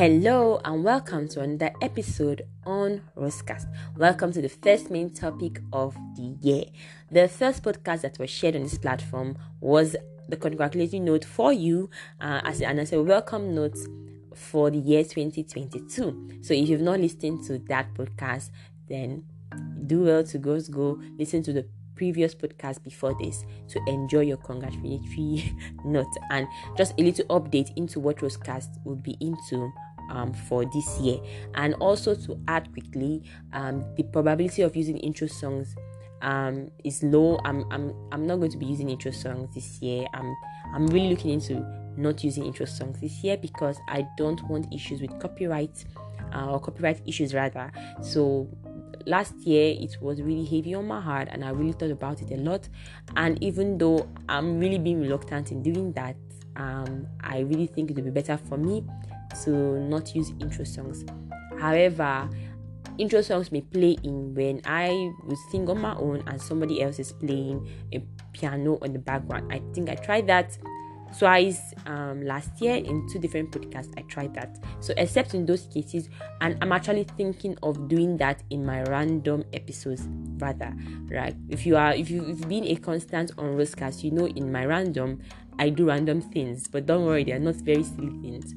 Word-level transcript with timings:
Hello 0.00 0.58
and 0.64 0.82
welcome 0.82 1.28
to 1.28 1.40
another 1.42 1.74
episode 1.82 2.46
on 2.64 3.02
Rosecast. 3.14 3.66
Welcome 3.98 4.32
to 4.32 4.40
the 4.40 4.48
first 4.48 4.90
main 4.90 5.10
topic 5.10 5.60
of 5.74 5.94
the 6.16 6.38
year. 6.40 6.64
The 7.10 7.28
first 7.28 7.62
podcast 7.62 8.00
that 8.00 8.18
was 8.18 8.30
shared 8.30 8.56
on 8.56 8.62
this 8.62 8.78
platform 8.78 9.36
was 9.60 9.96
the 10.26 10.38
congratulatory 10.38 11.00
note 11.00 11.26
for 11.26 11.52
you 11.52 11.90
uh, 12.18 12.40
as 12.44 12.62
and 12.62 12.80
as 12.80 12.94
a 12.94 13.02
welcome 13.02 13.54
note 13.54 13.76
for 14.34 14.70
the 14.70 14.78
year 14.78 15.04
2022. 15.04 16.38
So 16.40 16.54
if 16.54 16.70
you've 16.70 16.80
not 16.80 16.98
listened 16.98 17.44
to 17.48 17.58
that 17.68 17.92
podcast, 17.92 18.48
then 18.88 19.26
do 19.86 20.04
well 20.04 20.24
to 20.24 20.38
go 20.38 20.58
go 20.62 20.98
listen 21.18 21.42
to 21.42 21.52
the 21.52 21.66
previous 22.00 22.34
podcast 22.34 22.82
before 22.82 23.14
this 23.20 23.44
to 23.68 23.78
enjoy 23.86 24.20
your 24.20 24.38
congratulatory 24.38 25.54
note 25.84 26.06
and 26.30 26.48
just 26.74 26.94
a 26.98 27.02
little 27.02 27.26
update 27.26 27.70
into 27.76 28.00
what 28.00 28.16
Rosecast 28.16 28.82
will 28.84 28.96
be 28.96 29.18
into 29.20 29.70
um, 30.10 30.32
for 30.32 30.64
this 30.66 30.98
year. 31.00 31.18
And 31.54 31.74
also 31.74 32.14
to 32.14 32.38
add 32.48 32.70
quickly, 32.72 33.22
um, 33.52 33.84
the 33.96 34.02
probability 34.04 34.62
of 34.62 34.76
using 34.76 34.98
intro 34.98 35.26
songs 35.28 35.74
um, 36.22 36.70
is 36.84 37.02
low. 37.02 37.40
I'm, 37.44 37.64
I'm 37.70 37.94
I'm 38.12 38.26
not 38.26 38.36
going 38.36 38.50
to 38.50 38.58
be 38.58 38.66
using 38.66 38.90
intro 38.90 39.10
songs 39.10 39.54
this 39.54 39.80
year. 39.80 40.06
I'm 40.12 40.34
I'm 40.74 40.86
really 40.88 41.08
looking 41.08 41.30
into 41.30 41.64
not 41.96 42.22
using 42.22 42.44
intro 42.44 42.66
songs 42.66 43.00
this 43.00 43.24
year 43.24 43.36
because 43.36 43.78
I 43.88 44.06
don't 44.16 44.42
want 44.48 44.72
issues 44.72 45.00
with 45.00 45.18
copyright 45.20 45.84
uh, 46.34 46.50
or 46.50 46.60
copyright 46.60 47.00
issues 47.06 47.34
rather. 47.34 47.72
So 48.02 48.48
last 49.06 49.34
year 49.46 49.74
it 49.78 49.96
was 50.00 50.20
really 50.20 50.44
heavy 50.44 50.74
on 50.74 50.86
my 50.86 51.00
heart 51.00 51.28
and 51.30 51.44
I 51.44 51.50
really 51.50 51.72
thought 51.72 51.90
about 51.90 52.22
it 52.22 52.30
a 52.30 52.36
lot. 52.36 52.68
And 53.16 53.42
even 53.42 53.78
though 53.78 54.08
I'm 54.28 54.58
really 54.58 54.78
being 54.78 55.00
reluctant 55.00 55.52
in 55.52 55.62
doing 55.62 55.92
that, 55.92 56.16
um, 56.56 57.06
I 57.20 57.40
really 57.40 57.66
think 57.66 57.90
it 57.90 57.96
would 57.96 58.04
be 58.04 58.10
better 58.10 58.36
for 58.36 58.58
me 58.58 58.84
to 59.44 59.80
not 59.80 60.14
use 60.14 60.32
intro 60.40 60.64
songs. 60.64 61.04
However, 61.58 62.28
intro 62.98 63.22
songs 63.22 63.50
may 63.50 63.60
play 63.62 63.96
in 64.02 64.34
when 64.34 64.60
I 64.64 65.12
would 65.24 65.38
sing 65.50 65.68
on 65.68 65.80
my 65.80 65.94
own 65.96 66.22
and 66.26 66.40
somebody 66.40 66.82
else 66.82 66.98
is 66.98 67.12
playing 67.12 67.68
a 67.92 68.00
piano 68.32 68.78
on 68.82 68.92
the 68.92 68.98
background. 68.98 69.52
I 69.52 69.62
think 69.72 69.88
I 69.88 69.94
tried 69.94 70.26
that 70.28 70.56
twice 71.18 71.74
um, 71.86 72.22
last 72.22 72.60
year 72.60 72.76
in 72.76 73.08
two 73.08 73.18
different 73.18 73.50
podcasts. 73.50 73.92
I 73.96 74.02
tried 74.02 74.34
that. 74.34 74.58
So, 74.80 74.94
except 74.96 75.34
in 75.34 75.46
those 75.46 75.66
cases, 75.66 76.08
and 76.40 76.56
I'm 76.60 76.72
actually 76.72 77.04
thinking 77.04 77.56
of 77.62 77.88
doing 77.88 78.16
that 78.18 78.42
in 78.50 78.64
my 78.64 78.82
random 78.84 79.44
episodes, 79.52 80.06
rather. 80.38 80.72
Right? 81.10 81.34
If 81.48 81.66
you 81.66 81.76
are, 81.76 81.92
if 81.92 82.10
you, 82.10 82.24
have 82.24 82.48
been 82.48 82.64
a 82.64 82.76
constant 82.76 83.32
on 83.38 83.56
Rosecast, 83.56 84.04
you 84.04 84.10
know 84.10 84.26
in 84.26 84.52
my 84.52 84.64
random, 84.64 85.20
I 85.58 85.70
do 85.70 85.86
random 85.86 86.20
things, 86.20 86.68
but 86.68 86.86
don't 86.86 87.04
worry, 87.04 87.24
they 87.24 87.32
are 87.32 87.38
not 87.38 87.56
very 87.56 87.82
silly 87.82 88.18
things. 88.22 88.54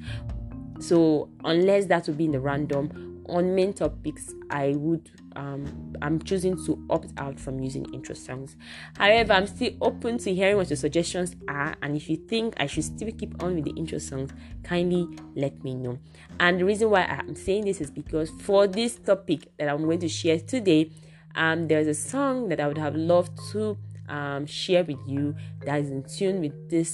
So, 0.83 1.29
unless 1.45 1.85
that 1.85 2.07
will 2.07 2.15
be 2.15 2.25
in 2.25 2.33
the 2.33 2.41
random, 2.41 3.13
on 3.29 3.55
main 3.55 3.73
topics 3.73 4.33
i 4.49 4.73
would 4.75 5.09
um 5.35 5.93
i'm 6.01 6.21
choosing 6.21 6.55
to 6.65 6.77
opt 6.89 7.11
out 7.17 7.39
from 7.39 7.59
using 7.59 7.85
intro 7.93 8.13
songs. 8.13 8.55
However 8.97 9.33
i'm 9.33 9.47
still 9.47 9.71
open 9.81 10.17
to 10.19 10.33
hearing 10.33 10.57
what 10.57 10.69
your 10.69 10.77
suggestions 10.77 11.35
are 11.47 11.75
and 11.81 11.95
if 11.95 12.09
you 12.09 12.17
think 12.17 12.53
i 12.57 12.65
should 12.65 12.83
still 12.83 13.11
keep 13.11 13.41
on 13.41 13.55
with 13.55 13.63
the 13.65 13.71
intro 13.77 13.97
songs 13.97 14.31
kindly 14.63 15.07
let 15.35 15.63
me 15.63 15.73
know. 15.73 15.97
And 16.39 16.59
the 16.59 16.65
reason 16.65 16.89
why 16.89 17.03
i'm 17.03 17.35
saying 17.35 17.65
this 17.65 17.81
is 17.81 17.89
because 17.89 18.29
for 18.41 18.67
this 18.67 18.95
topic 18.95 19.47
that 19.57 19.69
i'm 19.69 19.83
going 19.83 19.99
to 19.99 20.09
share 20.09 20.39
today 20.39 20.91
um 21.35 21.67
there's 21.67 21.87
a 21.87 21.93
song 21.93 22.49
that 22.49 22.59
i 22.59 22.67
would 22.67 22.77
have 22.77 22.95
loved 22.95 23.31
to 23.51 23.77
um 24.09 24.45
share 24.45 24.83
with 24.83 24.99
you 25.07 25.33
that 25.65 25.79
is 25.79 25.89
in 25.89 26.03
tune 26.03 26.41
with 26.41 26.69
this 26.69 26.93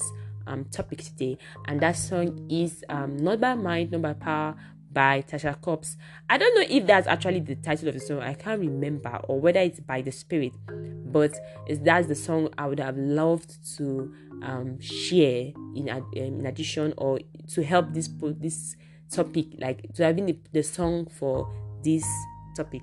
um, 0.49 0.65
topic 0.65 1.03
today, 1.03 1.37
and 1.67 1.79
that 1.79 1.93
song 1.93 2.47
is 2.49 2.83
um, 2.89 3.17
Not 3.17 3.39
by 3.39 3.53
Might, 3.55 3.91
Not 3.91 4.01
by 4.01 4.13
Power, 4.13 4.55
by 4.91 5.21
Tasha 5.21 5.59
Cobbs. 5.61 5.97
I 6.29 6.37
don't 6.37 6.53
know 6.55 6.65
if 6.67 6.85
that's 6.87 7.07
actually 7.07 7.41
the 7.41 7.55
title 7.55 7.89
of 7.89 7.93
the 7.93 7.99
song. 7.99 8.19
I 8.19 8.33
can't 8.33 8.59
remember 8.59 9.19
or 9.27 9.39
whether 9.39 9.59
it's 9.59 9.79
by 9.79 10.01
the 10.01 10.11
Spirit, 10.11 10.53
but 11.05 11.33
that's 11.69 12.07
the 12.07 12.15
song 12.15 12.49
I 12.57 12.67
would 12.67 12.79
have 12.79 12.97
loved 12.97 13.55
to 13.77 14.13
um, 14.41 14.79
share 14.79 15.51
in 15.75 15.89
um, 15.89 16.09
in 16.13 16.45
addition 16.45 16.93
or 16.97 17.19
to 17.49 17.63
help 17.63 17.93
this 17.93 18.09
this 18.21 18.75
topic 19.11 19.47
like 19.57 19.93
to 19.93 20.03
having 20.03 20.25
the, 20.27 20.37
the 20.51 20.63
song 20.63 21.05
for 21.05 21.51
this 21.83 22.05
topic. 22.55 22.81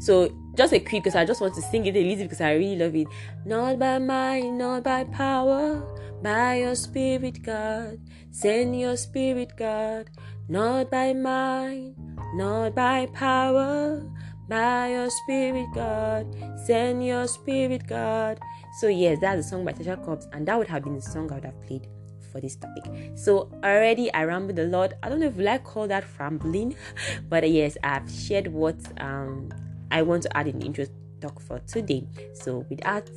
So 0.00 0.34
just 0.56 0.72
a 0.72 0.80
quick 0.80 1.04
because 1.04 1.14
I 1.14 1.24
just 1.24 1.40
want 1.40 1.54
to 1.54 1.62
sing 1.62 1.86
it 1.86 1.94
a 1.94 2.02
little 2.02 2.24
because 2.24 2.40
I 2.40 2.54
really 2.54 2.76
love 2.76 2.96
it. 2.96 3.06
Not 3.44 3.78
by 3.78 3.98
might, 3.98 4.50
not 4.50 4.82
by 4.82 5.04
power, 5.04 5.82
by 6.22 6.56
your 6.56 6.74
spirit, 6.74 7.42
God. 7.42 8.00
Send 8.30 8.78
your 8.78 8.96
spirit, 8.96 9.52
God 9.56 10.10
not 10.50 10.90
by 10.90 11.12
might, 11.12 11.94
not 12.34 12.74
by 12.74 13.06
power, 13.14 14.02
by 14.48 14.88
your 14.88 15.08
spirit, 15.08 15.68
God. 15.72 16.26
Send 16.66 17.06
your 17.06 17.28
spirit, 17.28 17.86
God. 17.86 18.40
So, 18.80 18.88
yes, 18.88 19.18
that's 19.20 19.46
a 19.46 19.48
song 19.48 19.64
by 19.64 19.72
Tasha 19.72 20.04
Cobbs, 20.04 20.26
and 20.32 20.46
that 20.48 20.58
would 20.58 20.66
have 20.66 20.82
been 20.82 20.96
the 20.96 21.02
song 21.02 21.30
I 21.30 21.36
would 21.36 21.44
have 21.44 21.60
played 21.62 21.86
for 22.32 22.40
this 22.40 22.56
topic. 22.56 23.12
So, 23.14 23.48
already 23.62 24.12
I 24.12 24.24
rambled 24.24 24.58
a 24.58 24.64
lot. 24.64 24.94
I 25.04 25.08
don't 25.08 25.20
know 25.20 25.26
if 25.26 25.38
I 25.38 25.58
call 25.58 25.86
that 25.86 26.04
rambling, 26.18 26.74
but 27.28 27.48
yes, 27.48 27.76
I've 27.84 28.10
shared 28.10 28.48
what 28.48 28.74
um, 29.00 29.50
I 29.90 30.02
want 30.02 30.22
to 30.24 30.36
add 30.36 30.48
in 30.48 30.58
the 30.58 30.66
intro 30.66 30.86
talk 31.20 31.40
for 31.40 31.58
today. 31.60 32.06
So, 32.34 32.64
without 32.70 33.08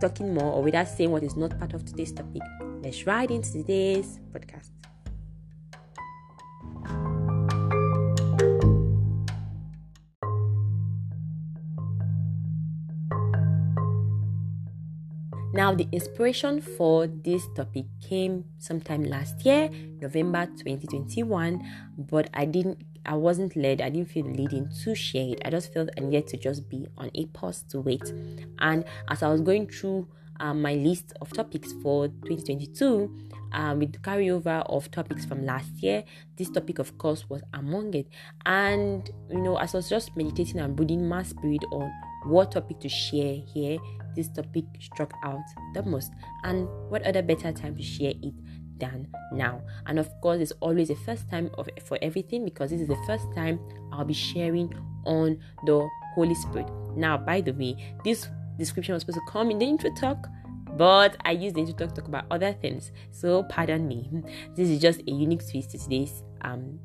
talking 0.00 0.34
more 0.34 0.52
or 0.52 0.62
without 0.62 0.88
saying 0.88 1.10
what 1.10 1.22
is 1.22 1.36
not 1.36 1.58
part 1.58 1.74
of 1.74 1.84
today's 1.84 2.12
topic, 2.12 2.42
let's 2.82 3.06
ride 3.06 3.30
into 3.30 3.52
today's 3.52 4.20
podcast. 4.32 4.70
Now, 15.54 15.74
the 15.74 15.86
inspiration 15.92 16.62
for 16.62 17.06
this 17.06 17.46
topic 17.54 17.84
came 18.00 18.44
sometime 18.58 19.04
last 19.04 19.44
year, 19.44 19.68
November 20.00 20.46
2021, 20.46 21.60
but 21.98 22.30
I 22.32 22.46
didn't, 22.46 22.78
I 23.04 23.14
wasn't 23.14 23.56
led, 23.56 23.80
I 23.80 23.90
didn't 23.90 24.10
feel 24.10 24.26
leading 24.26 24.70
to 24.84 24.94
share 24.94 25.28
it. 25.28 25.42
I 25.44 25.50
just 25.50 25.72
felt 25.72 25.90
I 25.96 26.00
needed 26.00 26.28
to 26.28 26.36
just 26.36 26.68
be 26.68 26.86
on 26.96 27.10
a 27.14 27.26
pause 27.26 27.62
to 27.70 27.80
wait. 27.80 28.12
And 28.58 28.84
as 29.08 29.22
I 29.22 29.28
was 29.28 29.40
going 29.40 29.68
through 29.68 30.08
um, 30.40 30.62
my 30.62 30.74
list 30.74 31.12
of 31.20 31.32
topics 31.32 31.72
for 31.82 32.08
2022, 32.08 33.10
um, 33.52 33.78
with 33.78 33.92
the 33.92 33.98
carryover 33.98 34.64
of 34.66 34.90
topics 34.90 35.24
from 35.24 35.44
last 35.44 35.70
year, 35.82 36.04
this 36.36 36.50
topic, 36.50 36.78
of 36.78 36.96
course, 36.98 37.28
was 37.28 37.42
among 37.52 37.94
it. 37.94 38.08
And 38.46 39.08
you 39.30 39.40
know, 39.40 39.56
as 39.56 39.74
I 39.74 39.78
was 39.78 39.88
just 39.88 40.16
meditating 40.16 40.58
and 40.60 40.74
brooding 40.74 41.08
my 41.08 41.22
spirit 41.22 41.64
on 41.70 41.92
what 42.24 42.52
topic 42.52 42.80
to 42.80 42.88
share 42.88 43.36
here, 43.52 43.78
this 44.16 44.28
topic 44.28 44.64
struck 44.80 45.12
out 45.24 45.40
the 45.74 45.82
most. 45.82 46.12
And 46.44 46.68
what 46.88 47.02
other 47.02 47.22
better 47.22 47.52
time 47.52 47.76
to 47.76 47.82
share 47.82 48.12
it 48.22 48.34
than 48.78 49.08
now? 49.32 49.62
And 49.86 49.98
of 49.98 50.08
course, 50.20 50.40
it's 50.40 50.52
always 50.60 50.88
the 50.88 50.96
first 50.96 51.28
time 51.30 51.50
of 51.54 51.68
for 51.84 51.98
everything 52.02 52.44
because 52.44 52.70
this 52.70 52.80
is 52.80 52.88
the 52.88 53.02
first 53.06 53.26
time 53.34 53.60
I'll 53.92 54.04
be 54.04 54.14
sharing 54.14 54.72
on 55.04 55.38
the 55.64 55.88
Holy 56.14 56.34
Spirit. 56.34 56.68
Now, 56.96 57.16
by 57.16 57.40
the 57.40 57.52
way, 57.52 57.76
this 58.04 58.28
description 58.58 58.94
was 58.94 59.02
supposed 59.02 59.18
to 59.18 59.32
come 59.32 59.50
in 59.50 59.58
the 59.58 59.66
intro 59.66 59.90
talk, 59.94 60.28
but 60.76 61.16
I 61.24 61.32
used 61.32 61.56
the 61.56 61.60
intro 61.60 61.74
talk 61.74 61.94
to 61.94 62.00
talk 62.00 62.08
about 62.08 62.26
other 62.30 62.52
things. 62.52 62.92
So 63.10 63.44
pardon 63.44 63.88
me. 63.88 64.10
This 64.54 64.68
is 64.68 64.80
just 64.80 65.00
a 65.00 65.10
unique 65.10 65.48
twist 65.48 65.70
to 65.70 65.78
today's 65.78 66.22
um 66.42 66.78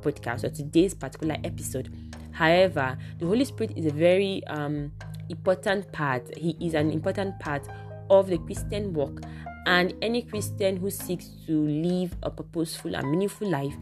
podcast 0.00 0.44
or 0.44 0.50
today's 0.50 0.94
particular 0.94 1.36
episode. 1.44 1.92
However, 2.32 2.96
the 3.18 3.26
Holy 3.26 3.44
Spirit 3.44 3.72
is 3.76 3.86
a 3.86 3.92
very 3.92 4.44
um 4.46 4.92
important 5.28 5.90
part. 5.92 6.36
He 6.36 6.56
is 6.60 6.74
an 6.74 6.90
important 6.90 7.38
part 7.40 7.66
of 8.10 8.28
the 8.28 8.38
Christian 8.38 8.92
walk. 8.94 9.20
And 9.68 9.92
any 10.00 10.22
Christian 10.22 10.78
who 10.78 10.90
seeks 10.90 11.28
to 11.46 11.52
live 11.52 12.16
a 12.22 12.30
purposeful 12.30 12.96
and 12.96 13.10
meaningful 13.10 13.50
life 13.50 13.76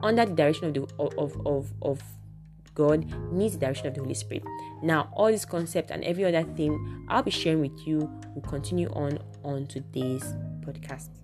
under 0.00 0.24
the 0.24 0.32
direction 0.32 0.68
of 0.68 0.74
the 0.74 0.82
of, 1.00 1.36
of, 1.44 1.72
of 1.82 2.02
God 2.74 3.04
needs 3.32 3.54
the 3.54 3.66
direction 3.66 3.88
of 3.88 3.94
the 3.94 4.00
Holy 4.00 4.14
Spirit. 4.14 4.44
Now, 4.80 5.10
all 5.12 5.32
this 5.32 5.44
concept 5.44 5.90
and 5.90 6.04
every 6.04 6.24
other 6.24 6.44
thing 6.54 7.06
I'll 7.08 7.24
be 7.24 7.32
sharing 7.32 7.62
with 7.62 7.84
you 7.84 8.08
will 8.34 8.42
continue 8.42 8.88
on 8.90 9.18
on 9.42 9.66
today's 9.66 10.22
podcast. 10.60 11.23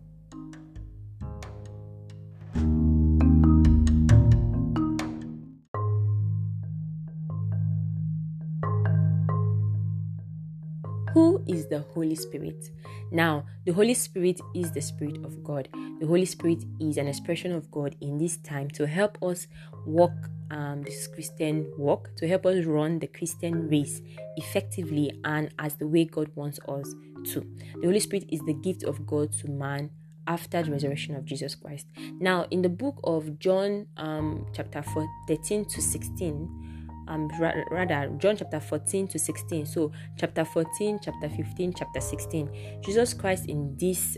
Who 11.13 11.45
is 11.49 11.67
the 11.69 11.81
Holy 11.81 12.15
Spirit? 12.15 12.71
Now, 13.11 13.45
the 13.65 13.73
Holy 13.73 13.95
Spirit 13.95 14.41
is 14.55 14.71
the 14.71 14.81
Spirit 14.81 15.25
of 15.25 15.43
God. 15.43 15.69
The 16.01 16.07
Holy 16.07 16.25
Spirit 16.25 16.65
is 16.79 16.97
an 16.97 17.09
expression 17.09 17.53
of 17.53 17.71
God 17.71 17.97
in 18.01 18.19
this 18.19 18.37
time 18.39 18.69
to 18.71 18.87
help 18.87 19.19
us 19.23 19.49
walk 19.87 20.13
um, 20.51 20.83
this 20.83 21.07
Christian 21.07 21.73
walk, 21.77 22.11
to 22.17 22.29
help 22.29 22.47
us 22.47 22.65
run 22.65 22.99
the 22.99 23.07
Christian 23.07 23.69
race 23.69 24.01
effectively 24.37 25.13
and 25.25 25.53
as 25.59 25.75
the 25.75 25.87
way 25.87 26.05
God 26.05 26.31
wants 26.35 26.59
us 26.69 26.95
to. 27.33 27.41
The 27.81 27.87
Holy 27.87 28.01
Spirit 28.01 28.27
is 28.29 28.41
the 28.43 28.55
gift 28.55 28.85
of 28.85 29.07
God 29.07 29.33
to 29.35 29.49
man 29.49 29.91
after 30.27 30.63
the 30.63 30.71
resurrection 30.71 31.17
of 31.17 31.25
Jesus 31.25 31.55
Christ. 31.55 31.87
Now, 32.21 32.47
in 32.51 32.63
the 32.63 32.69
book 32.69 33.01
of 33.05 33.39
John, 33.39 33.87
um, 33.97 34.47
chapter 34.55 34.83
4, 34.83 35.09
13 35.27 35.65
to 35.67 35.83
16, 35.83 36.70
um, 37.11 37.29
rather 37.71 38.09
John 38.19 38.37
chapter 38.37 38.61
14 38.61 39.09
to 39.09 39.19
16. 39.19 39.67
So, 39.67 39.93
chapter 40.17 40.45
14, 40.45 41.01
chapter 41.03 41.29
15, 41.29 41.75
chapter 41.75 42.01
16. 42.01 42.81
Jesus 42.83 43.13
Christ 43.13 43.47
in 43.47 43.77
these 43.77 44.17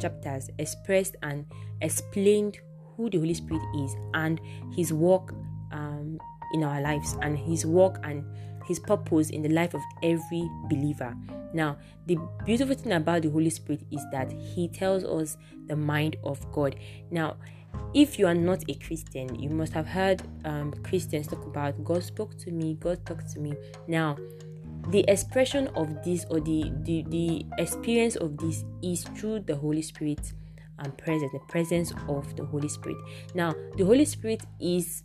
chapters 0.00 0.50
expressed 0.58 1.16
and 1.22 1.46
explained 1.80 2.58
who 2.96 3.10
the 3.10 3.18
Holy 3.18 3.34
Spirit 3.34 3.62
is 3.82 3.96
and 4.14 4.40
his 4.76 4.92
work 4.92 5.32
um, 5.72 6.18
in 6.52 6.62
our 6.62 6.80
lives 6.80 7.16
and 7.22 7.38
his 7.38 7.64
work 7.64 7.98
and 8.04 8.24
his 8.66 8.78
purpose 8.78 9.30
in 9.30 9.42
the 9.42 9.48
life 9.48 9.74
of 9.74 9.80
every 10.02 10.48
believer. 10.68 11.16
Now, 11.52 11.78
the 12.06 12.18
beautiful 12.44 12.74
thing 12.74 12.92
about 12.92 13.22
the 13.22 13.30
Holy 13.30 13.50
Spirit 13.50 13.82
is 13.90 14.04
that 14.12 14.30
He 14.30 14.68
tells 14.68 15.04
us 15.04 15.36
the 15.66 15.76
mind 15.76 16.16
of 16.22 16.50
God. 16.52 16.76
Now, 17.10 17.36
if 17.94 18.18
you 18.18 18.26
are 18.26 18.34
not 18.34 18.62
a 18.68 18.74
Christian, 18.74 19.34
you 19.40 19.50
must 19.50 19.72
have 19.72 19.86
heard 19.86 20.22
um, 20.44 20.72
Christians 20.84 21.26
talk 21.26 21.44
about 21.44 21.82
God 21.84 22.04
spoke 22.04 22.38
to 22.38 22.50
me, 22.50 22.76
God 22.80 23.04
talked 23.04 23.30
to 23.32 23.40
me. 23.40 23.54
Now, 23.88 24.16
the 24.88 25.04
expression 25.08 25.68
of 25.68 26.02
this 26.04 26.24
or 26.30 26.40
the, 26.40 26.72
the, 26.82 27.04
the 27.08 27.46
experience 27.58 28.16
of 28.16 28.36
this 28.38 28.64
is 28.82 29.04
through 29.04 29.40
the 29.40 29.56
Holy 29.56 29.82
Spirit 29.82 30.32
and 30.78 30.96
presence, 30.96 31.32
the 31.32 31.40
presence 31.48 31.92
of 32.08 32.34
the 32.36 32.44
Holy 32.44 32.68
Spirit. 32.68 32.96
Now, 33.34 33.54
the 33.76 33.84
Holy 33.84 34.04
Spirit 34.04 34.42
is 34.60 35.02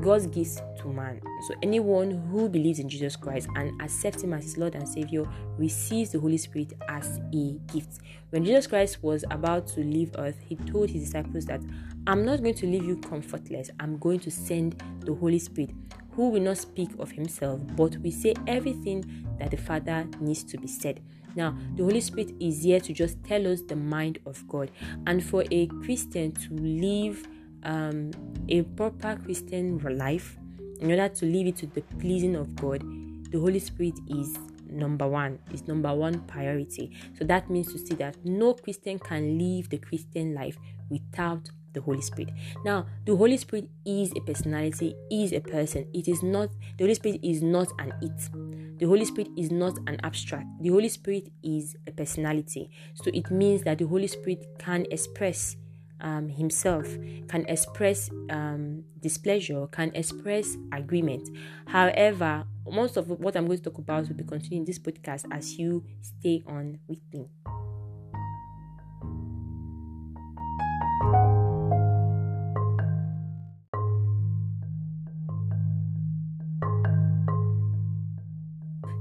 God's 0.00 0.26
gift 0.26 0.62
to 0.78 0.88
man. 0.88 1.20
So 1.46 1.54
anyone 1.62 2.10
who 2.30 2.48
believes 2.48 2.78
in 2.78 2.88
Jesus 2.88 3.16
Christ 3.16 3.48
and 3.56 3.80
accepts 3.82 4.22
him 4.22 4.32
as 4.32 4.44
his 4.44 4.56
Lord 4.56 4.74
and 4.74 4.88
Savior 4.88 5.24
receives 5.58 6.10
the 6.10 6.20
Holy 6.20 6.38
Spirit 6.38 6.72
as 6.88 7.20
a 7.34 7.58
gift. 7.72 7.98
When 8.30 8.44
Jesus 8.44 8.66
Christ 8.66 9.02
was 9.02 9.24
about 9.30 9.66
to 9.68 9.80
leave 9.80 10.12
earth, 10.16 10.38
he 10.44 10.56
told 10.56 10.90
his 10.90 11.04
disciples 11.04 11.44
that 11.46 11.60
I'm 12.06 12.24
not 12.24 12.42
going 12.42 12.54
to 12.54 12.66
leave 12.66 12.84
you 12.84 12.96
comfortless. 12.96 13.70
I'm 13.78 13.98
going 13.98 14.20
to 14.20 14.30
send 14.30 14.82
the 15.00 15.14
Holy 15.14 15.38
Spirit 15.38 15.72
who 16.12 16.30
will 16.30 16.40
not 16.40 16.58
speak 16.58 16.90
of 16.98 17.10
himself 17.10 17.60
but 17.76 17.96
will 17.98 18.10
say 18.10 18.34
everything 18.46 19.26
that 19.38 19.50
the 19.50 19.56
Father 19.56 20.06
needs 20.20 20.44
to 20.44 20.58
be 20.58 20.66
said. 20.66 21.00
Now, 21.36 21.56
the 21.76 21.84
Holy 21.84 22.00
Spirit 22.00 22.32
is 22.40 22.64
here 22.64 22.80
to 22.80 22.92
just 22.92 23.22
tell 23.24 23.46
us 23.46 23.62
the 23.62 23.76
mind 23.76 24.18
of 24.26 24.46
God. 24.48 24.70
And 25.06 25.22
for 25.22 25.44
a 25.50 25.66
Christian 25.66 26.32
to 26.32 26.54
live 26.54 27.26
um, 27.64 28.10
a 28.48 28.62
proper 28.62 29.16
Christian 29.24 29.78
life, 29.96 30.36
in 30.80 30.90
order 30.90 31.08
to 31.08 31.26
live 31.26 31.46
it 31.46 31.56
to 31.56 31.66
the 31.66 31.82
pleasing 31.98 32.36
of 32.36 32.54
God, 32.56 32.82
the 33.30 33.38
Holy 33.38 33.58
Spirit 33.58 33.98
is 34.08 34.36
number 34.66 35.06
one, 35.06 35.38
is 35.52 35.66
number 35.68 35.94
one 35.94 36.20
priority. 36.20 36.92
So 37.18 37.24
that 37.24 37.50
means 37.50 37.72
to 37.72 37.78
say 37.78 37.94
that 37.96 38.16
no 38.24 38.54
Christian 38.54 38.98
can 38.98 39.38
live 39.38 39.68
the 39.68 39.78
Christian 39.78 40.34
life 40.34 40.56
without 40.88 41.50
the 41.72 41.80
Holy 41.80 42.02
Spirit. 42.02 42.32
Now, 42.64 42.86
the 43.04 43.14
Holy 43.14 43.36
Spirit 43.36 43.68
is 43.84 44.12
a 44.16 44.20
personality, 44.20 44.94
is 45.10 45.32
a 45.32 45.40
person. 45.40 45.86
It 45.94 46.08
is 46.08 46.22
not, 46.22 46.50
the 46.78 46.84
Holy 46.84 46.94
Spirit 46.94 47.20
is 47.22 47.42
not 47.42 47.68
an 47.78 47.92
it. 48.02 48.78
The 48.78 48.86
Holy 48.86 49.04
Spirit 49.04 49.30
is 49.36 49.50
not 49.50 49.76
an 49.86 49.98
abstract. 50.02 50.46
The 50.62 50.70
Holy 50.70 50.88
Spirit 50.88 51.28
is 51.42 51.76
a 51.86 51.92
personality. 51.92 52.70
So 52.94 53.10
it 53.12 53.30
means 53.30 53.62
that 53.64 53.78
the 53.78 53.86
Holy 53.86 54.06
Spirit 54.06 54.46
can 54.58 54.86
express 54.90 55.56
um, 56.00 56.28
himself 56.28 56.86
can 57.28 57.44
express 57.48 58.10
um, 58.30 58.84
displeasure, 59.00 59.66
can 59.68 59.90
express 59.94 60.56
agreement. 60.72 61.28
However, 61.66 62.44
most 62.70 62.96
of 62.96 63.08
what 63.08 63.36
I'm 63.36 63.46
going 63.46 63.58
to 63.58 63.64
talk 63.64 63.78
about 63.78 64.08
will 64.08 64.16
be 64.16 64.24
continuing 64.24 64.64
this 64.64 64.78
podcast 64.78 65.26
as 65.30 65.58
you 65.58 65.84
stay 66.00 66.42
on 66.46 66.78
with 66.88 67.00
me. 67.12 67.28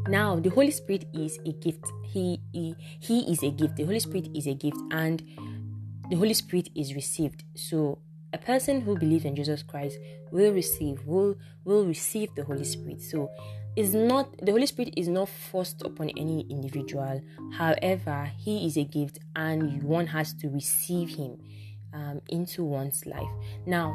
Now, 0.09 0.39
the 0.39 0.49
Holy 0.49 0.71
Spirit 0.71 1.05
is 1.13 1.37
a 1.45 1.53
gift. 1.53 1.85
He, 2.03 2.41
he 2.51 2.73
he 2.99 3.31
is 3.31 3.43
a 3.43 3.51
gift. 3.51 3.75
The 3.75 3.83
Holy 3.83 3.99
Spirit 3.99 4.29
is 4.33 4.47
a 4.47 4.55
gift, 4.55 4.81
and 4.89 5.21
the 6.09 6.15
Holy 6.15 6.33
Spirit 6.33 6.69
is 6.75 6.95
received. 6.95 7.43
So 7.55 7.99
a 8.33 8.37
person 8.37 8.81
who 8.81 8.97
believes 8.97 9.25
in 9.25 9.35
Jesus 9.35 9.63
Christ 9.63 9.97
will 10.31 10.51
receive 10.53 11.05
will 11.05 11.35
will 11.63 11.85
receive 11.85 12.33
the 12.35 12.43
Holy 12.43 12.65
Spirit. 12.65 13.01
So 13.01 13.29
is 13.75 13.93
not 13.93 14.35
the 14.43 14.51
Holy 14.51 14.65
Spirit 14.65 14.93
is 14.97 15.07
not 15.07 15.29
forced 15.29 15.81
upon 15.83 16.09
any 16.11 16.45
individual. 16.49 17.21
However, 17.53 18.31
he 18.37 18.65
is 18.65 18.77
a 18.77 18.83
gift 18.83 19.19
and 19.35 19.83
one 19.83 20.07
has 20.07 20.33
to 20.35 20.49
receive 20.49 21.09
him 21.09 21.37
um, 21.93 22.21
into 22.29 22.63
one's 22.63 23.05
life. 23.05 23.29
Now, 23.65 23.93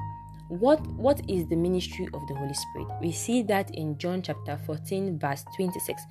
what 0.48 0.86
what 0.86 1.20
is 1.28 1.46
the 1.48 1.56
ministry 1.56 2.08
of 2.14 2.26
the 2.28 2.34
Holy 2.34 2.54
Spirit? 2.54 2.88
We 3.00 3.12
see 3.12 3.42
that 3.42 3.74
in 3.74 3.98
John 3.98 4.22
chapter 4.22 4.58
14 4.66 5.18
verse 5.18 5.44
26. 5.56 6.02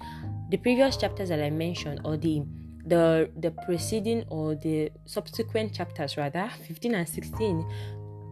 The 0.49 0.57
previous 0.57 0.97
chapters 0.97 1.29
that 1.29 1.41
I 1.41 1.49
mentioned 1.49 2.01
or 2.03 2.17
the 2.17 2.43
the 2.85 3.29
the 3.37 3.51
preceding 3.65 4.23
or 4.29 4.55
the 4.55 4.91
subsequent 5.05 5.73
chapters 5.73 6.17
rather 6.17 6.49
15 6.67 6.95
and 6.95 7.07
16 7.07 7.65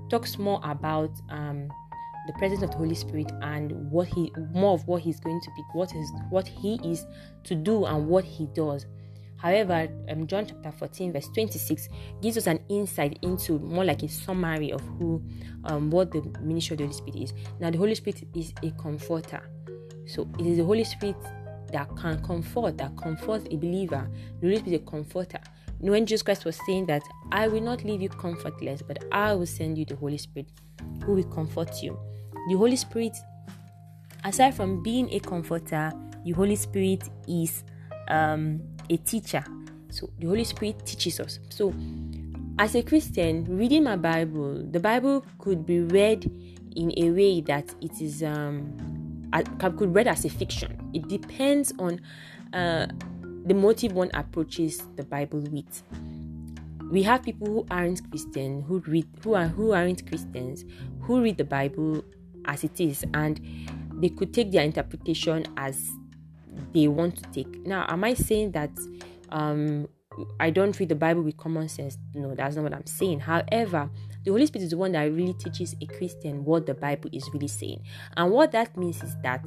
talks 0.09 0.37
more 0.37 0.59
about 0.63 1.11
um, 1.29 1.69
the 2.27 2.33
presence 2.33 2.61
of 2.61 2.71
the 2.71 2.77
Holy 2.77 2.95
Spirit 2.95 3.31
and 3.41 3.71
what 3.89 4.07
he 4.07 4.31
more 4.53 4.73
of 4.73 4.85
what 4.87 5.01
he's 5.01 5.19
going 5.19 5.39
to 5.41 5.51
be 5.55 5.63
what 5.73 5.93
is 5.95 6.11
what 6.29 6.47
he 6.47 6.79
is 6.83 7.05
to 7.43 7.55
do 7.55 7.85
and 7.85 8.07
what 8.07 8.23
he 8.23 8.47
does. 8.47 8.85
However, 9.37 9.87
um, 10.09 10.27
John 10.27 10.45
chapter 10.45 10.71
14, 10.71 11.13
verse 11.13 11.27
26 11.29 11.89
gives 12.21 12.37
us 12.37 12.45
an 12.45 12.59
insight 12.69 13.17
into 13.23 13.57
more 13.57 13.83
like 13.83 14.03
a 14.03 14.07
summary 14.07 14.71
of 14.71 14.81
who 14.81 15.19
um, 15.63 15.89
what 15.89 16.11
the 16.11 16.21
ministry 16.41 16.75
of 16.75 16.77
the 16.77 16.83
Holy 16.83 16.93
Spirit 16.93 17.15
is. 17.15 17.33
Now, 17.59 17.71
the 17.71 17.79
Holy 17.79 17.95
Spirit 17.95 18.21
is 18.35 18.53
a 18.61 18.69
comforter. 18.79 19.41
So 20.05 20.29
it 20.37 20.45
is 20.45 20.57
the 20.57 20.63
Holy 20.63 20.83
Spirit 20.83 21.15
that 21.71 21.95
can 21.97 22.21
comfort, 22.23 22.77
that 22.77 22.95
comforts 22.97 23.45
a 23.49 23.57
believer. 23.57 24.09
The 24.39 24.47
Holy 24.47 24.57
Spirit 24.57 24.75
is 24.75 24.81
a 24.81 24.89
comforter. 24.89 25.39
When 25.79 26.05
Jesus 26.05 26.21
Christ 26.21 26.45
was 26.45 26.59
saying 26.65 26.85
that, 26.87 27.01
I 27.31 27.47
will 27.47 27.61
not 27.61 27.83
leave 27.83 28.01
you 28.01 28.09
comfortless, 28.09 28.81
but 28.81 29.03
I 29.11 29.33
will 29.33 29.47
send 29.47 29.77
you 29.77 29.85
the 29.85 29.95
Holy 29.95 30.17
Spirit 30.17 30.47
who 31.03 31.13
will 31.13 31.23
comfort 31.23 31.81
you. 31.81 31.99
The 32.49 32.55
Holy 32.55 32.75
Spirit, 32.75 33.17
aside 34.23 34.53
from 34.53 34.83
being 34.83 35.11
a 35.11 35.19
comforter, 35.19 35.91
the 36.23 36.31
Holy 36.31 36.55
Spirit 36.55 37.09
is 37.27 37.63
um, 38.09 38.61
a 38.89 38.97
teacher. 38.97 39.43
So 39.89 40.09
the 40.19 40.27
Holy 40.27 40.43
Spirit 40.43 40.85
teaches 40.85 41.19
us. 41.19 41.39
So, 41.49 41.73
as 42.59 42.75
a 42.75 42.83
Christian, 42.83 43.45
reading 43.57 43.83
my 43.83 43.95
Bible, 43.95 44.63
the 44.69 44.79
Bible 44.79 45.25
could 45.39 45.65
be 45.65 45.79
read 45.79 46.29
in 46.75 46.93
a 46.97 47.09
way 47.09 47.41
that 47.41 47.73
it 47.81 48.01
is 48.01 48.21
um, 48.21 48.77
could 49.31 49.93
read 49.95 50.07
as 50.07 50.25
a 50.25 50.29
fiction. 50.29 50.91
It 50.93 51.07
depends 51.07 51.73
on 51.79 52.01
uh, 52.53 52.87
the 53.45 53.53
motive 53.53 53.93
one 53.93 54.11
approaches 54.13 54.83
the 54.95 55.03
Bible 55.03 55.39
with. 55.51 55.83
We 56.91 57.03
have 57.03 57.23
people 57.23 57.47
who 57.47 57.65
aren't 57.71 58.09
Christian 58.09 58.63
who 58.63 58.79
read 58.79 59.07
who 59.23 59.33
are 59.33 59.47
who 59.47 59.71
aren't 59.71 60.05
Christians 60.07 60.65
who 61.01 61.21
read 61.21 61.37
the 61.37 61.45
Bible 61.45 62.03
as 62.45 62.63
it 62.63 62.79
is, 62.79 63.05
and 63.13 63.39
they 63.93 64.09
could 64.09 64.33
take 64.33 64.51
their 64.51 64.63
interpretation 64.63 65.45
as 65.57 65.89
they 66.73 66.87
want 66.87 67.17
to 67.17 67.29
take. 67.31 67.65
Now, 67.65 67.85
am 67.87 68.03
I 68.03 68.13
saying 68.13 68.51
that 68.51 68.71
um, 69.29 69.87
I 70.39 70.49
don't 70.49 70.77
read 70.79 70.89
the 70.89 70.95
Bible 70.95 71.21
with 71.21 71.37
common 71.37 71.69
sense? 71.69 71.97
No, 72.13 72.35
that's 72.35 72.55
not 72.55 72.63
what 72.63 72.73
I'm 72.73 72.85
saying. 72.85 73.21
However, 73.21 73.89
the 74.23 74.31
Holy 74.31 74.45
Spirit 74.45 74.65
is 74.65 74.71
the 74.71 74.77
one 74.77 74.91
that 74.93 75.03
really 75.03 75.33
teaches 75.33 75.75
a 75.81 75.85
Christian 75.85 76.45
what 76.45 76.65
the 76.65 76.73
Bible 76.73 77.09
is 77.13 77.29
really 77.33 77.47
saying. 77.47 77.81
And 78.15 78.31
what 78.31 78.51
that 78.51 78.77
means 78.77 79.01
is 79.03 79.15
that 79.23 79.43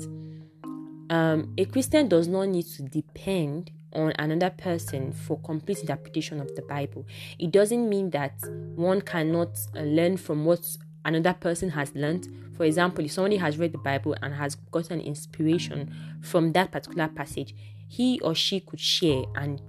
um, 1.11 1.55
a 1.59 1.65
Christian 1.67 2.09
does 2.09 2.29
not 2.29 2.49
need 2.49 2.67
to 2.67 2.83
depend 2.83 3.71
on 3.93 4.13
another 4.19 4.51
person 4.51 5.13
for 5.13 5.39
complete 5.41 5.79
interpretation 5.81 6.41
of 6.41 6.55
the 6.57 6.63
Bible. 6.63 7.07
It 7.39 7.53
doesn't 7.53 7.89
mean 7.89 8.11
that 8.11 8.35
one 8.75 9.01
cannot 9.01 9.57
uh, 9.77 9.81
learn 9.81 10.17
from 10.17 10.45
what 10.45 10.61
another 11.05 11.35
person 11.35 11.71
has 11.71 11.95
learned. 11.95 12.29
For 12.57 12.65
example, 12.65 13.05
if 13.05 13.13
somebody 13.13 13.37
has 13.37 13.59
read 13.59 13.73
the 13.73 13.79
Bible 13.79 14.17
and 14.23 14.35
has 14.35 14.57
gotten 14.73 15.01
inspiration 15.01 15.95
from 16.23 16.53
that 16.53 16.73
particular 16.73 17.09
passage, 17.09 17.55
he 17.89 18.21
or 18.21 18.35
she 18.35 18.61
could 18.61 18.81
share 18.81 19.23
and 19.37 19.61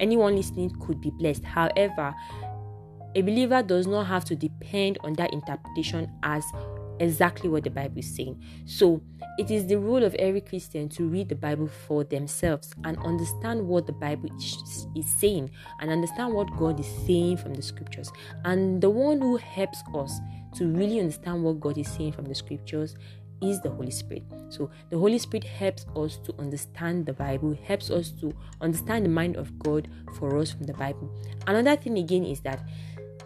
anyone 0.00 0.36
listening 0.36 0.70
could 0.80 1.00
be 1.00 1.10
blessed. 1.10 1.44
However, 1.44 2.14
a 3.14 3.22
believer 3.22 3.62
does 3.62 3.86
not 3.86 4.06
have 4.06 4.24
to 4.26 4.36
depend 4.36 4.98
on 5.02 5.14
that 5.14 5.32
interpretation 5.32 6.10
as 6.22 6.44
exactly 7.00 7.48
what 7.48 7.64
the 7.64 7.70
Bible 7.70 7.98
is 7.98 8.14
saying. 8.14 8.42
So, 8.66 9.02
it 9.38 9.50
is 9.50 9.66
the 9.66 9.78
role 9.78 10.04
of 10.04 10.14
every 10.16 10.42
Christian 10.42 10.88
to 10.90 11.08
read 11.08 11.30
the 11.30 11.34
Bible 11.34 11.66
for 11.66 12.04
themselves 12.04 12.74
and 12.84 12.98
understand 12.98 13.66
what 13.66 13.86
the 13.86 13.92
Bible 13.92 14.28
is, 14.36 14.86
saying 15.18 15.50
and 15.80 15.90
understand 15.90 16.34
what 16.34 16.54
God 16.58 16.78
is 16.78 16.86
saying 17.06 17.38
from 17.38 17.54
the 17.54 17.62
scriptures. 17.62 18.12
And 18.44 18.82
the 18.82 18.90
one 18.90 19.20
who 19.20 19.36
helps 19.38 19.82
us 19.94 20.20
to 20.56 20.66
really 20.68 21.00
understand 21.00 21.42
what 21.42 21.58
God 21.58 21.78
is 21.78 21.88
saying 21.88 22.12
from 22.12 22.26
the 22.26 22.34
scriptures 22.34 22.96
is 23.40 23.60
the 23.62 23.70
Holy 23.70 23.90
Spirit. 23.90 24.24
So 24.50 24.70
the 24.90 24.98
Holy 24.98 25.18
Spirit 25.18 25.44
helps 25.44 25.86
us 25.96 26.18
to 26.18 26.34
understand 26.38 27.06
the 27.06 27.12
Bible, 27.12 27.56
helps 27.64 27.90
us 27.90 28.10
to 28.20 28.34
understand 28.60 29.06
the 29.06 29.10
mind 29.10 29.36
of 29.36 29.58
God 29.58 29.88
for 30.18 30.36
us 30.36 30.52
from 30.52 30.64
the 30.64 30.74
Bible. 30.74 31.10
Another 31.46 31.80
thing 31.80 31.98
again 31.98 32.24
is 32.24 32.40
that 32.40 32.60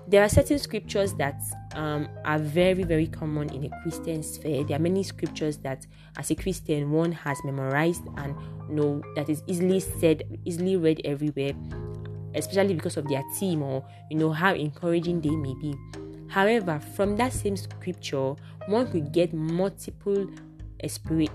there 0.06 0.23
are 0.23 0.28
certain 0.28 0.58
scriptures 0.58 1.14
that 1.14 1.40
um, 1.75 2.08
are 2.25 2.38
very 2.38 2.82
very 2.82 3.06
common 3.06 3.49
in 3.50 3.64
a 3.64 3.82
christian 3.82 4.23
sphere. 4.23 4.64
There 4.64 4.76
are 4.76 4.82
many 4.82 5.02
scriptures 5.02 5.58
that 5.58 5.87
as 6.16 6.30
a 6.30 6.34
christian 6.34 6.90
one 6.90 7.12
has 7.12 7.38
memorized 7.44 8.02
and 8.16 8.34
know 8.68 9.02
that 9.16 9.28
is 9.28 9.42
easily 9.46 9.80
said 9.80 10.38
easily 10.44 10.76
read 10.76 11.00
everywhere 11.04 11.52
especially 12.34 12.75
because 12.75 12.96
of 12.96 13.08
their 13.08 13.23
theme 13.34 13.62
or 13.62 13.84
you 14.11 14.16
know 14.18 14.32
how 14.32 14.54
encouraging 14.54 15.20
they 15.20 15.30
may 15.30 15.54
be. 15.54 15.75
However 16.28 16.80
from 16.94 17.16
that 17.16 17.32
same 17.32 17.56
scripture 17.56 18.34
one 18.66 18.90
could 18.90 19.12
get 19.12 19.32
multiple 19.32 20.26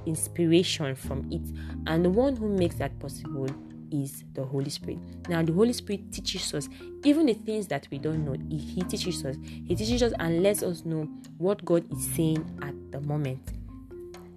inspiration 0.06 0.96
from 0.96 1.28
it. 1.32 1.42
And 1.88 2.06
the 2.06 2.10
one 2.10 2.36
who 2.36 2.50
makes 2.50 2.76
that 2.76 2.98
possible 3.00 3.48
is 3.92 4.24
the 4.34 4.44
Holy 4.44 4.70
Spirit. 4.70 5.00
Now, 5.28 5.42
the 5.44 5.54
Holy 5.54 5.74
Spirit 5.74 6.12
teaches 6.12 6.54
us 6.54 6.70
even 7.04 7.26
the 7.26 7.34
things 7.34 7.68
that 7.68 7.88
we 7.92 7.98
don't 7.98 8.26
know. 8.26 8.36
He 8.50 8.82
teaches 8.84 9.26
us. 9.26 9.36
He 9.42 9.76
teaches 9.76 10.04
us 10.04 10.14
and 10.20 10.44
lets 10.44 10.64
us 10.64 10.86
know 10.86 11.08
what 11.38 11.64
God 11.66 11.86
is 11.92 12.06
saying 12.16 12.46
at 12.62 12.74
the 12.92 13.02
moment. 13.02 13.40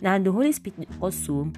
Now, 0.00 0.18
the 0.18 0.32
Holy 0.32 0.52
Spirit 0.52 0.88
also, 1.00 1.50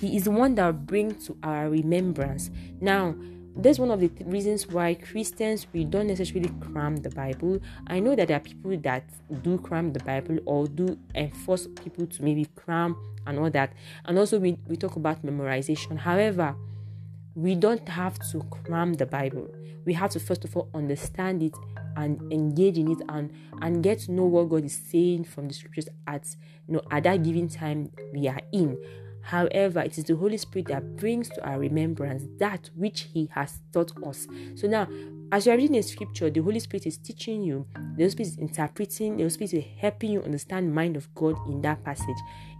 He 0.00 0.16
is 0.16 0.24
the 0.24 0.30
one 0.30 0.54
that 0.56 0.86
brings 0.86 1.26
to 1.26 1.36
our 1.42 1.70
remembrance. 1.70 2.50
Now, 2.80 3.14
that's 3.56 3.78
one 3.78 3.90
of 3.90 4.00
the 4.00 4.08
th- 4.08 4.26
reasons 4.30 4.68
why 4.68 4.94
Christians 4.94 5.66
we 5.72 5.84
don't 5.84 6.06
necessarily 6.06 6.50
cram 6.60 6.96
the 6.96 7.10
Bible. 7.10 7.60
I 7.86 7.98
know 8.00 8.14
that 8.14 8.28
there 8.28 8.36
are 8.36 8.40
people 8.40 8.76
that 8.78 9.04
do 9.42 9.58
cram 9.58 9.92
the 9.92 10.00
Bible 10.00 10.38
or 10.46 10.66
do 10.66 10.98
enforce 11.14 11.66
people 11.82 12.06
to 12.06 12.22
maybe 12.22 12.46
cram 12.54 12.96
and 13.26 13.38
all 13.38 13.50
that. 13.50 13.72
And 14.04 14.18
also 14.18 14.38
we, 14.38 14.56
we 14.66 14.76
talk 14.76 14.96
about 14.96 15.24
memorization. 15.24 15.98
However, 15.98 16.54
we 17.34 17.54
don't 17.54 17.88
have 17.88 18.18
to 18.30 18.40
cram 18.50 18.94
the 18.94 19.06
Bible. 19.06 19.48
We 19.84 19.94
have 19.94 20.10
to 20.10 20.20
first 20.20 20.44
of 20.44 20.56
all 20.56 20.68
understand 20.74 21.42
it 21.42 21.54
and 21.96 22.20
engage 22.32 22.78
in 22.78 22.90
it 22.90 22.98
and 23.08 23.32
and 23.62 23.82
get 23.82 24.00
to 24.00 24.12
know 24.12 24.26
what 24.26 24.48
God 24.48 24.64
is 24.64 24.80
saying 24.90 25.24
from 25.24 25.48
the 25.48 25.54
scriptures 25.54 25.88
at 26.06 26.26
you 26.66 26.74
know 26.74 26.82
at 26.90 27.04
that 27.04 27.22
given 27.22 27.48
time 27.48 27.90
we 28.12 28.28
are 28.28 28.40
in. 28.52 28.78
However, 29.22 29.80
it 29.80 29.98
is 29.98 30.04
the 30.04 30.16
Holy 30.16 30.38
Spirit 30.38 30.68
that 30.68 30.96
brings 30.96 31.28
to 31.30 31.46
our 31.46 31.58
remembrance 31.58 32.24
that 32.38 32.70
which 32.74 33.08
He 33.12 33.28
has 33.32 33.60
taught 33.72 33.92
us. 34.04 34.26
So 34.54 34.66
now, 34.66 34.88
as 35.30 35.46
you 35.46 35.52
are 35.52 35.56
reading 35.56 35.76
the 35.76 35.82
scripture, 35.82 36.30
the 36.30 36.40
Holy 36.40 36.58
Spirit 36.58 36.86
is 36.86 36.96
teaching 36.96 37.42
you, 37.42 37.66
the 37.74 38.04
Holy 38.04 38.10
Spirit 38.10 38.28
is 38.28 38.38
interpreting, 38.38 39.16
the 39.16 39.24
Holy 39.24 39.30
Spirit 39.30 39.52
is 39.54 39.64
helping 39.78 40.12
you 40.12 40.22
understand 40.22 40.74
mind 40.74 40.96
of 40.96 41.14
God 41.14 41.36
in 41.48 41.60
that 41.62 41.84
passage. 41.84 42.16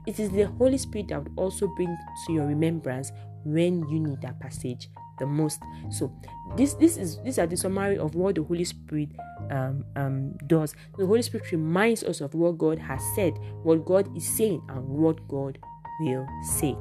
It 0.06 0.20
is 0.20 0.30
the 0.30 0.44
Holy 0.44 0.78
Spirit 0.78 1.08
that 1.08 1.24
would 1.24 1.32
also 1.36 1.66
bring 1.76 1.96
to 2.26 2.32
your 2.32 2.46
remembrance 2.46 3.10
when 3.44 3.88
you 3.88 4.00
need 4.00 4.20
that 4.22 4.38
passage 4.40 4.88
the 5.18 5.26
most. 5.26 5.60
So 5.90 6.12
this 6.56 6.74
this 6.74 6.96
is 6.96 7.18
these 7.22 7.38
are 7.38 7.46
the 7.46 7.56
summary 7.56 7.98
of 7.98 8.14
what 8.14 8.34
the 8.34 8.42
Holy 8.42 8.64
Spirit 8.64 9.10
um, 9.50 9.84
um, 9.94 10.32
does. 10.46 10.74
The 10.98 11.06
Holy 11.06 11.22
Spirit 11.22 11.52
reminds 11.52 12.02
us 12.02 12.20
of 12.20 12.34
what 12.34 12.58
God 12.58 12.78
has 12.78 13.00
said, 13.14 13.34
what 13.62 13.84
God 13.84 14.14
is 14.16 14.26
saying, 14.26 14.62
and 14.68 14.88
what 14.88 15.26
God 15.28 15.58
will 16.00 16.26
say. 16.42 16.74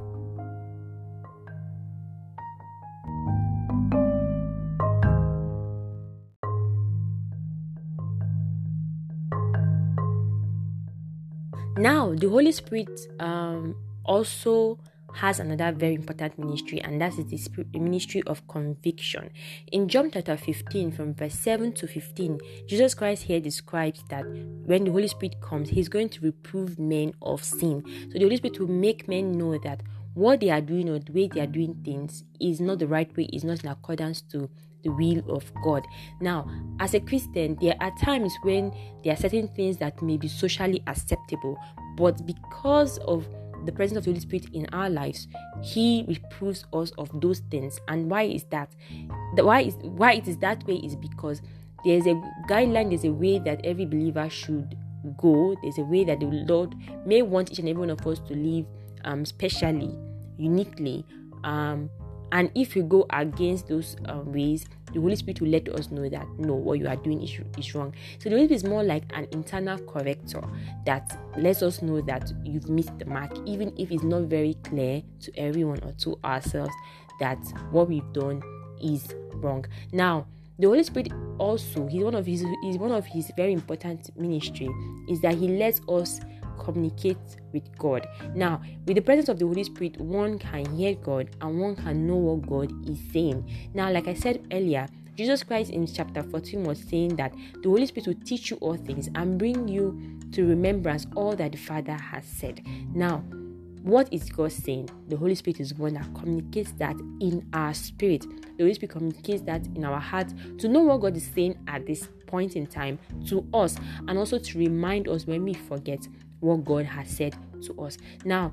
Now, 11.80 12.14
the 12.14 12.28
Holy 12.28 12.52
Spirit 12.52 12.90
um, 13.20 13.74
also 14.04 14.78
has 15.14 15.40
another 15.40 15.72
very 15.72 15.94
important 15.94 16.38
ministry, 16.38 16.80
and 16.80 17.00
that 17.00 17.18
is 17.18 17.26
the 17.26 17.78
ministry 17.78 18.22
of 18.26 18.46
conviction. 18.48 19.30
In 19.72 19.88
John 19.88 20.10
chapter 20.10 20.36
15, 20.36 20.92
from 20.92 21.14
verse 21.14 21.34
7 21.34 21.72
to 21.74 21.86
15, 21.86 22.38
Jesus 22.66 22.94
Christ 22.94 23.24
here 23.24 23.40
describes 23.40 24.02
that 24.08 24.24
when 24.64 24.84
the 24.84 24.92
Holy 24.92 25.08
Spirit 25.08 25.40
comes, 25.40 25.70
He's 25.70 25.88
going 25.88 26.08
to 26.10 26.20
reprove 26.20 26.78
men 26.78 27.14
of 27.22 27.42
sin. 27.42 27.82
So 28.12 28.18
the 28.18 28.24
Holy 28.24 28.36
Spirit 28.36 28.60
will 28.60 28.68
make 28.68 29.08
men 29.08 29.32
know 29.32 29.58
that 29.58 29.82
what 30.14 30.40
they 30.40 30.50
are 30.50 30.60
doing 30.60 30.88
or 30.88 30.98
the 30.98 31.12
way 31.12 31.28
they 31.28 31.40
are 31.40 31.46
doing 31.46 31.80
things 31.84 32.24
is 32.40 32.60
not 32.60 32.78
the 32.78 32.86
right 32.86 33.14
way, 33.16 33.24
is 33.32 33.44
not 33.44 33.62
in 33.62 33.70
accordance 33.70 34.20
to 34.22 34.50
the 34.82 34.90
will 34.90 35.22
of 35.28 35.52
God. 35.62 35.86
Now, 36.20 36.50
as 36.80 36.94
a 36.94 37.00
Christian, 37.00 37.56
there 37.60 37.76
are 37.80 37.92
times 38.02 38.34
when 38.42 38.72
there 39.04 39.12
are 39.12 39.16
certain 39.16 39.48
things 39.48 39.76
that 39.78 40.00
may 40.02 40.16
be 40.16 40.28
socially 40.28 40.82
acceptable, 40.86 41.58
but 41.96 42.26
because 42.26 42.98
of 42.98 43.26
the 43.64 43.72
presence 43.72 43.98
of 43.98 44.04
the 44.04 44.10
Holy 44.10 44.20
Spirit 44.20 44.46
in 44.52 44.66
our 44.72 44.90
lives, 44.90 45.28
He 45.62 46.04
reproves 46.08 46.64
us 46.72 46.92
of 46.98 47.08
those 47.20 47.40
things. 47.50 47.78
And 47.88 48.10
why 48.10 48.22
is 48.22 48.44
that? 48.50 48.74
The, 49.36 49.44
why 49.44 49.62
is 49.62 49.74
why 49.82 50.12
it 50.12 50.28
is 50.28 50.36
that 50.38 50.66
way 50.66 50.76
is 50.76 50.96
because 50.96 51.42
there's 51.84 52.06
a 52.06 52.14
guideline, 52.48 52.90
there's 52.90 53.04
a 53.04 53.12
way 53.12 53.38
that 53.40 53.64
every 53.64 53.86
believer 53.86 54.28
should 54.28 54.76
go. 55.16 55.56
There's 55.62 55.78
a 55.78 55.84
way 55.84 56.04
that 56.04 56.20
the 56.20 56.26
Lord 56.26 56.74
may 57.06 57.22
want 57.22 57.50
each 57.52 57.58
and 57.58 57.68
every 57.68 57.80
one 57.80 57.90
of 57.90 58.06
us 58.06 58.18
to 58.20 58.34
live 58.34 58.66
um 59.04 59.24
specially, 59.24 59.96
uniquely. 60.36 61.04
Um 61.44 61.90
and 62.32 62.50
if 62.54 62.74
we 62.74 62.82
go 62.82 63.06
against 63.10 63.68
those 63.68 63.96
um, 64.06 64.32
ways, 64.32 64.66
the 64.92 65.00
Holy 65.00 65.16
Spirit 65.16 65.40
will 65.40 65.48
let 65.48 65.68
us 65.68 65.90
know 65.90 66.08
that 66.08 66.26
no, 66.38 66.54
what 66.54 66.78
you 66.78 66.88
are 66.88 66.96
doing 66.96 67.22
is, 67.22 67.38
is 67.58 67.74
wrong. 67.74 67.94
So 68.18 68.28
the 68.28 68.36
Holy 68.36 68.46
Spirit 68.46 68.56
is 68.56 68.64
more 68.64 68.82
like 68.82 69.04
an 69.14 69.26
internal 69.32 69.78
corrector 69.78 70.42
that 70.84 71.18
lets 71.36 71.62
us 71.62 71.82
know 71.82 72.00
that 72.02 72.32
you've 72.44 72.68
missed 72.68 72.98
the 72.98 73.06
mark, 73.06 73.32
even 73.46 73.72
if 73.78 73.90
it's 73.90 74.02
not 74.02 74.22
very 74.22 74.54
clear 74.64 75.02
to 75.20 75.38
everyone 75.38 75.80
or 75.82 75.92
to 75.92 76.18
ourselves 76.24 76.74
that 77.20 77.38
what 77.70 77.88
we've 77.88 78.12
done 78.12 78.42
is 78.82 79.14
wrong. 79.34 79.64
Now, 79.92 80.26
the 80.58 80.66
Holy 80.66 80.82
Spirit 80.82 81.12
also, 81.38 81.86
he's 81.86 82.04
one 82.04 82.14
of 82.14 82.26
his 82.26 82.42
is 82.66 82.76
one 82.76 82.92
of 82.92 83.06
his 83.06 83.30
very 83.34 83.52
important 83.52 84.14
ministry 84.16 84.68
is 85.08 85.20
that 85.22 85.34
he 85.34 85.48
lets 85.48 85.80
us 85.88 86.20
communicate 86.60 87.18
with 87.52 87.76
God. 87.78 88.06
Now, 88.34 88.62
with 88.86 88.96
the 88.96 89.02
presence 89.02 89.28
of 89.28 89.38
the 89.38 89.46
Holy 89.46 89.64
Spirit, 89.64 90.00
one 90.00 90.38
can 90.38 90.64
hear 90.76 90.94
God 90.94 91.30
and 91.40 91.60
one 91.60 91.74
can 91.74 92.06
know 92.06 92.16
what 92.16 92.46
God 92.48 92.88
is 92.88 92.98
saying. 93.12 93.48
Now, 93.74 93.90
like 93.90 94.06
I 94.06 94.14
said 94.14 94.46
earlier, 94.52 94.86
Jesus 95.16 95.42
Christ 95.42 95.70
in 95.70 95.86
chapter 95.86 96.22
14 96.22 96.64
was 96.64 96.78
saying 96.78 97.16
that 97.16 97.34
the 97.62 97.68
Holy 97.68 97.86
Spirit 97.86 98.06
will 98.06 98.24
teach 98.24 98.50
you 98.50 98.56
all 98.58 98.76
things 98.76 99.08
and 99.14 99.38
bring 99.38 99.68
you 99.68 100.18
to 100.32 100.46
remembrance 100.46 101.06
all 101.16 101.34
that 101.36 101.52
the 101.52 101.58
Father 101.58 101.92
has 101.94 102.24
said. 102.24 102.62
Now, 102.94 103.24
what 103.82 104.12
is 104.12 104.30
God 104.30 104.52
saying? 104.52 104.90
The 105.08 105.16
Holy 105.16 105.34
Spirit 105.34 105.60
is 105.60 105.74
one 105.74 105.94
that 105.94 106.14
communicates 106.14 106.72
that 106.72 106.96
in 107.20 107.46
our 107.54 107.72
spirit. 107.72 108.22
The 108.56 108.64
Holy 108.64 108.74
Spirit 108.74 108.92
communicates 108.92 109.42
that 109.42 109.66
in 109.74 109.84
our 109.84 109.98
heart 109.98 110.32
to 110.58 110.68
know 110.68 110.80
what 110.80 111.00
God 111.00 111.16
is 111.16 111.26
saying 111.26 111.58
at 111.66 111.86
this 111.86 112.08
point 112.26 112.56
in 112.56 112.66
time 112.66 112.98
to 113.26 113.46
us 113.54 113.76
and 114.06 114.18
also 114.18 114.38
to 114.38 114.58
remind 114.58 115.08
us 115.08 115.26
when 115.26 115.44
we 115.44 115.54
forget 115.54 116.06
what 116.40 116.64
God 116.64 116.86
has 116.86 117.08
said 117.08 117.36
to 117.62 117.80
us. 117.82 117.98
Now, 118.24 118.52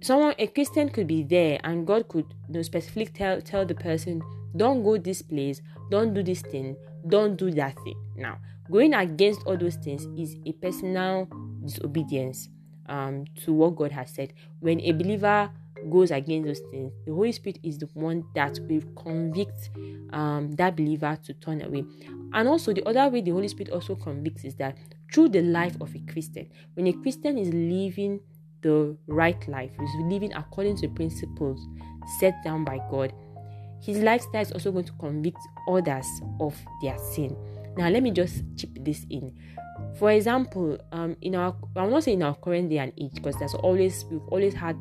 someone 0.00 0.34
a 0.38 0.46
Christian 0.46 0.88
could 0.88 1.06
be 1.06 1.22
there 1.22 1.58
and 1.64 1.86
God 1.86 2.08
could 2.08 2.26
you 2.48 2.54
know, 2.54 2.62
specifically 2.62 3.06
tell 3.06 3.40
tell 3.40 3.66
the 3.66 3.74
person, 3.74 4.22
don't 4.56 4.82
go 4.82 4.96
this 4.96 5.22
place, 5.22 5.60
don't 5.90 6.14
do 6.14 6.22
this 6.22 6.42
thing, 6.42 6.76
don't 7.08 7.36
do 7.36 7.50
that 7.52 7.74
thing. 7.84 7.96
Now, 8.16 8.38
going 8.70 8.94
against 8.94 9.42
all 9.46 9.56
those 9.56 9.76
things 9.76 10.06
is 10.18 10.36
a 10.46 10.52
personal 10.52 11.28
disobedience 11.64 12.48
um, 12.88 13.24
to 13.44 13.52
what 13.52 13.76
God 13.76 13.92
has 13.92 14.10
said. 14.10 14.32
When 14.60 14.80
a 14.80 14.92
believer 14.92 15.50
goes 15.90 16.10
against 16.10 16.46
those 16.46 16.60
things, 16.70 16.92
the 17.04 17.12
Holy 17.12 17.32
Spirit 17.32 17.58
is 17.62 17.78
the 17.78 17.88
one 17.94 18.24
that 18.34 18.58
will 18.68 18.82
convict 18.96 19.70
um, 20.10 20.52
that 20.52 20.76
believer 20.76 21.18
to 21.24 21.34
turn 21.34 21.62
away. 21.62 21.84
And 22.32 22.48
also, 22.48 22.72
the 22.72 22.86
other 22.88 23.08
way 23.08 23.20
the 23.20 23.30
Holy 23.30 23.48
Spirit 23.48 23.72
also 23.72 23.94
convicts 23.94 24.44
is 24.44 24.54
that 24.56 24.76
through 25.12 25.30
the 25.30 25.42
life 25.42 25.76
of 25.80 25.94
a 25.94 26.12
Christian. 26.12 26.48
When 26.74 26.86
a 26.86 26.92
Christian 26.92 27.38
is 27.38 27.48
living 27.48 28.20
the 28.62 28.96
right 29.06 29.46
life, 29.48 29.70
is 29.80 29.90
living 30.04 30.32
according 30.34 30.76
to 30.78 30.88
principles 30.88 31.60
set 32.18 32.34
down 32.44 32.64
by 32.64 32.78
God, 32.90 33.12
his 33.80 33.98
lifestyle 33.98 34.42
is 34.42 34.52
also 34.52 34.72
going 34.72 34.86
to 34.86 34.92
convict 34.92 35.38
others 35.68 36.06
of 36.40 36.56
their 36.82 36.98
sin. 36.98 37.36
Now, 37.76 37.88
let 37.88 38.02
me 38.02 38.10
just 38.10 38.42
chip 38.56 38.70
this 38.80 39.06
in. 39.10 39.36
For 39.98 40.10
example, 40.10 40.78
um, 40.92 41.16
in 41.20 41.34
our 41.34 41.54
I'm 41.76 41.90
not 41.90 42.04
saying 42.04 42.18
in 42.18 42.22
our 42.22 42.34
current 42.34 42.70
day 42.70 42.78
and 42.78 42.92
age, 42.98 43.12
because 43.14 43.36
there's 43.38 43.54
always 43.54 44.04
we've 44.10 44.26
always 44.28 44.54
had 44.54 44.76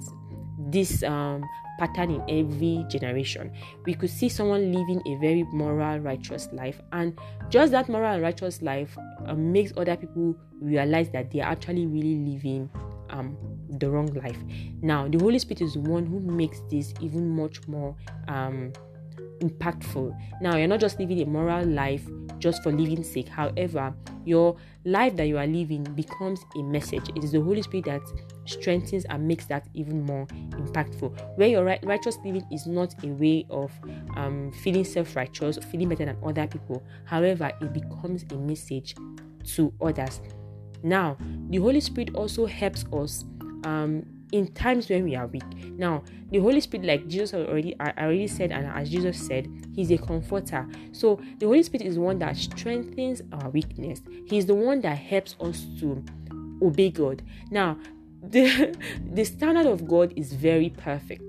this 0.76 1.04
um 1.04 1.44
pattern 1.78 2.12
in 2.12 2.22
every 2.30 2.86
generation. 2.88 3.52
We 3.86 3.94
could 3.94 4.10
see 4.10 4.30
someone 4.30 4.72
living 4.72 5.02
a 5.06 5.16
very 5.20 5.44
moral, 5.44 6.00
righteous 6.00 6.50
life, 6.54 6.82
and 6.92 7.18
just 7.50 7.72
that 7.72 7.90
moral 7.90 8.14
and 8.14 8.22
righteous 8.22 8.62
life 8.62 8.98
uh, 9.26 9.34
makes 9.34 9.74
other 9.78 9.96
people 9.96 10.36
realize 10.62 11.10
that 11.10 11.32
they 11.32 11.42
are 11.42 11.52
actually 11.52 11.86
really 11.86 12.16
living 12.34 12.70
um, 13.10 13.38
the 13.80 13.90
wrong 13.90 14.08
life. 14.14 14.38
Now, 14.82 15.08
the 15.08 15.20
Holy 15.20 15.40
Spirit 15.40 15.62
is 15.62 15.74
the 15.74 15.82
one 15.82 16.06
who 16.06 16.20
makes 16.20 16.62
this 16.70 16.94
even 17.02 17.30
much 17.36 17.68
more 17.68 17.96
um, 18.28 18.72
impactful. 19.40 20.18
Now, 20.42 20.58
you're 20.58 20.68
not 20.68 20.80
just 20.80 21.00
living 21.00 21.22
a 21.22 21.26
moral 21.26 21.66
life 21.66 22.08
just 22.40 22.64
for 22.64 22.72
living 22.72 23.04
sake. 23.04 23.28
However, 23.28 23.94
your 24.26 24.56
life 24.86 25.16
that 25.16 25.28
you 25.28 25.38
are 25.38 25.48
living 25.48 25.84
becomes 25.84 26.44
a 26.58 26.62
message. 26.62 27.10
It 27.16 27.24
is 27.24 27.32
the 27.32 27.42
Holy 27.42 27.62
Spirit 27.62 27.86
that 27.86 28.02
strengthens 28.46 29.06
and 29.06 29.28
makes 29.28 29.46
that 29.46 29.68
even 29.74 30.04
more 30.04 30.26
impactful. 30.52 31.38
Where 31.38 31.48
your 31.48 31.64
right, 31.64 31.84
righteous 31.84 32.18
living 32.24 32.46
is 32.52 32.68
not 32.68 32.94
a 33.04 33.08
way 33.08 33.46
of 33.50 33.72
um, 34.16 34.52
feeling 34.64 34.84
self 34.84 35.16
righteous, 35.16 35.58
feeling 35.72 35.90
better 35.90 36.06
than 36.06 36.18
other 36.24 36.48
people. 36.48 36.84
However, 37.06 37.52
it 37.62 37.74
becomes 37.74 38.26
a 38.32 38.36
message 38.36 38.96
to 39.56 39.74
others. 39.82 40.22
Now, 40.84 41.18
the 41.50 41.58
Holy 41.58 41.82
Spirit 41.82 42.14
also 42.16 42.46
helps 42.46 42.86
us 42.94 43.24
um, 43.66 44.06
in 44.32 44.48
times 44.54 44.90
when 44.90 45.04
we 45.04 45.16
are 45.16 45.28
weak. 45.28 45.44
Now, 45.78 46.04
the 46.32 46.40
Holy 46.40 46.60
Spirit, 46.60 46.86
like 46.86 47.08
Jesus 47.08 47.34
already 47.34 47.76
I 47.80 47.92
already 47.98 48.28
said, 48.28 48.52
and 48.52 48.66
as 48.68 48.90
Jesus 48.90 49.18
said, 49.26 49.48
He's 49.74 49.92
a 49.92 49.98
comforter. 49.98 50.68
So 50.92 51.20
the 51.40 51.46
Holy 51.46 51.64
Spirit 51.64 51.86
is 51.86 52.00
one 52.00 52.20
that 52.20 52.36
strengthens 52.38 53.22
our 53.32 53.50
weakness. 53.50 54.02
He's 54.26 54.46
the 54.46 54.56
one 54.56 54.82
that 54.82 54.98
helps 54.98 55.36
us 55.40 55.66
to 55.80 56.04
obey 56.62 56.90
God. 56.90 57.22
Now, 57.52 57.78
the 58.22 58.76
the 59.14 59.24
standard 59.24 59.68
of 59.68 59.88
God 59.88 60.14
is 60.16 60.34
very 60.34 60.70
perfect, 60.70 61.24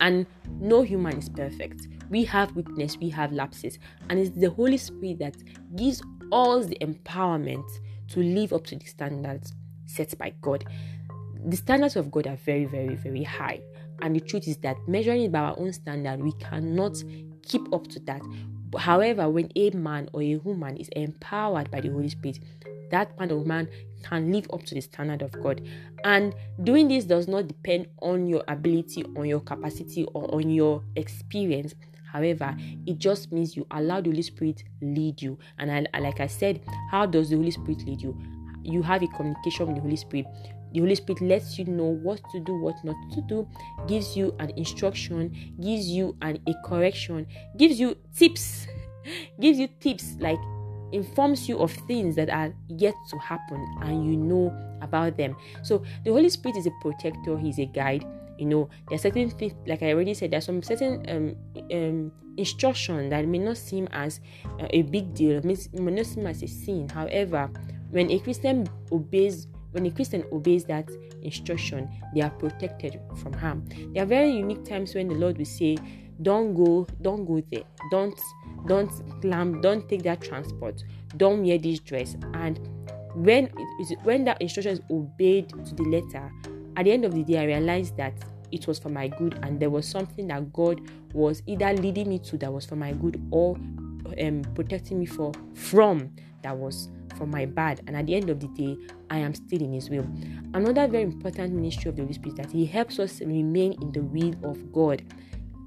and 0.00 0.26
no 0.60 0.82
human 0.82 1.18
is 1.18 1.28
perfect. 1.28 1.88
We 2.10 2.24
have 2.24 2.56
weakness, 2.56 2.96
we 2.96 3.10
have 3.10 3.32
lapses, 3.32 3.78
and 4.08 4.18
it's 4.18 4.30
the 4.30 4.50
Holy 4.50 4.78
Spirit 4.78 5.18
that 5.20 5.36
gives 5.76 6.02
us 6.32 6.66
the 6.66 6.78
empowerment 6.80 7.68
to 8.08 8.20
live 8.20 8.52
up 8.52 8.64
to 8.64 8.76
the 8.76 8.86
standards 8.86 9.54
set 9.86 10.16
by 10.18 10.32
God 10.40 10.64
the 11.46 11.56
standards 11.56 11.96
of 11.96 12.10
God 12.10 12.26
are 12.26 12.36
very, 12.36 12.64
very, 12.64 12.94
very 12.94 13.22
high. 13.22 13.60
And 14.02 14.14
the 14.14 14.20
truth 14.20 14.46
is 14.46 14.56
that 14.58 14.76
measuring 14.86 15.22
it 15.22 15.32
by 15.32 15.40
our 15.40 15.58
own 15.58 15.72
standard, 15.72 16.22
we 16.22 16.32
cannot 16.32 17.02
keep 17.42 17.72
up 17.72 17.86
to 17.88 18.00
that. 18.00 18.22
However, 18.78 19.28
when 19.28 19.50
a 19.56 19.70
man 19.70 20.08
or 20.12 20.22
a 20.22 20.36
woman 20.36 20.76
is 20.76 20.88
empowered 20.88 21.70
by 21.70 21.80
the 21.80 21.88
Holy 21.88 22.08
Spirit, 22.08 22.40
that 22.90 23.18
man 23.18 23.30
or 23.30 23.38
woman 23.38 23.68
can 24.02 24.30
live 24.32 24.46
up 24.52 24.62
to 24.64 24.74
the 24.74 24.80
standard 24.80 25.22
of 25.22 25.32
God. 25.42 25.66
And 26.04 26.34
doing 26.62 26.88
this 26.88 27.04
does 27.04 27.28
not 27.28 27.48
depend 27.48 27.88
on 28.00 28.26
your 28.26 28.44
ability, 28.48 29.04
on 29.16 29.26
your 29.26 29.40
capacity, 29.40 30.04
or 30.14 30.32
on 30.34 30.50
your 30.50 30.82
experience. 30.96 31.74
However, 32.12 32.56
it 32.86 32.98
just 32.98 33.32
means 33.32 33.56
you 33.56 33.66
allow 33.70 34.00
the 34.00 34.10
Holy 34.10 34.22
Spirit 34.22 34.64
lead 34.80 35.20
you. 35.20 35.38
And 35.58 35.88
I, 35.92 35.98
like 35.98 36.20
I 36.20 36.26
said, 36.26 36.60
how 36.90 37.06
does 37.06 37.30
the 37.30 37.36
Holy 37.36 37.50
Spirit 37.50 37.84
lead 37.86 38.00
you? 38.00 38.18
You 38.68 38.82
have 38.82 39.02
a 39.02 39.08
communication 39.08 39.66
with 39.66 39.76
the 39.76 39.82
Holy 39.82 39.96
Spirit. 39.96 40.26
The 40.72 40.80
Holy 40.80 40.94
Spirit 40.94 41.22
lets 41.22 41.58
you 41.58 41.64
know 41.64 41.86
what 42.02 42.20
to 42.32 42.40
do, 42.40 42.60
what 42.60 42.76
not 42.84 42.96
to 43.14 43.22
do, 43.22 43.48
gives 43.86 44.16
you 44.16 44.34
an 44.38 44.50
instruction, 44.50 45.34
gives 45.60 45.88
you 45.88 46.16
an 46.20 46.38
a 46.46 46.54
correction, 46.64 47.26
gives 47.56 47.80
you 47.80 47.96
tips, 48.14 48.66
gives 49.40 49.58
you 49.58 49.68
tips 49.80 50.16
like 50.20 50.38
informs 50.92 51.48
you 51.48 51.58
of 51.58 51.72
things 51.86 52.16
that 52.16 52.30
are 52.30 52.52
yet 52.68 52.94
to 53.10 53.18
happen 53.18 53.66
and 53.82 54.04
you 54.04 54.16
know 54.16 54.52
about 54.82 55.16
them. 55.16 55.36
So 55.62 55.82
the 56.04 56.12
Holy 56.12 56.28
Spirit 56.28 56.56
is 56.56 56.66
a 56.66 56.72
protector, 56.80 57.38
he's 57.38 57.58
a 57.58 57.66
guide. 57.66 58.04
You 58.38 58.46
know, 58.46 58.68
there 58.88 58.96
are 58.96 59.00
certain 59.00 59.30
things, 59.30 59.54
like 59.66 59.82
I 59.82 59.92
already 59.92 60.14
said, 60.14 60.30
there's 60.30 60.46
some 60.46 60.62
certain 60.62 61.04
um, 61.08 61.66
um, 61.72 62.12
instruction 62.36 63.08
that 63.08 63.26
may 63.26 63.38
not 63.38 63.56
seem 63.56 63.88
as 63.90 64.20
uh, 64.60 64.68
a 64.70 64.82
big 64.82 65.12
deal, 65.12 65.40
may, 65.42 65.56
may 65.72 65.92
not 65.92 66.06
seem 66.06 66.26
as 66.26 66.42
a 66.42 66.46
sin. 66.46 66.88
However, 66.88 67.50
when 67.90 68.10
a 68.10 68.18
Christian 68.18 68.66
obeys 68.92 69.46
when 69.72 69.86
a 69.86 69.90
Christian 69.90 70.24
obeys 70.32 70.64
that 70.64 70.88
instruction, 71.22 71.90
they 72.14 72.22
are 72.22 72.30
protected 72.30 73.00
from 73.16 73.32
harm. 73.34 73.66
There 73.92 74.02
are 74.02 74.06
very 74.06 74.30
unique 74.30 74.64
times 74.64 74.94
when 74.94 75.08
the 75.08 75.14
Lord 75.14 75.36
will 75.36 75.44
say, 75.44 75.76
Don't 76.22 76.54
go, 76.54 76.86
don't 77.02 77.26
go 77.26 77.42
there, 77.50 77.64
don't 77.90 78.18
don't 78.66 78.90
climb, 79.20 79.60
don't 79.60 79.88
take 79.88 80.02
that 80.04 80.20
transport, 80.20 80.84
don't 81.16 81.44
wear 81.44 81.58
this 81.58 81.80
dress. 81.80 82.16
And 82.34 82.58
when 83.14 83.46
when 84.04 84.24
that 84.24 84.40
instruction 84.40 84.72
is 84.72 84.80
obeyed 84.90 85.50
to 85.50 85.74
the 85.74 85.84
letter, 85.84 86.32
at 86.76 86.84
the 86.84 86.92
end 86.92 87.04
of 87.04 87.14
the 87.14 87.22
day, 87.22 87.38
I 87.38 87.44
realized 87.44 87.96
that 87.96 88.14
it 88.50 88.66
was 88.66 88.78
for 88.78 88.88
my 88.88 89.08
good 89.08 89.38
and 89.42 89.60
there 89.60 89.70
was 89.70 89.86
something 89.86 90.28
that 90.28 90.52
God 90.52 90.80
was 91.12 91.42
either 91.46 91.72
leading 91.74 92.08
me 92.08 92.18
to 92.20 92.38
that 92.38 92.52
was 92.52 92.64
for 92.64 92.76
my 92.76 92.92
good 92.92 93.20
or 93.30 93.56
um, 94.22 94.42
protecting 94.54 94.98
me 94.98 95.06
for 95.06 95.32
from 95.54 96.10
that 96.42 96.56
was 96.56 96.88
for 97.18 97.26
my 97.26 97.44
bad. 97.44 97.82
And 97.86 97.96
at 97.96 98.06
the 98.06 98.14
end 98.14 98.30
of 98.30 98.40
the 98.40 98.48
day, 98.48 98.78
I 99.10 99.18
am 99.18 99.34
still 99.34 99.60
in 99.60 99.72
His 99.72 99.90
will. 99.90 100.06
Another 100.54 100.86
very 100.86 101.02
important 101.02 101.52
ministry 101.52 101.90
of 101.90 101.96
the 101.96 102.02
Holy 102.02 102.14
Spirit 102.14 102.38
is 102.38 102.46
that 102.46 102.52
He 102.52 102.64
helps 102.64 102.98
us 102.98 103.20
remain 103.20 103.72
in 103.82 103.92
the 103.92 104.00
will 104.02 104.34
of 104.48 104.72
God. 104.72 105.02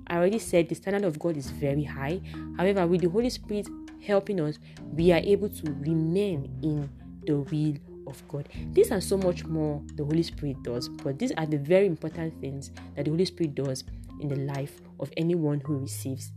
I 0.08 0.16
already 0.16 0.40
said 0.40 0.68
the 0.68 0.76
standard 0.76 1.04
of 1.04 1.20
God 1.20 1.38
is 1.38 1.52
very 1.52 1.84
high. 1.84 2.22
However, 2.58 2.88
with 2.88 3.02
the 3.02 3.10
Holy 3.10 3.30
Spirit 3.30 3.68
helping 4.06 4.40
us, 4.42 4.58
we 4.94 5.12
are 5.12 5.22
able 5.24 5.50
to 5.50 5.72
remain 5.74 6.50
in 6.64 6.90
the 7.26 7.38
will 7.38 7.76
of 8.08 8.28
God. 8.28 8.50
These 8.72 8.92
are 8.92 9.02
so 9.02 9.18
much 9.18 9.46
more 9.46 9.82
the 9.96 10.04
Holy 10.04 10.24
Spirit 10.24 10.64
does, 10.64 10.90
but 10.90 11.20
these 11.20 11.32
are 11.34 11.46
the 11.46 11.58
very 11.58 11.86
important 11.86 12.40
things 12.42 12.72
that 12.96 13.06
the 13.06 13.12
Holy 13.12 13.26
Spirit 13.26 13.56
does 13.56 13.84
in 14.20 14.28
the 14.28 14.36
life 14.36 14.82
of 15.00 15.12
anyone 15.18 15.62
who 15.62 15.78
receives 15.78 16.32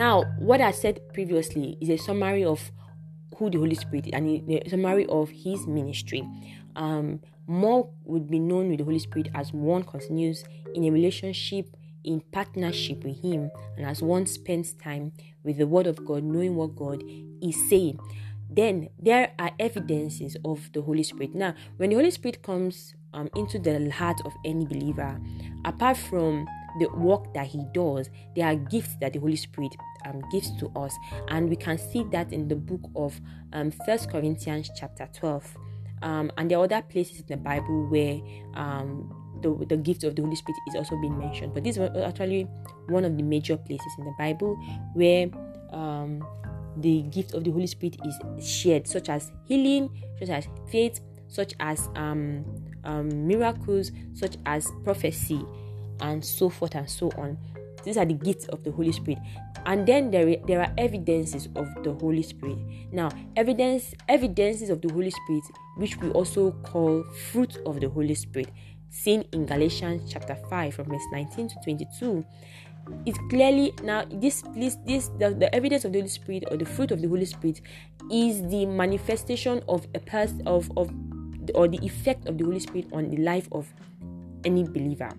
Now, 0.00 0.22
what 0.38 0.62
I 0.62 0.70
said 0.70 1.12
previously 1.12 1.76
is 1.78 1.90
a 1.90 1.98
summary 1.98 2.42
of 2.42 2.72
who 3.36 3.50
the 3.50 3.58
Holy 3.58 3.74
Spirit 3.74 4.06
is 4.06 4.12
and 4.14 4.50
a 4.50 4.70
summary 4.70 5.04
of 5.04 5.28
his 5.28 5.66
ministry. 5.66 6.26
Um, 6.74 7.20
more 7.46 7.90
would 8.04 8.30
be 8.30 8.38
known 8.38 8.70
with 8.70 8.78
the 8.78 8.84
Holy 8.84 8.98
Spirit 8.98 9.28
as 9.34 9.52
one 9.52 9.82
continues 9.82 10.42
in 10.74 10.84
a 10.84 10.90
relationship, 10.90 11.76
in 12.02 12.22
partnership 12.32 13.04
with 13.04 13.20
Him, 13.20 13.50
and 13.76 13.84
as 13.84 14.00
one 14.00 14.24
spends 14.24 14.72
time 14.72 15.12
with 15.44 15.58
the 15.58 15.66
Word 15.66 15.86
of 15.86 16.02
God, 16.06 16.24
knowing 16.24 16.56
what 16.56 16.76
God 16.76 17.02
is 17.42 17.68
saying. 17.68 17.98
Then 18.48 18.88
there 18.98 19.32
are 19.38 19.50
evidences 19.58 20.34
of 20.46 20.72
the 20.72 20.80
Holy 20.80 21.02
Spirit. 21.02 21.34
Now, 21.34 21.54
when 21.76 21.90
the 21.90 21.96
Holy 21.96 22.10
Spirit 22.10 22.42
comes 22.42 22.94
um, 23.12 23.28
into 23.36 23.58
the 23.58 23.90
heart 23.90 24.20
of 24.24 24.32
any 24.46 24.64
believer, 24.64 25.20
apart 25.66 25.98
from 25.98 26.46
the 26.78 26.88
work 26.90 27.32
that 27.34 27.46
he 27.46 27.64
does, 27.72 28.10
there 28.36 28.46
are 28.46 28.54
gifts 28.54 28.96
that 29.00 29.12
the 29.12 29.18
Holy 29.18 29.36
Spirit 29.36 29.74
um, 30.06 30.22
gives 30.30 30.56
to 30.58 30.70
us, 30.76 30.94
and 31.28 31.48
we 31.48 31.56
can 31.56 31.78
see 31.78 32.04
that 32.12 32.32
in 32.32 32.48
the 32.48 32.56
book 32.56 32.82
of 32.94 33.20
um, 33.52 33.70
First 33.86 34.10
Corinthians 34.10 34.70
chapter 34.76 35.08
12. 35.12 35.56
Um, 36.02 36.32
and 36.38 36.50
there 36.50 36.58
are 36.58 36.64
other 36.64 36.82
places 36.82 37.20
in 37.20 37.26
the 37.26 37.36
Bible 37.36 37.86
where 37.88 38.20
um, 38.54 39.14
the, 39.42 39.66
the 39.68 39.76
gift 39.76 40.04
of 40.04 40.16
the 40.16 40.22
Holy 40.22 40.36
Spirit 40.36 40.58
is 40.68 40.74
also 40.74 40.96
being 40.96 41.18
mentioned. 41.18 41.52
But 41.52 41.64
this 41.64 41.76
is 41.76 41.90
actually 41.96 42.44
one 42.88 43.04
of 43.04 43.16
the 43.16 43.22
major 43.22 43.56
places 43.56 43.92
in 43.98 44.04
the 44.04 44.14
Bible 44.18 44.56
where 44.94 45.28
um, 45.72 46.26
the 46.78 47.02
gift 47.02 47.34
of 47.34 47.44
the 47.44 47.50
Holy 47.50 47.66
Spirit 47.66 47.96
is 48.04 48.48
shared, 48.48 48.86
such 48.86 49.08
as 49.08 49.30
healing, 49.44 49.90
such 50.18 50.30
as 50.30 50.48
faith, 50.70 51.00
such 51.28 51.54
as 51.60 51.88
um, 51.96 52.44
um, 52.84 53.26
miracles, 53.26 53.92
such 54.14 54.36
as 54.46 54.70
prophecy, 54.84 55.44
and 56.00 56.24
so 56.24 56.48
forth 56.48 56.74
and 56.74 56.88
so 56.88 57.10
on. 57.16 57.38
These 57.84 57.96
are 57.96 58.04
the 58.04 58.14
gifts 58.14 58.46
of 58.46 58.62
the 58.62 58.70
Holy 58.70 58.92
Spirit. 58.92 59.18
And 59.66 59.86
then 59.86 60.10
there, 60.10 60.36
there 60.46 60.60
are 60.60 60.72
evidences 60.76 61.48
of 61.56 61.68
the 61.82 61.92
Holy 61.94 62.22
Spirit. 62.22 62.58
Now, 62.92 63.10
evidence 63.36 63.94
evidences 64.08 64.70
of 64.70 64.82
the 64.82 64.92
Holy 64.92 65.10
Spirit, 65.10 65.44
which 65.76 65.96
we 65.98 66.10
also 66.10 66.52
call 66.62 67.04
fruit 67.30 67.56
of 67.66 67.80
the 67.80 67.88
Holy 67.88 68.14
Spirit, 68.14 68.50
seen 68.90 69.24
in 69.32 69.46
Galatians 69.46 70.10
chapter 70.10 70.34
5 70.34 70.74
from 70.74 70.86
verse 70.86 71.02
19 71.12 71.48
to 71.48 71.54
22 71.64 72.24
it 73.06 73.16
clearly 73.28 73.72
now 73.82 74.04
this 74.10 74.42
this 74.56 74.76
this 74.86 75.08
the, 75.18 75.30
the 75.30 75.54
evidence 75.54 75.84
of 75.84 75.92
the 75.92 75.98
holy 76.00 76.08
spirit 76.08 76.44
or 76.50 76.56
the 76.56 76.64
fruit 76.64 76.90
of 76.90 77.00
the 77.00 77.08
holy 77.08 77.24
spirit 77.24 77.60
is 78.10 78.42
the 78.48 78.66
manifestation 78.66 79.62
of 79.68 79.86
a 79.94 80.00
person 80.00 80.42
of 80.46 80.70
of 80.76 80.90
or 81.54 81.68
the 81.68 81.78
effect 81.84 82.26
of 82.26 82.38
the 82.38 82.44
holy 82.44 82.58
spirit 82.58 82.86
on 82.92 83.10
the 83.10 83.16
life 83.18 83.48
of 83.52 83.72
any 84.44 84.64
believer 84.64 85.10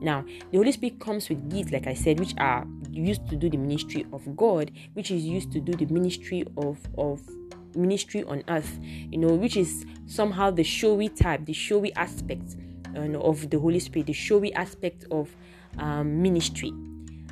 now, 0.00 0.24
the 0.50 0.58
Holy 0.58 0.72
Spirit 0.72 1.00
comes 1.00 1.28
with 1.28 1.50
gifts, 1.50 1.72
like 1.72 1.86
I 1.86 1.94
said, 1.94 2.20
which 2.20 2.34
are 2.38 2.66
used 2.90 3.28
to 3.28 3.36
do 3.36 3.50
the 3.50 3.56
ministry 3.56 4.06
of 4.12 4.36
God, 4.36 4.70
which 4.94 5.10
is 5.10 5.24
used 5.24 5.52
to 5.52 5.60
do 5.60 5.72
the 5.72 5.86
ministry 5.92 6.44
of 6.56 6.78
of 6.96 7.20
ministry 7.74 8.24
on 8.24 8.42
earth, 8.48 8.78
you 8.82 9.18
know, 9.18 9.34
which 9.34 9.56
is 9.56 9.84
somehow 10.06 10.50
the 10.50 10.64
showy 10.64 11.08
type, 11.08 11.44
the 11.44 11.52
showy 11.52 11.94
aspect 11.94 12.56
of 12.94 13.50
the 13.50 13.58
Holy 13.58 13.78
Spirit, 13.78 14.06
the 14.06 14.12
showy 14.12 14.52
aspect 14.54 15.04
of 15.10 15.34
um, 15.78 16.20
ministry. 16.22 16.72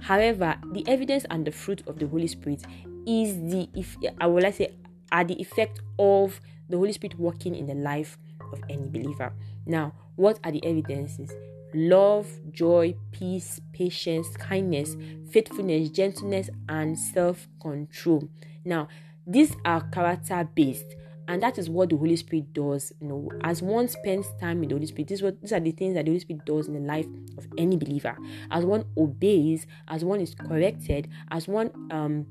However, 0.02 0.56
the 0.72 0.86
evidence 0.86 1.24
and 1.30 1.44
the 1.44 1.50
fruit 1.50 1.82
of 1.88 1.98
the 1.98 2.06
Holy 2.06 2.28
Spirit 2.28 2.62
is 3.06 3.36
the, 3.50 3.68
if 3.74 3.96
I 4.20 4.26
would 4.26 4.42
like 4.42 4.54
say, 4.54 4.74
are 5.10 5.24
the 5.24 5.40
effect 5.40 5.80
of 5.98 6.40
the 6.68 6.76
Holy 6.76 6.92
Spirit 6.92 7.18
working 7.18 7.54
in 7.54 7.66
the 7.66 7.74
life 7.74 8.18
of 8.52 8.60
any 8.68 8.86
believer. 8.86 9.32
Now, 9.64 9.94
what 10.16 10.38
are 10.44 10.52
the 10.52 10.64
evidences? 10.64 11.32
Love, 11.74 12.28
joy, 12.52 12.94
peace, 13.12 13.60
patience, 13.72 14.28
kindness, 14.36 14.96
faithfulness, 15.30 15.90
gentleness, 15.90 16.50
and 16.68 16.98
self 16.98 17.48
control. 17.60 18.28
Now, 18.64 18.88
these 19.26 19.56
are 19.64 19.80
character 19.90 20.48
based 20.54 20.94
and 21.28 21.42
that 21.42 21.58
is 21.58 21.68
what 21.68 21.90
the 21.90 21.96
Holy 21.96 22.16
Spirit 22.16 22.52
does. 22.52 22.92
You 23.00 23.08
know, 23.08 23.30
as 23.42 23.62
one 23.62 23.88
spends 23.88 24.28
time 24.40 24.62
in 24.62 24.68
the 24.68 24.74
Holy 24.74 24.86
Spirit, 24.86 25.08
this 25.08 25.22
what, 25.22 25.40
these 25.40 25.52
are 25.52 25.60
the 25.60 25.72
things 25.72 25.94
that 25.94 26.04
the 26.04 26.10
Holy 26.10 26.20
Spirit 26.20 26.44
does 26.44 26.68
in 26.68 26.74
the 26.74 26.80
life 26.80 27.06
of 27.36 27.46
any 27.58 27.76
believer. 27.76 28.16
As 28.50 28.64
one 28.64 28.84
obeys, 28.96 29.66
as 29.88 30.04
one 30.04 30.20
is 30.20 30.34
corrected, 30.34 31.08
as 31.30 31.48
one 31.48 31.70
um 31.90 32.26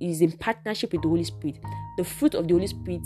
is 0.00 0.22
in 0.22 0.32
partnership 0.32 0.92
with 0.92 1.02
the 1.02 1.08
Holy 1.08 1.24
Spirit, 1.24 1.58
the 1.98 2.04
fruit 2.04 2.34
of 2.34 2.48
the 2.48 2.54
Holy 2.54 2.66
Spirit 2.66 3.02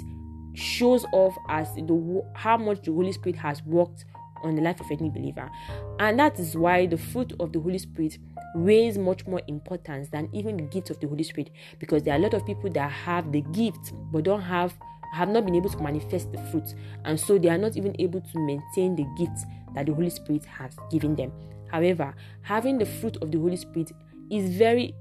shows 0.55 1.05
off 1.13 1.37
as 1.49 1.73
the 1.75 2.23
how 2.35 2.57
much 2.57 2.83
the 2.83 2.93
Holy 2.93 3.13
Spirit 3.13 3.37
has 3.37 3.63
worked 3.65 4.05
on 4.43 4.57
the 4.57 4.63
life 4.63 4.81
of 4.81 4.91
any 4.91 5.11
believer, 5.11 5.51
and 5.99 6.19
that 6.19 6.39
is 6.39 6.57
why 6.57 6.87
the 6.87 6.99
fruit 6.99 7.33
of 7.41 7.53
the 7.53 7.61
Holy 7.61 7.79
Spirit 7.79 8.19
weighs 8.55 8.99
much 8.99 9.27
more 9.27 9.41
importance 9.47 10.09
than 10.09 10.29
even 10.33 10.57
the 10.57 10.65
gift 10.65 10.91
of 10.91 10.99
the 11.01 11.07
Holy 11.09 11.23
Spirit, 11.23 11.51
because 11.79 12.03
there 12.03 12.15
are 12.15 12.19
a 12.19 12.21
lot 12.21 12.35
of 12.35 12.45
people 12.47 12.71
that 12.71 12.91
have 12.91 13.31
the 13.33 13.43
gift 13.53 13.93
but 14.13 14.25
don't 14.25 14.43
have 14.43 14.75
have 15.13 15.29
not 15.29 15.45
been 15.45 15.57
able 15.57 15.69
to 15.69 15.79
manifest 15.83 16.31
the 16.33 16.39
fruit, 16.51 16.75
and 17.05 17.19
so 17.19 17.39
they 17.39 17.49
are 17.49 17.59
not 17.59 17.77
even 17.77 17.95
able 17.99 18.21
to 18.21 18.39
maintain 18.39 18.95
the 18.95 19.07
gifts 19.19 19.45
that 19.75 19.87
the 19.87 19.93
Holy 19.93 20.11
Spirit 20.11 20.45
has 20.45 20.77
given 20.91 21.17
them. 21.17 21.33
However, 21.69 22.15
having 22.43 22.79
the 22.79 22.87
fruit 22.87 23.17
of 23.21 23.31
the 23.31 23.39
Holy 23.39 23.57
Spirit 23.57 23.93
is 24.31 24.51
very 24.51 24.95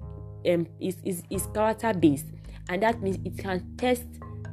um, 0.48 0.68
is, 0.80 0.98
is, 1.04 1.24
is 1.30 1.48
character 1.54 1.94
based, 1.94 2.28
and 2.70 2.82
that 2.82 3.02
means 3.02 3.18
it 3.26 3.38
can 3.38 3.76
test 3.78 4.06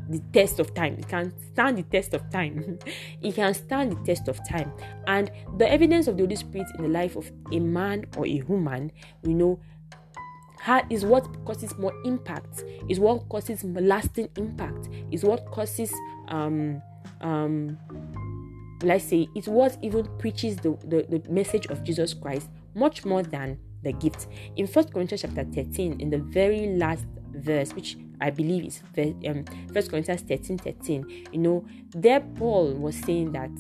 the 0.09 0.21
test 0.33 0.59
of 0.59 0.75
time. 0.75 0.95
It 0.99 1.09
can 1.09 1.33
stand 1.53 1.79
the 1.79 1.83
test 1.83 2.15
of 2.15 2.29
time. 2.31 2.79
it 3.23 3.35
can 3.35 3.55
stand 3.55 3.93
the 3.93 4.05
test 4.05 4.29
of 4.29 4.39
time. 4.49 4.73
And 5.07 5.31
the 5.59 5.71
evidence 5.71 6.09
of 6.09 6.17
the 6.17 6.25
Holy 6.25 6.37
Spirit 6.37 6.69
in 6.77 6.83
the 6.83 6.89
life 6.89 7.17
of 7.17 7.31
a 7.53 7.59
man 7.61 8.07
or 8.17 8.27
a 8.27 8.43
woman, 8.43 8.93
we 9.23 9.35
know, 9.35 9.61
is 10.91 11.05
what 11.05 11.45
causes 11.45 11.77
more 11.79 11.93
impact, 12.05 12.65
is 12.89 12.99
what 12.99 13.29
causes 13.29 13.63
lasting 13.65 14.29
impact, 14.37 14.89
is 15.11 15.25
what 15.25 15.47
causes 15.51 15.93
um 16.29 16.83
um 17.21 17.79
let's 18.83 19.05
say 19.05 19.27
it's 19.35 19.49
what 19.49 19.79
even 19.83 20.05
preaches 20.19 20.57
the, 20.57 20.77
the, 20.85 21.07
the 21.09 21.31
message 21.31 21.67
of 21.67 21.83
Jesus 21.83 22.13
Christ 22.13 22.51
much 22.75 23.05
more 23.05 23.23
than 23.23 23.59
the 23.83 23.93
gift. 23.93 24.27
In 24.57 24.67
First 24.67 24.93
Corinthians 24.93 25.23
chapter 25.23 25.45
13, 25.45 26.01
in 26.01 26.11
the 26.11 26.19
very 26.19 26.77
last 26.77 27.07
verse, 27.37 27.73
which 27.75 27.97
I 28.21 28.31
believe 28.31 28.65
is 28.65 28.83
um, 29.27 29.45
First 29.73 29.91
Corinthians 29.91 30.23
13 30.23 30.59
13, 30.59 31.27
you 31.33 31.39
know, 31.39 31.65
there 31.91 32.21
Paul 32.21 32.75
was 32.75 32.97
saying 32.97 33.33
that, 33.33 33.51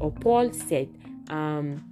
or 0.00 0.12
Paul 0.12 0.52
said, 0.52 0.88
um, 1.30 1.82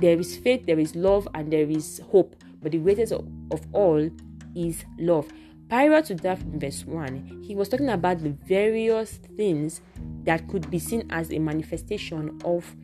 there 0.00 0.18
is 0.18 0.36
faith, 0.36 0.66
there 0.66 0.78
is 0.78 0.94
love, 0.94 1.28
and 1.34 1.52
there 1.52 1.68
is 1.68 2.00
hope, 2.10 2.36
but 2.62 2.72
the 2.72 2.78
greatest 2.78 3.12
of, 3.12 3.26
of 3.50 3.60
all 3.72 4.10
is 4.54 4.84
love. 4.98 5.28
Prior 5.68 6.02
to 6.02 6.14
that, 6.16 6.40
in 6.40 6.60
verse 6.60 6.84
1, 6.84 7.42
he 7.42 7.54
was 7.54 7.68
talking 7.68 7.88
about 7.88 8.18
the 8.18 8.30
various 8.46 9.18
things 9.36 9.80
that 10.24 10.46
could 10.48 10.70
be 10.70 10.78
seen 10.78 11.06
as 11.10 11.30
a 11.30 11.38
manifestation 11.38 12.38
of 12.44 12.76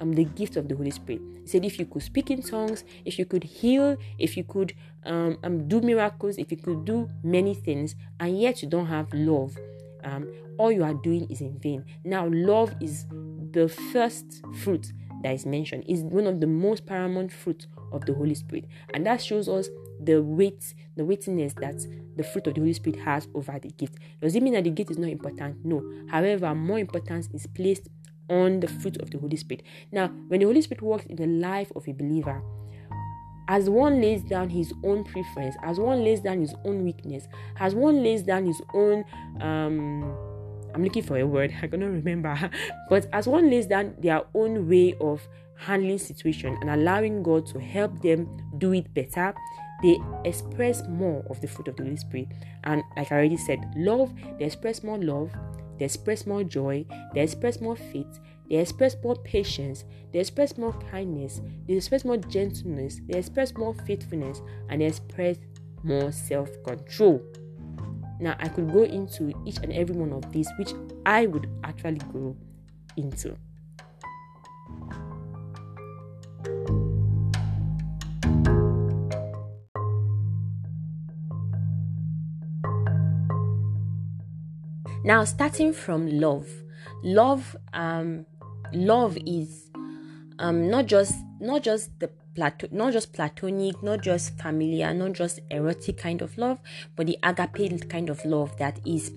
um, 0.00 0.12
the 0.12 0.24
gift 0.24 0.56
of 0.56 0.68
the 0.68 0.76
Holy 0.76 0.90
Spirit. 0.90 1.22
He 1.42 1.48
said, 1.48 1.64
if 1.64 1.78
you 1.78 1.86
could 1.86 2.02
speak 2.02 2.30
in 2.30 2.42
tongues, 2.42 2.84
if 3.04 3.18
you 3.18 3.24
could 3.24 3.44
heal, 3.44 3.96
if 4.18 4.36
you 4.36 4.44
could 4.44 4.74
um, 5.04 5.38
um, 5.42 5.68
do 5.68 5.80
miracles, 5.80 6.38
if 6.38 6.50
you 6.50 6.56
could 6.56 6.84
do 6.84 7.08
many 7.22 7.54
things, 7.54 7.94
and 8.20 8.40
yet 8.40 8.62
you 8.62 8.68
don't 8.68 8.86
have 8.86 9.12
love, 9.12 9.56
um, 10.04 10.28
all 10.58 10.72
you 10.72 10.82
are 10.84 10.94
doing 10.94 11.30
is 11.30 11.40
in 11.40 11.58
vain. 11.58 11.84
Now, 12.04 12.28
love 12.30 12.74
is 12.80 13.06
the 13.52 13.68
first 13.68 14.42
fruit 14.62 14.92
that 15.22 15.34
is 15.34 15.46
mentioned, 15.46 15.84
is 15.88 16.02
one 16.02 16.26
of 16.26 16.40
the 16.40 16.46
most 16.46 16.86
paramount 16.86 17.32
fruit 17.32 17.66
of 17.92 18.04
the 18.06 18.14
Holy 18.14 18.34
Spirit, 18.34 18.66
and 18.94 19.06
that 19.06 19.22
shows 19.22 19.48
us 19.48 19.68
the 20.00 20.22
weight, 20.22 20.74
the 20.96 21.04
weightiness 21.04 21.54
that 21.54 21.76
the 22.16 22.22
fruit 22.22 22.46
of 22.46 22.54
the 22.54 22.60
Holy 22.60 22.72
Spirit 22.72 23.00
has 23.00 23.28
over 23.34 23.58
the 23.58 23.70
gift. 23.70 23.94
Does 24.20 24.34
it 24.34 24.42
mean 24.42 24.52
that 24.54 24.64
the 24.64 24.70
gift 24.70 24.90
is 24.90 24.98
not 24.98 25.10
important? 25.10 25.64
No. 25.64 25.82
However, 26.08 26.54
more 26.54 26.78
importance 26.78 27.28
is 27.32 27.46
placed 27.46 27.88
on 28.28 28.60
the 28.60 28.68
fruit 28.68 28.96
of 28.98 29.10
the 29.10 29.18
Holy 29.18 29.36
Spirit. 29.36 29.62
Now, 29.92 30.08
when 30.28 30.40
the 30.40 30.46
Holy 30.46 30.62
Spirit 30.62 30.82
works 30.82 31.06
in 31.06 31.16
the 31.16 31.26
life 31.26 31.70
of 31.76 31.86
a 31.88 31.92
believer, 31.92 32.42
as 33.48 33.70
one 33.70 34.00
lays 34.00 34.22
down 34.24 34.50
his 34.50 34.72
own 34.82 35.04
preference, 35.04 35.54
as 35.62 35.78
one 35.78 36.02
lays 36.02 36.20
down 36.20 36.40
his 36.40 36.54
own 36.64 36.84
weakness, 36.84 37.28
as 37.58 37.74
one 37.74 38.02
lays 38.02 38.22
down 38.22 38.44
his 38.46 38.60
own 38.74 39.04
um 39.40 40.16
I'm 40.74 40.84
looking 40.84 41.04
for 41.04 41.16
a 41.16 41.26
word, 41.26 41.54
I 41.62 41.68
cannot 41.68 41.90
remember. 41.90 42.50
But 42.90 43.06
as 43.12 43.26
one 43.26 43.50
lays 43.50 43.66
down 43.66 43.94
their 43.98 44.22
own 44.34 44.68
way 44.68 44.94
of 45.00 45.26
handling 45.56 45.98
situation 45.98 46.56
and 46.60 46.68
allowing 46.68 47.22
God 47.22 47.46
to 47.46 47.58
help 47.58 48.02
them 48.02 48.28
do 48.58 48.74
it 48.74 48.92
better, 48.92 49.34
they 49.82 49.98
express 50.24 50.86
more 50.86 51.24
of 51.30 51.40
the 51.40 51.48
fruit 51.48 51.68
of 51.68 51.76
the 51.76 51.84
Holy 51.84 51.96
Spirit. 51.96 52.28
And 52.64 52.82
like 52.96 53.10
I 53.10 53.16
already 53.16 53.38
said, 53.38 53.58
love, 53.74 54.12
they 54.38 54.44
express 54.44 54.82
more 54.82 54.98
love, 54.98 55.32
they 55.78 55.84
express 55.84 56.26
more 56.26 56.44
joy, 56.44 56.84
they 57.14 57.20
express 57.20 57.60
more 57.60 57.76
faith, 57.76 58.18
they 58.48 58.56
express 58.56 58.96
more 59.02 59.16
patience, 59.16 59.84
they 60.12 60.20
express 60.20 60.56
more 60.56 60.72
kindness, 60.90 61.40
they 61.66 61.74
express 61.74 62.04
more 62.04 62.16
gentleness, 62.16 63.00
they 63.06 63.18
express 63.18 63.54
more 63.56 63.74
faithfulness, 63.86 64.40
and 64.68 64.80
they 64.80 64.86
express 64.86 65.36
more 65.82 66.12
self 66.12 66.50
control. 66.64 67.22
Now, 68.18 68.36
I 68.38 68.48
could 68.48 68.72
go 68.72 68.84
into 68.84 69.32
each 69.44 69.58
and 69.58 69.72
every 69.72 69.94
one 69.94 70.12
of 70.12 70.32
these, 70.32 70.48
which 70.58 70.72
I 71.04 71.26
would 71.26 71.50
actually 71.64 72.00
go 72.12 72.36
into. 72.96 73.36
Now, 85.06 85.22
starting 85.22 85.72
from 85.72 86.08
love, 86.18 86.48
love, 87.04 87.56
um, 87.72 88.26
love 88.72 89.16
is 89.24 89.70
um 90.40 90.68
not 90.68 90.86
just 90.86 91.14
not 91.40 91.62
just 91.62 91.96
the 92.00 92.10
plato- 92.34 92.66
not 92.72 92.92
just 92.92 93.12
platonic, 93.12 93.80
not 93.84 94.02
just 94.02 94.36
familiar, 94.36 94.92
not 94.92 95.12
just 95.12 95.38
erotic 95.48 95.96
kind 95.98 96.22
of 96.22 96.36
love, 96.36 96.58
but 96.96 97.06
the 97.06 97.16
agape 97.22 97.88
kind 97.88 98.10
of 98.10 98.24
love 98.24 98.56
that 98.58 98.80
is 98.84 99.12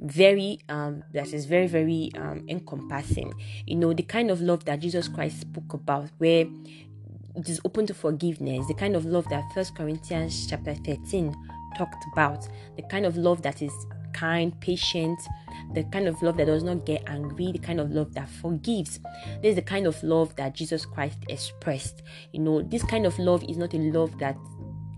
very 0.00 0.60
um 0.70 1.04
that 1.12 1.34
is 1.34 1.44
very 1.44 1.66
very 1.66 2.10
um 2.16 2.46
encompassing. 2.48 3.30
You 3.66 3.76
know 3.76 3.92
the 3.92 4.02
kind 4.02 4.30
of 4.30 4.40
love 4.40 4.64
that 4.64 4.80
jesus 4.80 5.08
christ 5.08 5.42
spoke 5.42 5.74
about 5.74 6.08
where 6.16 6.46
it 7.36 7.48
is 7.50 7.60
open 7.66 7.86
to 7.86 7.92
forgiveness 7.94 8.66
the 8.66 8.74
kind 8.74 8.96
of 8.96 9.04
love 9.04 9.28
that 9.28 9.44
first 9.52 9.74
corinthians 9.74 10.46
chapter 10.48 10.74
13 10.74 11.34
talked 11.76 12.04
about 12.12 12.46
the 12.76 12.82
kind 12.82 13.04
of 13.04 13.16
love 13.16 13.42
that 13.42 13.60
is 13.60 13.72
kind, 14.14 14.58
patient, 14.60 15.20
the 15.74 15.84
kind 15.84 16.06
of 16.06 16.20
love 16.22 16.36
that 16.38 16.46
does 16.46 16.62
not 16.62 16.86
get 16.86 17.02
angry, 17.06 17.52
the 17.52 17.58
kind 17.58 17.80
of 17.80 17.90
love 17.90 18.14
that 18.14 18.28
forgives. 18.28 19.00
This 19.42 19.50
is 19.50 19.54
the 19.56 19.62
kind 19.62 19.86
of 19.86 20.02
love 20.02 20.34
that 20.36 20.54
Jesus 20.54 20.86
Christ 20.86 21.18
expressed. 21.28 22.02
You 22.32 22.40
know, 22.40 22.62
this 22.62 22.82
kind 22.82 23.06
of 23.06 23.18
love 23.18 23.44
is 23.48 23.56
not 23.56 23.74
a 23.74 23.78
love 23.78 24.18
that 24.18 24.36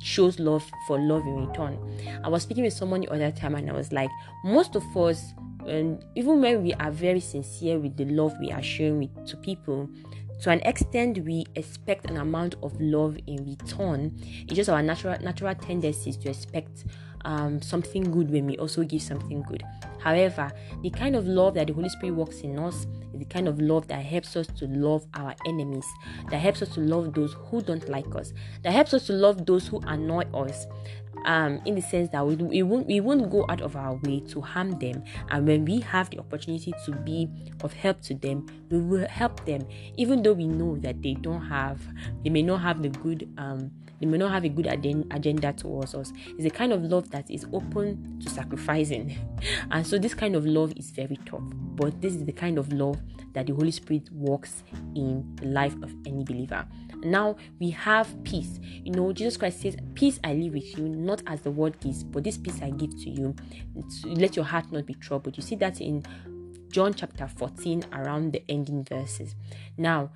shows 0.00 0.38
love 0.38 0.64
for 0.86 1.00
love 1.00 1.26
in 1.26 1.48
return. 1.48 1.78
I 2.22 2.28
was 2.28 2.42
speaking 2.42 2.64
with 2.64 2.74
someone 2.74 3.00
the 3.00 3.10
other 3.10 3.32
time 3.32 3.54
and 3.54 3.68
I 3.68 3.72
was 3.72 3.92
like, 3.92 4.10
most 4.44 4.76
of 4.76 4.96
us, 4.96 5.32
and 5.66 6.04
even 6.14 6.40
when 6.40 6.62
we 6.62 6.74
are 6.74 6.90
very 6.90 7.20
sincere 7.20 7.78
with 7.78 7.96
the 7.96 8.04
love 8.04 8.34
we 8.40 8.52
are 8.52 8.62
showing 8.62 8.98
with, 9.00 9.26
to 9.26 9.36
people, 9.38 9.88
to 10.40 10.50
an 10.50 10.60
extent 10.60 11.18
we 11.24 11.46
expect 11.54 12.10
an 12.10 12.18
amount 12.18 12.56
of 12.62 12.78
love 12.80 13.16
in 13.26 13.44
return 13.46 14.12
it's 14.42 14.54
just 14.54 14.68
our 14.68 14.82
natural 14.82 15.16
natural 15.20 15.54
tendencies 15.54 16.16
to 16.16 16.28
expect 16.28 16.84
um, 17.26 17.60
something 17.60 18.10
good 18.10 18.30
when 18.30 18.46
we 18.46 18.56
also 18.56 18.84
give 18.84 19.02
something 19.02 19.42
good. 19.42 19.62
However, 19.98 20.52
the 20.82 20.90
kind 20.90 21.16
of 21.16 21.26
love 21.26 21.54
that 21.54 21.66
the 21.66 21.72
Holy 21.72 21.88
Spirit 21.88 22.14
works 22.14 22.40
in 22.40 22.58
us 22.58 22.86
is 23.12 23.18
the 23.18 23.24
kind 23.24 23.48
of 23.48 23.60
love 23.60 23.88
that 23.88 24.04
helps 24.04 24.36
us 24.36 24.46
to 24.58 24.66
love 24.68 25.04
our 25.14 25.34
enemies, 25.44 25.86
that 26.30 26.38
helps 26.38 26.62
us 26.62 26.68
to 26.74 26.80
love 26.80 27.12
those 27.12 27.34
who 27.34 27.60
don't 27.60 27.88
like 27.88 28.14
us, 28.14 28.32
that 28.62 28.72
helps 28.72 28.94
us 28.94 29.06
to 29.08 29.12
love 29.12 29.44
those 29.44 29.66
who 29.66 29.80
annoy 29.86 30.22
us. 30.32 30.66
Um, 31.24 31.60
in 31.64 31.74
the 31.74 31.82
sense 31.82 32.08
that 32.10 32.24
we, 32.24 32.36
we 32.36 32.62
won't 32.62 32.86
we 32.86 33.00
won't 33.00 33.30
go 33.30 33.46
out 33.48 33.60
of 33.60 33.74
our 33.74 33.94
way 34.04 34.20
to 34.28 34.40
harm 34.40 34.78
them, 34.78 35.02
and 35.30 35.44
when 35.48 35.64
we 35.64 35.80
have 35.80 36.08
the 36.10 36.20
opportunity 36.20 36.72
to 36.84 36.92
be 36.92 37.28
of 37.64 37.72
help 37.72 38.00
to 38.02 38.14
them, 38.14 38.46
we 38.70 38.78
will 38.78 39.08
help 39.08 39.44
them, 39.44 39.66
even 39.96 40.22
though 40.22 40.34
we 40.34 40.46
know 40.46 40.76
that 40.76 41.02
they 41.02 41.14
don't 41.14 41.44
have, 41.44 41.80
they 42.22 42.30
may 42.30 42.42
not 42.42 42.60
have 42.60 42.80
the 42.80 42.90
good 42.90 43.28
um, 43.38 43.72
they 44.00 44.06
may 44.06 44.18
not 44.18 44.30
have 44.32 44.44
a 44.44 44.48
good 44.48 44.66
agenda 44.66 45.52
towards 45.52 45.94
us. 45.94 46.12
It's 46.38 46.44
a 46.44 46.50
kind 46.50 46.72
of 46.72 46.82
love 46.82 47.10
that 47.10 47.30
is 47.30 47.46
open 47.52 48.20
to 48.20 48.30
sacrificing. 48.30 49.16
And 49.70 49.86
so 49.86 49.98
this 49.98 50.14
kind 50.14 50.34
of 50.34 50.46
love 50.46 50.72
is 50.76 50.90
very 50.90 51.18
tough. 51.26 51.42
But 51.76 52.00
this 52.00 52.14
is 52.14 52.24
the 52.24 52.32
kind 52.32 52.58
of 52.58 52.72
love 52.72 52.98
that 53.32 53.46
the 53.46 53.54
Holy 53.54 53.70
Spirit 53.70 54.10
works 54.12 54.62
in 54.94 55.34
the 55.36 55.46
life 55.46 55.74
of 55.82 55.94
any 56.06 56.24
believer. 56.24 56.66
Now 57.02 57.36
we 57.58 57.70
have 57.70 58.22
peace. 58.24 58.58
You 58.62 58.92
know, 58.92 59.12
Jesus 59.12 59.36
Christ 59.36 59.60
says, 59.60 59.76
Peace 59.94 60.18
I 60.24 60.32
leave 60.32 60.54
with 60.54 60.78
you, 60.78 60.88
not 60.88 61.22
as 61.26 61.42
the 61.42 61.50
world 61.50 61.78
gives, 61.80 62.02
but 62.02 62.24
this 62.24 62.38
peace 62.38 62.60
I 62.62 62.70
give 62.70 62.90
to 62.90 63.10
you. 63.10 63.34
Let 64.04 64.36
your 64.36 64.44
heart 64.44 64.72
not 64.72 64.86
be 64.86 64.94
troubled. 64.94 65.36
You 65.36 65.42
see 65.42 65.56
that 65.56 65.80
in 65.80 66.04
John 66.70 66.94
chapter 66.94 67.28
14, 67.28 67.84
around 67.92 68.32
the 68.32 68.42
ending 68.48 68.84
verses. 68.84 69.34
Now, 69.76 70.10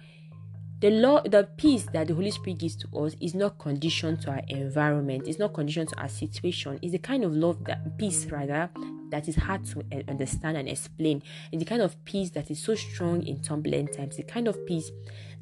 the 0.80 0.90
law 0.90 1.20
the 1.22 1.46
peace 1.56 1.86
that 1.92 2.08
the 2.08 2.14
holy 2.14 2.30
spirit 2.30 2.58
gives 2.58 2.74
to 2.76 2.88
us 2.98 3.14
is 3.20 3.34
not 3.34 3.58
conditioned 3.58 4.22
to 4.22 4.30
our 4.30 4.42
environment. 4.48 5.24
It's 5.26 5.38
not 5.38 5.52
conditioned 5.52 5.90
to 5.90 5.96
our 6.00 6.08
situation. 6.08 6.78
It's 6.80 6.92
the 6.92 6.98
kind 6.98 7.22
of 7.22 7.32
love 7.32 7.62
that 7.64 7.98
peace 7.98 8.26
rather 8.26 8.70
that 9.10 9.28
is 9.28 9.36
hard 9.36 9.64
to 9.66 9.82
eh, 9.92 10.02
understand 10.08 10.56
and 10.56 10.68
explain. 10.68 11.22
It's 11.52 11.60
the 11.60 11.68
kind 11.68 11.82
of 11.82 12.02
peace 12.04 12.30
that 12.30 12.50
is 12.50 12.62
so 12.62 12.74
strong 12.74 13.26
in 13.26 13.42
turbulent 13.42 13.92
times. 13.92 14.16
The 14.16 14.22
kind 14.22 14.48
of 14.48 14.64
peace 14.66 14.90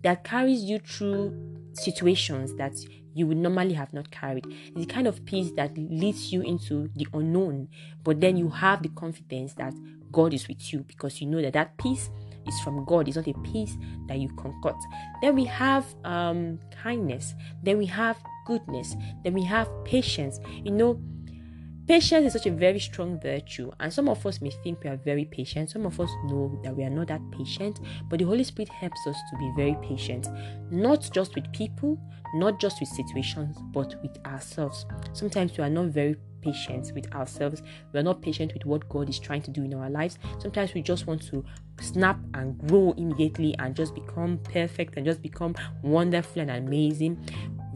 that 0.03 0.25
carries 0.25 0.65
you 0.65 0.81
through 0.81 1.37
situations 1.73 2.55
that 2.57 2.75
you 3.15 3.27
would 3.27 3.37
normally 3.37 3.75
have 3.75 3.93
not 3.93 4.11
carried. 4.11 4.47
It's 4.49 4.87
the 4.87 4.93
kind 4.93 5.07
of 5.07 5.25
peace 5.25 5.53
that 5.53 5.77
leads 5.77 6.33
you 6.33 6.43
into 6.43 6.89
the 6.97 7.07
unknown, 7.13 7.69
but 8.03 8.21
then 8.21 8.37
you 8.37 8.49
have 8.49 8.83
the 8.83 8.89
confidence 8.91 9.55
that 9.55 9.75
God 10.11 10.35
is 10.35 10.49
with 10.49 10.73
you 10.73 10.81
because 10.81 11.21
you 11.21 11.27
know 11.27 11.43
that 11.43 11.53
that 11.53 11.77
peace 11.77 12.11
is 12.49 12.61
from 12.61 12.85
God. 12.85 13.09
It's 13.09 13.17
not 13.17 13.29
a 13.29 13.35
peace 13.45 13.77
that 14.07 14.19
you 14.19 14.29
concoct. 14.37 14.83
Then 15.23 15.35
we 15.35 15.45
have 15.45 15.87
um, 16.05 16.59
kindness. 16.83 17.35
Then 17.63 17.79
we 17.79 17.87
have 17.87 18.17
goodness. 18.47 18.97
Then 19.25 19.35
we 19.35 19.45
have 19.45 19.69
patience. 19.85 20.41
You 20.65 20.73
know, 20.73 21.01
Patience 21.89 22.27
is 22.27 22.33
such 22.35 22.45
a 22.45 22.51
very 22.51 22.79
strong 22.79 23.19
virtue, 23.19 23.71
and 23.81 23.91
some 23.91 24.11
of 24.11 24.27
us 24.27 24.43
may 24.43 24.51
think 24.63 24.85
we 24.85 24.91
are 24.91 24.99
very 24.99 25.25
patient. 25.25 25.71
Some 25.71 25.87
of 25.87 25.99
us 25.99 26.11
know 26.27 26.61
that 26.63 26.77
we 26.77 26.85
are 26.85 26.91
not 26.91 27.07
that 27.07 27.23
patient, 27.31 27.81
but 28.11 28.19
the 28.19 28.27
Holy 28.27 28.45
Spirit 28.45 28.69
helps 28.69 29.07
us 29.07 29.17
to 29.31 29.39
be 29.39 29.51
very 29.57 29.75
patient, 29.81 30.29
not 30.71 31.09
just 31.15 31.35
with 31.35 31.51
people, 31.55 31.99
not 32.35 32.61
just 32.61 32.79
with 32.81 32.91
situations, 32.91 33.57
but 33.73 33.95
with 34.03 34.19
ourselves. 34.27 34.85
Sometimes 35.15 35.57
we 35.57 35.65
are 35.65 35.71
not 35.71 35.87
very 35.87 36.17
patient 36.41 36.93
with 36.95 37.13
ourselves. 37.15 37.63
We 37.93 38.01
are 38.01 38.03
not 38.03 38.23
patient 38.23 38.53
with 38.55 38.65
what 38.65 38.89
God 38.89 39.09
is 39.09 39.19
trying 39.19 39.43
to 39.43 39.51
do 39.51 39.65
in 39.65 39.75
our 39.75 39.91
lives. 39.91 40.19
Sometimes 40.39 40.75
we 40.75 40.83
just 40.83 41.07
want 41.07 41.23
to 41.29 41.45
snap 41.81 42.19
and 42.35 42.59
grow 42.67 42.93
immediately 42.97 43.55
and 43.59 43.75
just 43.75 43.95
become 43.95 44.39
perfect 44.53 44.97
and 44.97 45.07
just 45.07 45.23
become 45.23 45.55
wonderful 45.83 46.43
and 46.43 46.51
amazing 46.51 47.19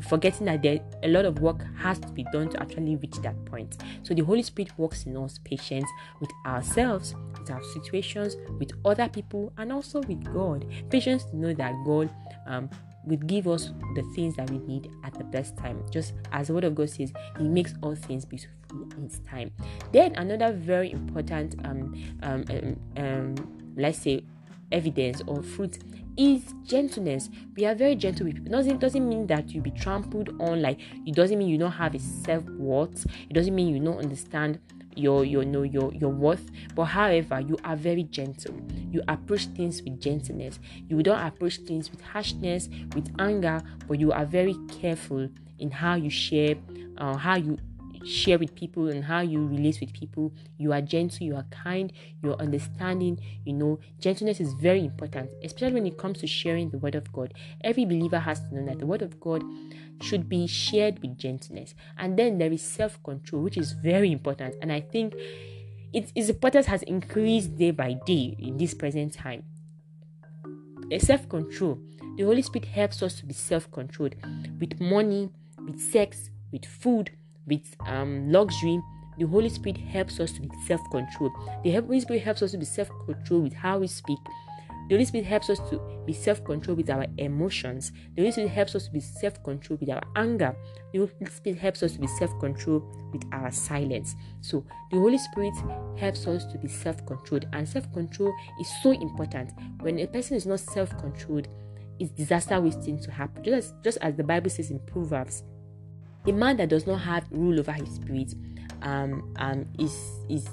forgetting 0.03 0.46
that 0.46 0.62
there 0.62 0.81
a 1.03 1.09
lot 1.09 1.25
of 1.25 1.38
work 1.38 1.64
has 1.77 1.98
to 1.98 2.09
be 2.09 2.25
done 2.33 2.48
to 2.51 2.61
actually 2.61 2.96
reach 2.96 3.16
that 3.22 3.44
point. 3.44 3.79
So 4.03 4.14
the 4.14 4.22
Holy 4.22 4.42
Spirit 4.42 4.77
works 4.79 5.05
in 5.05 5.16
us 5.16 5.38
patience 5.44 5.88
with 6.20 6.31
ourselves, 6.46 7.14
with 7.38 7.51
our 7.51 7.62
situations, 7.62 8.37
with 8.59 8.72
other 8.85 9.09
people, 9.09 9.53
and 9.59 9.72
also 9.72 10.01
with 10.03 10.22
God. 10.33 10.66
Patience 10.90 11.25
to 11.27 11.37
know 11.37 11.55
that 11.55 11.72
God 11.85 12.11
um, 12.46 12.68
will 13.04 13.16
give 13.18 13.48
us 13.48 13.72
the 13.94 14.02
things 14.14 14.36
that 14.36 14.50
we 14.50 14.58
need 14.58 14.90
at 15.04 15.14
the 15.14 15.24
best 15.24 15.56
time. 15.56 15.84
Just 15.90 16.14
as 16.32 16.48
the 16.48 16.54
Word 16.54 16.64
of 16.64 16.74
God 16.74 16.90
says, 16.90 17.12
He 17.38 17.44
makes 17.44 17.74
all 17.82 17.94
things 17.94 18.24
beautiful 18.24 18.56
in 18.96 19.04
His 19.04 19.20
time. 19.20 19.50
Then 19.92 20.14
another 20.16 20.52
very 20.52 20.92
important, 20.92 21.54
um, 21.64 21.94
um, 22.22 22.44
um, 22.50 22.80
um 22.96 23.34
let's 23.76 23.98
say, 23.98 24.24
evidence 24.70 25.22
or 25.26 25.42
fruit 25.42 25.78
is 26.16 26.54
gentleness. 26.64 27.30
We 27.56 27.64
are 27.66 27.74
very 27.74 27.94
gentle 27.94 28.26
with 28.26 28.36
people. 28.36 28.52
Doesn't 28.52 28.78
doesn't 28.78 29.08
mean 29.08 29.26
that 29.28 29.50
you 29.50 29.60
be 29.60 29.70
trampled 29.70 30.30
on. 30.40 30.62
Like 30.62 30.78
it 31.06 31.14
doesn't 31.14 31.38
mean 31.38 31.48
you 31.48 31.58
don't 31.58 31.72
have 31.72 31.94
a 31.94 31.98
self 31.98 32.44
worth. 32.44 33.06
It 33.28 33.32
doesn't 33.32 33.54
mean 33.54 33.68
you 33.68 33.82
don't 33.82 33.98
understand 33.98 34.58
your 34.96 35.24
your 35.24 35.44
no 35.44 35.62
your 35.62 35.92
your 35.94 36.11
worth. 36.11 36.50
But 36.74 36.85
however, 36.85 37.40
you 37.40 37.57
are 37.64 37.76
very 37.76 38.05
gentle. 38.05 38.55
You 38.90 39.02
approach 39.09 39.46
things 39.46 39.83
with 39.83 40.00
gentleness. 40.00 40.59
You 40.88 41.02
don't 41.02 41.20
approach 41.20 41.59
things 41.59 41.90
with 41.90 42.00
harshness, 42.00 42.68
with 42.94 43.11
anger, 43.18 43.62
but 43.88 43.98
you 43.98 44.12
are 44.12 44.26
very 44.26 44.55
careful 44.68 45.28
in 45.59 45.70
how 45.70 45.94
you 45.94 46.11
share, 46.11 46.57
uh, 46.98 47.16
how 47.16 47.37
you 47.37 47.59
share 48.04 48.38
with 48.38 48.54
people 48.54 48.88
and 48.88 49.04
how 49.04 49.20
you 49.20 49.46
relate 49.46 49.78
with 49.80 49.92
people. 49.92 50.32
You 50.58 50.72
are 50.72 50.80
gentle, 50.80 51.26
you 51.26 51.36
are 51.36 51.46
kind, 51.50 51.92
you're 52.22 52.36
understanding. 52.36 53.18
You 53.44 53.54
know, 53.54 53.80
gentleness 54.00 54.40
is 54.40 54.52
very 54.54 54.84
important, 54.84 55.30
especially 55.42 55.74
when 55.74 55.86
it 55.86 55.98
comes 55.98 56.18
to 56.20 56.26
sharing 56.26 56.70
the 56.70 56.78
word 56.78 56.94
of 56.94 57.12
God. 57.12 57.34
Every 57.62 57.84
believer 57.84 58.18
has 58.18 58.40
to 58.40 58.54
know 58.54 58.66
that 58.66 58.78
the 58.78 58.86
word 58.86 59.02
of 59.02 59.20
God 59.20 59.42
should 60.00 60.28
be 60.28 60.46
shared 60.46 61.00
with 61.00 61.16
gentleness. 61.16 61.74
And 61.96 62.18
then 62.18 62.38
there 62.38 62.52
is 62.52 62.62
self 62.62 63.02
control, 63.02 63.42
which 63.42 63.56
is 63.56 63.72
very 63.72 64.10
important. 64.10 64.56
And 64.60 64.72
I 64.72 64.80
think 64.80 65.14
its, 65.92 66.12
its 66.14 66.28
importance 66.28 66.66
has 66.66 66.82
increased 66.82 67.56
day 67.56 67.70
by 67.70 67.94
day 68.06 68.36
in 68.38 68.56
this 68.56 68.74
present 68.74 69.14
time. 69.14 69.44
Self 70.98 71.28
control. 71.28 71.78
The 72.16 72.24
Holy 72.24 72.42
Spirit 72.42 72.66
helps 72.68 73.02
us 73.02 73.18
to 73.20 73.26
be 73.26 73.32
self 73.32 73.70
controlled 73.70 74.14
with 74.60 74.78
money, 74.78 75.30
with 75.64 75.80
sex, 75.80 76.30
with 76.50 76.66
food, 76.66 77.10
with 77.46 77.76
um, 77.87 78.31
luxury, 78.31 78.81
the 79.18 79.26
Holy 79.26 79.48
Spirit 79.48 79.78
helps 79.78 80.20
us 80.20 80.33
to 80.33 80.40
be 80.40 80.50
self 80.66 80.81
controlled. 80.90 81.33
The 81.64 81.72
Holy 81.72 82.00
Spirit 82.00 82.22
helps 82.22 82.42
us 82.42 82.52
to 82.52 82.59
be 82.59 82.64
self 82.64 82.88
controlled 83.07 83.44
with 83.44 83.55
how 83.55 83.78
we 83.78 83.87
speak. 83.87 84.18
The 84.88 84.96
Holy 84.96 85.05
Spirit 85.05 85.26
helps 85.26 85.48
us 85.48 85.59
to 85.70 85.81
be 86.07 86.12
self 86.12 86.44
controlled 86.44 86.78
with 86.78 86.90
our 86.90 87.07
emotions. 87.18 87.92
The 88.16 88.22
Holy 88.22 88.33
Spirit 88.33 88.50
helps 88.50 88.74
us 88.74 88.87
to 88.87 88.92
be 88.92 89.00
self 89.00 89.42
controlled 89.44 89.81
with 89.81 89.90
our 89.90 90.02
anger. 90.16 90.57
The 90.92 90.98
Holy 90.98 91.31
Spirit 91.31 91.59
helps 91.59 91.83
us 91.83 91.92
to 91.92 92.00
be 92.00 92.07
self 92.07 92.38
controlled 92.40 92.85
with 93.12 93.24
our 93.33 93.50
silence. 93.50 94.14
So, 94.40 94.64
the 94.90 94.98
Holy 94.98 95.18
Spirit 95.18 95.55
helps 95.96 96.26
us 96.26 96.44
to 96.46 96.59
be 96.59 96.68
self 96.68 97.05
controlled, 97.07 97.46
and 97.52 97.68
self 97.68 97.92
control 97.92 98.33
is 98.61 98.70
so 98.83 98.90
important. 98.90 99.52
When 99.81 99.98
a 99.98 100.07
person 100.07 100.37
is 100.37 100.46
not 100.46 100.61
self 100.61 100.96
controlled, 100.98 101.48
it's 101.98 102.11
disaster 102.11 102.61
waiting 102.61 102.98
to 103.00 103.11
happen. 103.11 103.44
Just 103.44 103.74
just 103.85 103.98
as 104.00 104.16
the 104.16 104.24
Bible 104.24 104.50
says 104.50 104.70
in 104.70 104.81
Proverbs 104.81 105.44
a 106.26 106.32
man 106.32 106.56
that 106.58 106.68
does 106.68 106.87
not 106.87 107.00
have 107.00 107.26
rule 107.30 107.58
over 107.58 107.72
his 107.72 107.94
spirit 107.94 108.35
um, 108.82 109.32
um, 109.37 109.66
is 109.78 110.11
is 110.28 110.48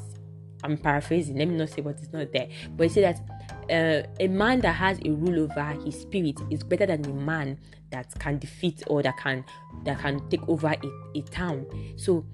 I'm 0.63 0.77
paraphrasing. 0.77 1.37
Let 1.37 1.47
me 1.47 1.55
not 1.55 1.69
say 1.69 1.81
what 1.81 1.99
is 1.99 2.11
not 2.11 2.31
there, 2.33 2.49
but 2.75 2.87
he 2.87 2.89
said 2.93 3.15
that 3.15 3.39
uh, 3.71 4.07
a 4.19 4.27
man 4.27 4.59
that 4.61 4.73
has 4.73 4.99
a 5.05 5.11
rule 5.11 5.43
over 5.43 5.77
his 5.85 6.01
spirit 6.01 6.39
is 6.49 6.63
better 6.63 6.85
than 6.85 7.05
a 7.05 7.13
man 7.13 7.57
that 7.91 8.13
can 8.19 8.37
defeat 8.39 8.83
or 8.87 9.01
that 9.03 9.17
can 9.17 9.45
that 9.85 9.99
can 9.99 10.27
take 10.29 10.47
over 10.49 10.67
a, 10.67 11.17
a 11.17 11.21
town. 11.23 11.65
So 11.97 12.25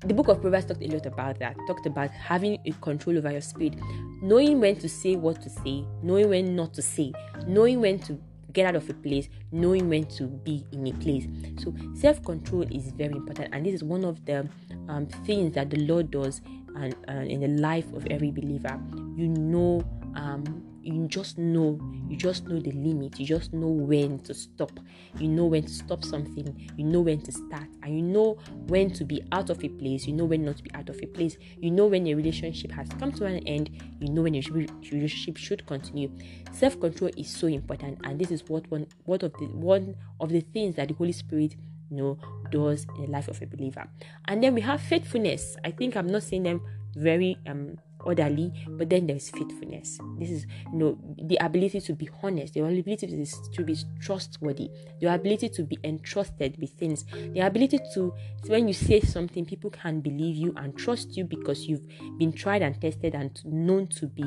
the 0.00 0.12
book 0.12 0.28
of 0.28 0.40
Proverbs 0.40 0.66
talked 0.66 0.82
a 0.82 0.86
lot 0.86 1.06
about 1.06 1.38
that. 1.38 1.56
Talked 1.66 1.86
about 1.86 2.10
having 2.10 2.58
a 2.66 2.72
control 2.82 3.16
over 3.16 3.32
your 3.32 3.40
spirit, 3.40 3.74
knowing 4.22 4.60
when 4.60 4.76
to 4.76 4.88
say 4.88 5.16
what 5.16 5.40
to 5.42 5.50
say, 5.50 5.84
knowing 6.02 6.28
when 6.28 6.56
not 6.56 6.74
to 6.74 6.82
say, 6.82 7.12
knowing 7.46 7.80
when 7.80 7.98
to 8.00 8.18
get 8.54 8.66
out 8.66 8.76
of 8.76 8.88
a 8.88 8.94
place, 8.94 9.28
knowing 9.52 9.88
when 9.88 10.04
to 10.04 10.24
be 10.24 10.64
in 10.72 10.86
a 10.86 10.92
place. 10.92 11.26
So 11.58 11.74
self 11.94 12.22
control 12.24 12.62
is 12.62 12.92
very 12.92 13.14
important, 13.14 13.52
and 13.52 13.66
this 13.66 13.74
is 13.74 13.84
one 13.84 14.04
of 14.04 14.24
the 14.24 14.48
um, 14.88 15.06
things 15.26 15.54
that 15.54 15.70
the 15.70 15.78
Lord 15.84 16.10
does 16.10 16.40
and 16.76 16.94
uh, 17.08 17.12
in 17.12 17.40
the 17.40 17.48
life 17.60 17.92
of 17.92 18.06
every 18.10 18.30
believer. 18.30 18.80
You 19.16 19.28
know 19.28 19.84
um, 20.14 20.73
you 20.84 21.06
just 21.08 21.38
know 21.38 21.78
you 22.08 22.16
just 22.16 22.46
know 22.46 22.60
the 22.60 22.72
limit 22.72 23.18
you 23.18 23.26
just 23.26 23.52
know 23.52 23.68
when 23.68 24.18
to 24.20 24.34
stop. 24.34 24.78
You 25.18 25.28
know 25.28 25.46
when 25.46 25.62
to 25.62 25.72
stop 25.72 26.04
something 26.04 26.70
you 26.76 26.84
know 26.84 27.00
when 27.00 27.20
to 27.22 27.32
start 27.32 27.68
and 27.82 27.96
you 27.96 28.02
know 28.02 28.38
when 28.66 28.90
to 28.92 29.04
be 29.04 29.22
out 29.32 29.50
of 29.50 29.64
a 29.64 29.68
place 29.68 30.06
you 30.06 30.12
know 30.12 30.24
when 30.24 30.44
not 30.44 30.58
to 30.58 30.62
be 30.62 30.72
out 30.74 30.88
of 30.88 30.98
a 31.02 31.06
place. 31.06 31.36
You 31.58 31.70
know 31.70 31.86
when 31.86 32.06
a 32.06 32.14
relationship 32.14 32.70
has 32.72 32.88
come 32.98 33.12
to 33.12 33.24
an 33.24 33.38
end 33.46 33.70
you 34.00 34.10
know 34.10 34.22
when 34.22 34.34
a 34.34 34.40
relationship 34.40 35.36
should 35.36 35.66
continue. 35.66 36.10
Self-control 36.52 37.12
is 37.16 37.30
so 37.30 37.46
important 37.46 38.00
and 38.04 38.18
this 38.18 38.30
is 38.30 38.44
what 38.48 38.70
one 38.70 38.86
what 39.04 39.22
of 39.22 39.32
the 39.34 39.46
one 39.46 39.94
of 40.20 40.30
the 40.30 40.40
things 40.40 40.76
that 40.76 40.88
the 40.88 40.94
holy 40.94 41.12
spirit 41.12 41.56
you 41.90 41.96
know 41.96 42.18
does 42.50 42.86
in 42.96 43.06
the 43.06 43.10
life 43.10 43.28
of 43.28 43.40
a 43.40 43.46
believer. 43.46 43.88
And 44.26 44.42
then 44.42 44.54
we 44.54 44.60
have 44.60 44.80
faithfulness. 44.80 45.56
I 45.64 45.70
think 45.70 45.96
i'm 45.96 46.06
not 46.06 46.22
saying 46.22 46.42
them 46.42 46.60
very 46.96 47.36
um 47.46 47.78
orderly, 48.04 48.52
but 48.70 48.90
then 48.90 49.06
there's 49.06 49.30
faithfulness. 49.30 49.98
This 50.18 50.30
is 50.30 50.46
you 50.72 50.78
know 50.78 50.98
the 51.22 51.36
ability 51.40 51.80
to 51.82 51.92
be 51.92 52.08
honest, 52.22 52.54
the 52.54 52.60
ability 52.60 53.06
to, 53.06 53.26
to 53.52 53.64
be 53.64 53.76
trustworthy, 54.00 54.70
the 55.00 55.12
ability 55.12 55.48
to 55.50 55.62
be 55.62 55.78
entrusted 55.84 56.56
with 56.60 56.70
things, 56.72 57.04
the 57.04 57.40
ability 57.40 57.80
to 57.94 58.12
when 58.46 58.68
you 58.68 58.74
say 58.74 59.00
something, 59.00 59.44
people 59.44 59.70
can 59.70 60.00
believe 60.00 60.36
you 60.36 60.52
and 60.56 60.76
trust 60.76 61.16
you 61.16 61.24
because 61.24 61.66
you've 61.66 61.86
been 62.18 62.32
tried 62.32 62.62
and 62.62 62.80
tested 62.80 63.14
and 63.14 63.40
known 63.44 63.86
to 63.88 64.06
be 64.06 64.24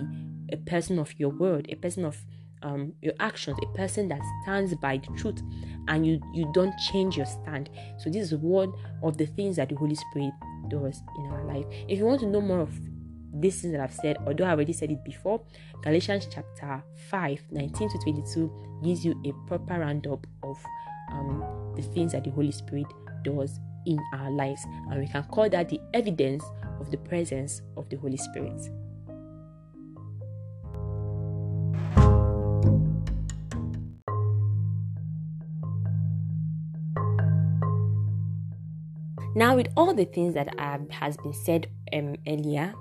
a 0.52 0.58
person 0.58 1.00
of 1.00 1.14
your 1.20 1.30
word, 1.30 1.68
a 1.70 1.76
person 1.76 2.06
of 2.06 2.18
um, 2.64 2.94
your 3.02 3.14
actions, 3.20 3.58
a 3.62 3.78
person 3.78 4.08
that 4.08 4.22
stands 4.44 4.74
by 4.76 4.98
the 4.98 5.08
truth, 5.18 5.42
and 5.88 6.06
you 6.06 6.20
you 6.34 6.50
don't 6.54 6.74
change 6.92 7.18
your 7.18 7.26
stand. 7.26 7.70
So 8.00 8.10
this 8.10 8.32
is 8.32 8.36
one 8.36 8.74
of 9.04 9.18
the 9.18 9.26
things 9.26 9.58
that 9.58 9.70
the 9.70 9.76
Holy 9.76 9.96
Spirit 9.96 10.34
does 10.70 11.02
in 11.18 11.26
our 11.28 11.44
life. 11.46 11.66
If 11.88 12.00
you 12.00 12.06
want 12.06 12.22
to 12.22 12.28
know 12.28 12.42
more 12.42 12.60
of 12.60 12.80
these 13.42 13.62
things 13.62 13.74
that 13.74 13.82
I've 13.82 13.94
said, 13.94 14.18
although 14.26 14.46
I 14.46 14.52
already 14.52 14.74
said 14.74 14.92
it 14.92 15.04
before, 15.04 15.42
Galatians 15.84 16.28
chapter 16.32 16.84
5, 17.10 17.42
19 17.52 17.90
to 17.90 17.98
22 18.00 18.52
gives 18.84 19.06
you 19.06 19.20
a 19.26 19.32
proper 19.48 19.80
roundup 19.80 20.26
of 20.44 20.58
um, 21.12 21.74
the 21.76 21.82
things 21.82 22.12
that 22.12 22.24
the 22.24 22.32
Holy 22.32 22.52
Spirit 22.52 22.88
does 23.24 23.60
in 23.86 24.00
our 24.14 24.32
lives. 24.32 24.66
And 24.90 25.00
we 25.00 25.08
can 25.08 25.24
call 25.24 25.50
that 25.50 25.70
the 25.70 25.80
evidence 25.94 26.44
of 26.80 26.92
the 26.92 26.98
presence 26.98 27.62
of 27.76 27.90
the 27.90 27.98
Holy 27.98 28.18
Spirit. 28.18 28.70
Now, 39.36 39.56
with 39.56 39.68
all 39.78 39.94
the 39.94 40.06
things 40.06 40.34
that 40.34 40.60
have, 40.60 40.90
has 40.90 41.16
been 41.18 41.32
said 41.32 41.68
um, 41.94 42.16
earlier, 42.26 42.74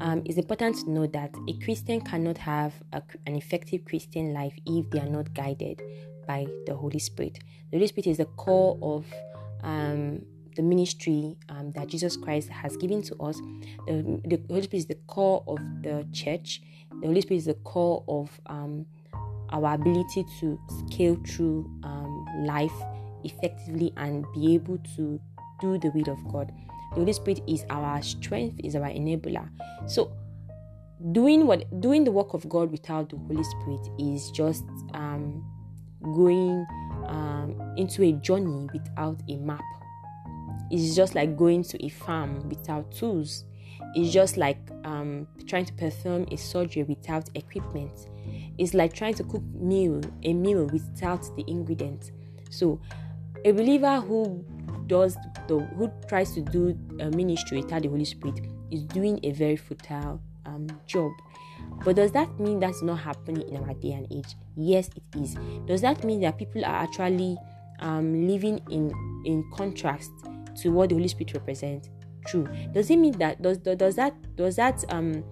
um, 0.00 0.22
it's 0.24 0.38
important 0.38 0.76
to 0.76 0.90
know 0.90 1.06
that 1.08 1.34
a 1.48 1.52
Christian 1.64 2.00
cannot 2.00 2.38
have 2.38 2.74
a, 2.92 3.02
an 3.26 3.36
effective 3.36 3.84
Christian 3.84 4.32
life 4.32 4.54
if 4.66 4.88
they 4.90 5.00
are 5.00 5.08
not 5.08 5.34
guided 5.34 5.82
by 6.26 6.46
the 6.66 6.74
Holy 6.74 6.98
Spirit. 6.98 7.38
The 7.70 7.78
Holy 7.78 7.88
Spirit 7.88 8.06
is 8.06 8.16
the 8.18 8.26
core 8.26 8.78
of 8.82 9.06
um, 9.62 10.22
the 10.54 10.62
ministry 10.62 11.36
um, 11.48 11.72
that 11.72 11.88
Jesus 11.88 12.16
Christ 12.16 12.48
has 12.48 12.76
given 12.76 13.02
to 13.02 13.16
us. 13.16 13.40
The, 13.86 14.20
the, 14.24 14.40
Holy 14.48 14.62
Spirit 14.62 14.80
is 14.80 14.86
the 14.86 14.98
core 15.06 15.42
of 15.46 15.58
the 15.82 16.06
church. 16.12 16.62
The 17.00 17.06
Holy 17.06 17.20
Spirit 17.20 17.38
is 17.38 17.46
the 17.46 17.54
core 17.54 18.04
of 18.08 18.30
um, 18.46 18.86
our 19.50 19.74
ability 19.74 20.24
to 20.40 20.60
scale 20.86 21.16
through 21.26 21.70
um, 21.82 22.44
life 22.44 22.72
effectively 23.24 23.92
and 23.96 24.24
be 24.34 24.54
able 24.54 24.78
to 24.96 25.20
do 25.60 25.78
the 25.78 25.90
will 25.90 26.10
of 26.10 26.32
God. 26.32 26.52
The 26.90 26.96
Holy 26.96 27.12
Spirit 27.12 27.40
is 27.46 27.64
our 27.70 28.02
strength, 28.02 28.60
is 28.64 28.74
our 28.74 28.88
enabler. 28.88 29.48
So 29.86 30.12
doing 31.12 31.46
what 31.46 31.80
doing 31.80 32.04
the 32.04 32.10
work 32.10 32.34
of 32.34 32.48
God 32.48 32.70
without 32.70 33.10
the 33.10 33.16
Holy 33.16 33.44
Spirit 33.44 33.88
is 33.98 34.30
just 34.30 34.64
um, 34.94 35.44
going 36.02 36.66
um, 37.06 37.74
into 37.76 38.02
a 38.02 38.12
journey 38.12 38.68
without 38.72 39.20
a 39.28 39.36
map. 39.36 39.62
It's 40.70 40.94
just 40.94 41.14
like 41.14 41.36
going 41.36 41.62
to 41.64 41.84
a 41.84 41.88
farm 41.88 42.48
without 42.48 42.90
tools. 42.92 43.44
It's 43.94 44.12
just 44.12 44.36
like 44.36 44.58
um, 44.84 45.26
trying 45.46 45.64
to 45.64 45.72
perform 45.72 46.26
a 46.30 46.36
surgery 46.36 46.82
without 46.82 47.30
equipment. 47.34 48.08
It's 48.58 48.74
like 48.74 48.92
trying 48.92 49.14
to 49.14 49.24
cook 49.24 49.42
meal 49.54 50.00
a 50.24 50.34
meal 50.34 50.66
without 50.66 51.24
the 51.36 51.44
ingredients. 51.46 52.10
So, 52.50 52.80
a 53.44 53.52
believer 53.52 54.00
who 54.00 54.44
does 54.88 55.16
the 55.46 55.60
who 55.76 55.90
tries 56.08 56.32
to 56.34 56.40
do 56.40 56.78
a 57.00 57.10
ministry 57.10 57.62
without 57.62 57.82
the 57.82 57.88
Holy 57.88 58.04
Spirit 58.04 58.40
is 58.70 58.84
doing 58.84 59.20
a 59.22 59.32
very 59.32 59.56
futile 59.56 60.20
um, 60.46 60.66
job. 60.86 61.12
But 61.84 61.96
does 61.96 62.12
that 62.12 62.38
mean 62.38 62.60
that's 62.60 62.82
not 62.82 62.96
happening 62.96 63.48
in 63.48 63.62
our 63.64 63.74
day 63.74 63.92
and 63.92 64.06
age? 64.12 64.36
Yes, 64.56 64.90
it 64.96 65.18
is. 65.20 65.36
Does 65.66 65.80
that 65.82 66.04
mean 66.04 66.20
that 66.20 66.38
people 66.38 66.64
are 66.64 66.82
actually 66.82 67.36
um, 67.80 68.26
living 68.26 68.60
in 68.70 68.92
in 69.24 69.44
contrast 69.54 70.10
to 70.62 70.70
what 70.70 70.88
the 70.88 70.94
Holy 70.96 71.08
Spirit 71.08 71.34
represents? 71.34 71.90
True. 72.26 72.48
Does 72.72 72.90
it 72.90 72.96
mean 72.96 73.12
that 73.18 73.40
does 73.42 73.58
does 73.58 73.96
that 73.96 74.14
does 74.36 74.56
that 74.56 74.84
um 74.90 75.24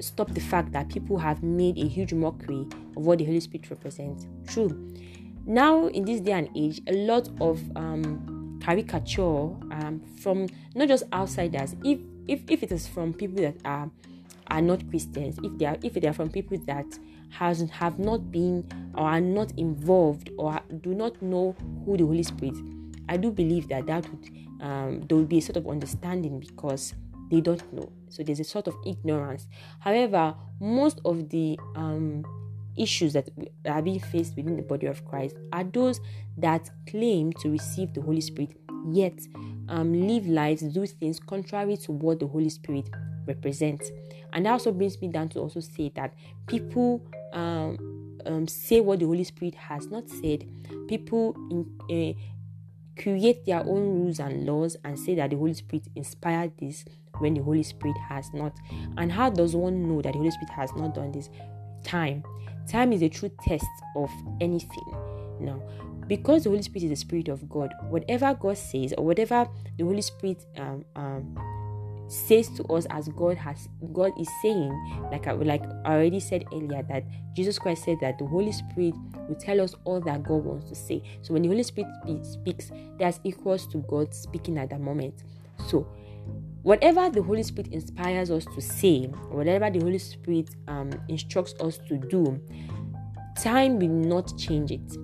stop 0.00 0.32
the 0.32 0.40
fact 0.40 0.72
that 0.72 0.88
people 0.88 1.18
have 1.18 1.42
made 1.42 1.78
a 1.78 1.86
huge 1.86 2.12
mockery 2.12 2.66
of 2.96 3.06
what 3.06 3.18
the 3.18 3.24
Holy 3.24 3.40
Spirit 3.40 3.70
represents? 3.70 4.26
True. 4.46 4.92
Now 5.46 5.86
in 5.88 6.04
this 6.04 6.20
day 6.20 6.32
and 6.32 6.48
age, 6.56 6.80
a 6.86 6.92
lot 7.06 7.28
of 7.40 7.60
um 7.76 8.31
caricature 8.62 9.50
um 9.72 10.00
from 10.20 10.46
not 10.74 10.88
just 10.88 11.04
outsiders, 11.12 11.74
if 11.84 11.98
if 12.28 12.40
if 12.48 12.62
it 12.62 12.72
is 12.72 12.86
from 12.86 13.12
people 13.12 13.42
that 13.42 13.56
are 13.64 13.90
are 14.50 14.62
not 14.62 14.88
Christians, 14.90 15.38
if 15.42 15.58
they 15.58 15.66
are 15.66 15.76
if 15.82 15.94
they 15.94 16.08
are 16.08 16.12
from 16.12 16.30
people 16.30 16.58
that 16.66 16.86
has 17.30 17.68
have 17.70 17.98
not 17.98 18.30
been 18.30 18.64
or 18.94 19.04
are 19.08 19.20
not 19.20 19.52
involved 19.58 20.30
or 20.38 20.60
do 20.80 20.94
not 20.94 21.20
know 21.22 21.56
who 21.84 21.96
the 21.96 22.04
Holy 22.04 22.22
Spirit, 22.22 22.56
I 23.08 23.16
do 23.16 23.30
believe 23.30 23.68
that 23.68 23.86
that 23.86 24.08
would 24.10 24.30
um, 24.60 25.00
there 25.08 25.16
will 25.16 25.24
be 25.24 25.38
a 25.38 25.42
sort 25.42 25.56
of 25.56 25.66
understanding 25.66 26.38
because 26.38 26.94
they 27.30 27.40
don't 27.40 27.72
know. 27.72 27.90
So 28.10 28.22
there's 28.22 28.40
a 28.40 28.44
sort 28.44 28.68
of 28.68 28.74
ignorance. 28.86 29.48
However, 29.80 30.34
most 30.60 31.00
of 31.04 31.30
the 31.30 31.58
um, 31.74 32.24
issues 32.76 33.12
that 33.12 33.28
are 33.66 33.82
being 33.82 34.00
faced 34.00 34.36
within 34.36 34.56
the 34.56 34.62
body 34.62 34.86
of 34.86 35.04
Christ 35.04 35.36
are 35.52 35.64
those 35.64 36.00
that 36.38 36.70
claim 36.88 37.32
to 37.34 37.50
receive 37.50 37.92
the 37.94 38.00
Holy 38.00 38.20
Spirit, 38.20 38.56
yet 38.88 39.18
um, 39.68 40.06
live 40.06 40.26
lives, 40.26 40.62
do 40.62 40.86
things 40.86 41.20
contrary 41.20 41.76
to 41.78 41.92
what 41.92 42.20
the 42.20 42.26
Holy 42.26 42.48
Spirit 42.48 42.88
represents. 43.26 43.90
And 44.32 44.46
that 44.46 44.52
also 44.52 44.72
brings 44.72 45.00
me 45.00 45.08
down 45.08 45.28
to 45.30 45.40
also 45.40 45.60
say 45.60 45.92
that 45.94 46.14
people 46.46 47.04
um, 47.32 48.18
um, 48.26 48.48
say 48.48 48.80
what 48.80 49.00
the 49.00 49.06
Holy 49.06 49.24
Spirit 49.24 49.54
has 49.54 49.86
not 49.88 50.08
said. 50.08 50.46
People 50.88 51.34
in, 51.50 52.16
uh, 52.16 53.00
create 53.00 53.44
their 53.46 53.60
own 53.60 54.00
rules 54.00 54.20
and 54.20 54.46
laws 54.46 54.76
and 54.84 54.98
say 54.98 55.14
that 55.14 55.30
the 55.30 55.36
Holy 55.36 55.54
Spirit 55.54 55.86
inspired 55.94 56.52
this 56.58 56.84
when 57.18 57.34
the 57.34 57.42
Holy 57.42 57.62
Spirit 57.62 57.96
has 58.08 58.32
not. 58.32 58.56
And 58.96 59.10
how 59.12 59.30
does 59.30 59.54
one 59.54 59.88
know 59.88 60.02
that 60.02 60.12
the 60.12 60.18
Holy 60.18 60.30
Spirit 60.30 60.50
has 60.50 60.72
not 60.74 60.94
done 60.94 61.12
this? 61.12 61.28
Time. 61.82 62.22
Time 62.68 62.92
is 62.92 63.02
a 63.02 63.08
true 63.08 63.30
test 63.42 63.66
of 63.96 64.10
anything. 64.40 64.94
Now, 65.40 65.60
because 66.06 66.44
the 66.44 66.50
Holy 66.50 66.62
Spirit 66.62 66.84
is 66.84 66.90
the 66.90 66.96
Spirit 66.96 67.28
of 67.28 67.48
God, 67.48 67.72
whatever 67.88 68.34
God 68.34 68.58
says 68.58 68.92
or 68.96 69.04
whatever 69.04 69.46
the 69.78 69.84
Holy 69.84 70.02
Spirit 70.02 70.44
um, 70.56 70.84
um, 70.96 72.06
says 72.08 72.48
to 72.50 72.64
us 72.64 72.86
as 72.90 73.08
God 73.08 73.36
has 73.38 73.68
God 73.92 74.12
is 74.20 74.28
saying, 74.42 75.08
like 75.10 75.26
I 75.26 75.32
like 75.32 75.62
I 75.84 75.94
already 75.94 76.20
said 76.20 76.44
earlier, 76.52 76.82
that 76.88 77.04
Jesus 77.34 77.58
Christ 77.58 77.84
said 77.84 77.98
that 78.00 78.18
the 78.18 78.26
Holy 78.26 78.52
Spirit 78.52 78.94
will 79.28 79.36
tell 79.36 79.60
us 79.60 79.74
all 79.84 80.00
that 80.00 80.22
God 80.22 80.44
wants 80.44 80.68
to 80.68 80.74
say. 80.74 81.02
So 81.22 81.32
when 81.32 81.42
the 81.42 81.48
Holy 81.48 81.62
Spirit 81.62 81.90
speaks, 82.22 82.70
that's 82.98 83.18
equals 83.24 83.66
to 83.68 83.78
God 83.88 84.14
speaking 84.14 84.58
at 84.58 84.70
that 84.70 84.80
moment. 84.80 85.24
So 85.66 85.86
whatever 86.62 87.10
the 87.10 87.22
Holy 87.22 87.42
Spirit 87.42 87.72
inspires 87.72 88.30
us 88.30 88.44
to 88.54 88.60
say, 88.60 89.04
whatever 89.30 89.70
the 89.70 89.80
Holy 89.80 89.98
Spirit 89.98 90.50
um, 90.68 90.90
instructs 91.08 91.54
us 91.60 91.78
to 91.88 91.98
do, 91.98 92.40
time 93.40 93.78
will 93.78 93.88
not 93.88 94.36
change 94.38 94.70
it. 94.70 94.96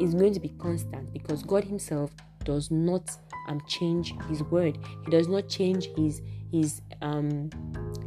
It's 0.00 0.14
going 0.14 0.32
to 0.34 0.40
be 0.40 0.50
constant 0.58 1.12
because 1.12 1.42
God 1.42 1.64
Himself 1.64 2.10
does 2.44 2.70
not 2.70 3.10
um, 3.48 3.60
change 3.66 4.14
His 4.28 4.42
word. 4.44 4.78
He 5.04 5.10
does 5.10 5.28
not 5.28 5.48
change 5.48 5.88
His 5.96 6.22
his 6.52 6.82
um 7.02 7.50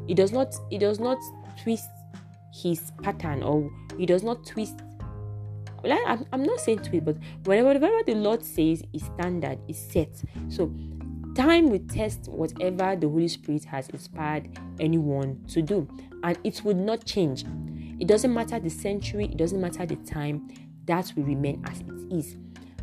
he 0.07 0.13
does 0.13 0.31
not 0.31 0.55
he 0.69 0.77
does 0.77 0.99
not 0.99 1.17
twist 1.61 1.89
his 2.53 2.91
pattern 3.01 3.41
or 3.43 3.69
he 3.97 4.05
does 4.05 4.23
not 4.23 4.45
twist 4.45 4.81
well, 5.83 5.99
I, 6.07 6.17
I'm 6.31 6.43
not 6.43 6.61
saying 6.61 6.79
twist, 6.79 7.03
but 7.03 7.17
whatever, 7.43 7.67
whatever 7.73 8.03
the 8.05 8.15
Lord 8.15 8.41
says 8.41 8.83
is 8.93 9.03
standard, 9.03 9.59
is 9.67 9.77
set. 9.77 10.15
So 10.47 10.73
time 11.35 11.69
will 11.69 11.81
test 11.87 12.27
whatever 12.27 12.95
the 12.95 13.07
Holy 13.07 13.27
Spirit 13.27 13.65
has 13.65 13.89
inspired 13.89 14.49
anyone 14.79 15.43
to 15.49 15.61
do, 15.61 15.87
and 16.23 16.37
it 16.43 16.61
would 16.63 16.77
not 16.77 17.05
change. 17.05 17.45
It 17.99 18.07
doesn't 18.07 18.33
matter 18.33 18.59
the 18.59 18.69
century, 18.69 19.25
it 19.25 19.37
doesn't 19.37 19.59
matter 19.59 19.85
the 19.85 19.95
time, 19.97 20.49
that 20.85 21.11
will 21.15 21.23
remain 21.23 21.63
as 21.69 21.79
it 21.81 22.13
is. 22.13 22.35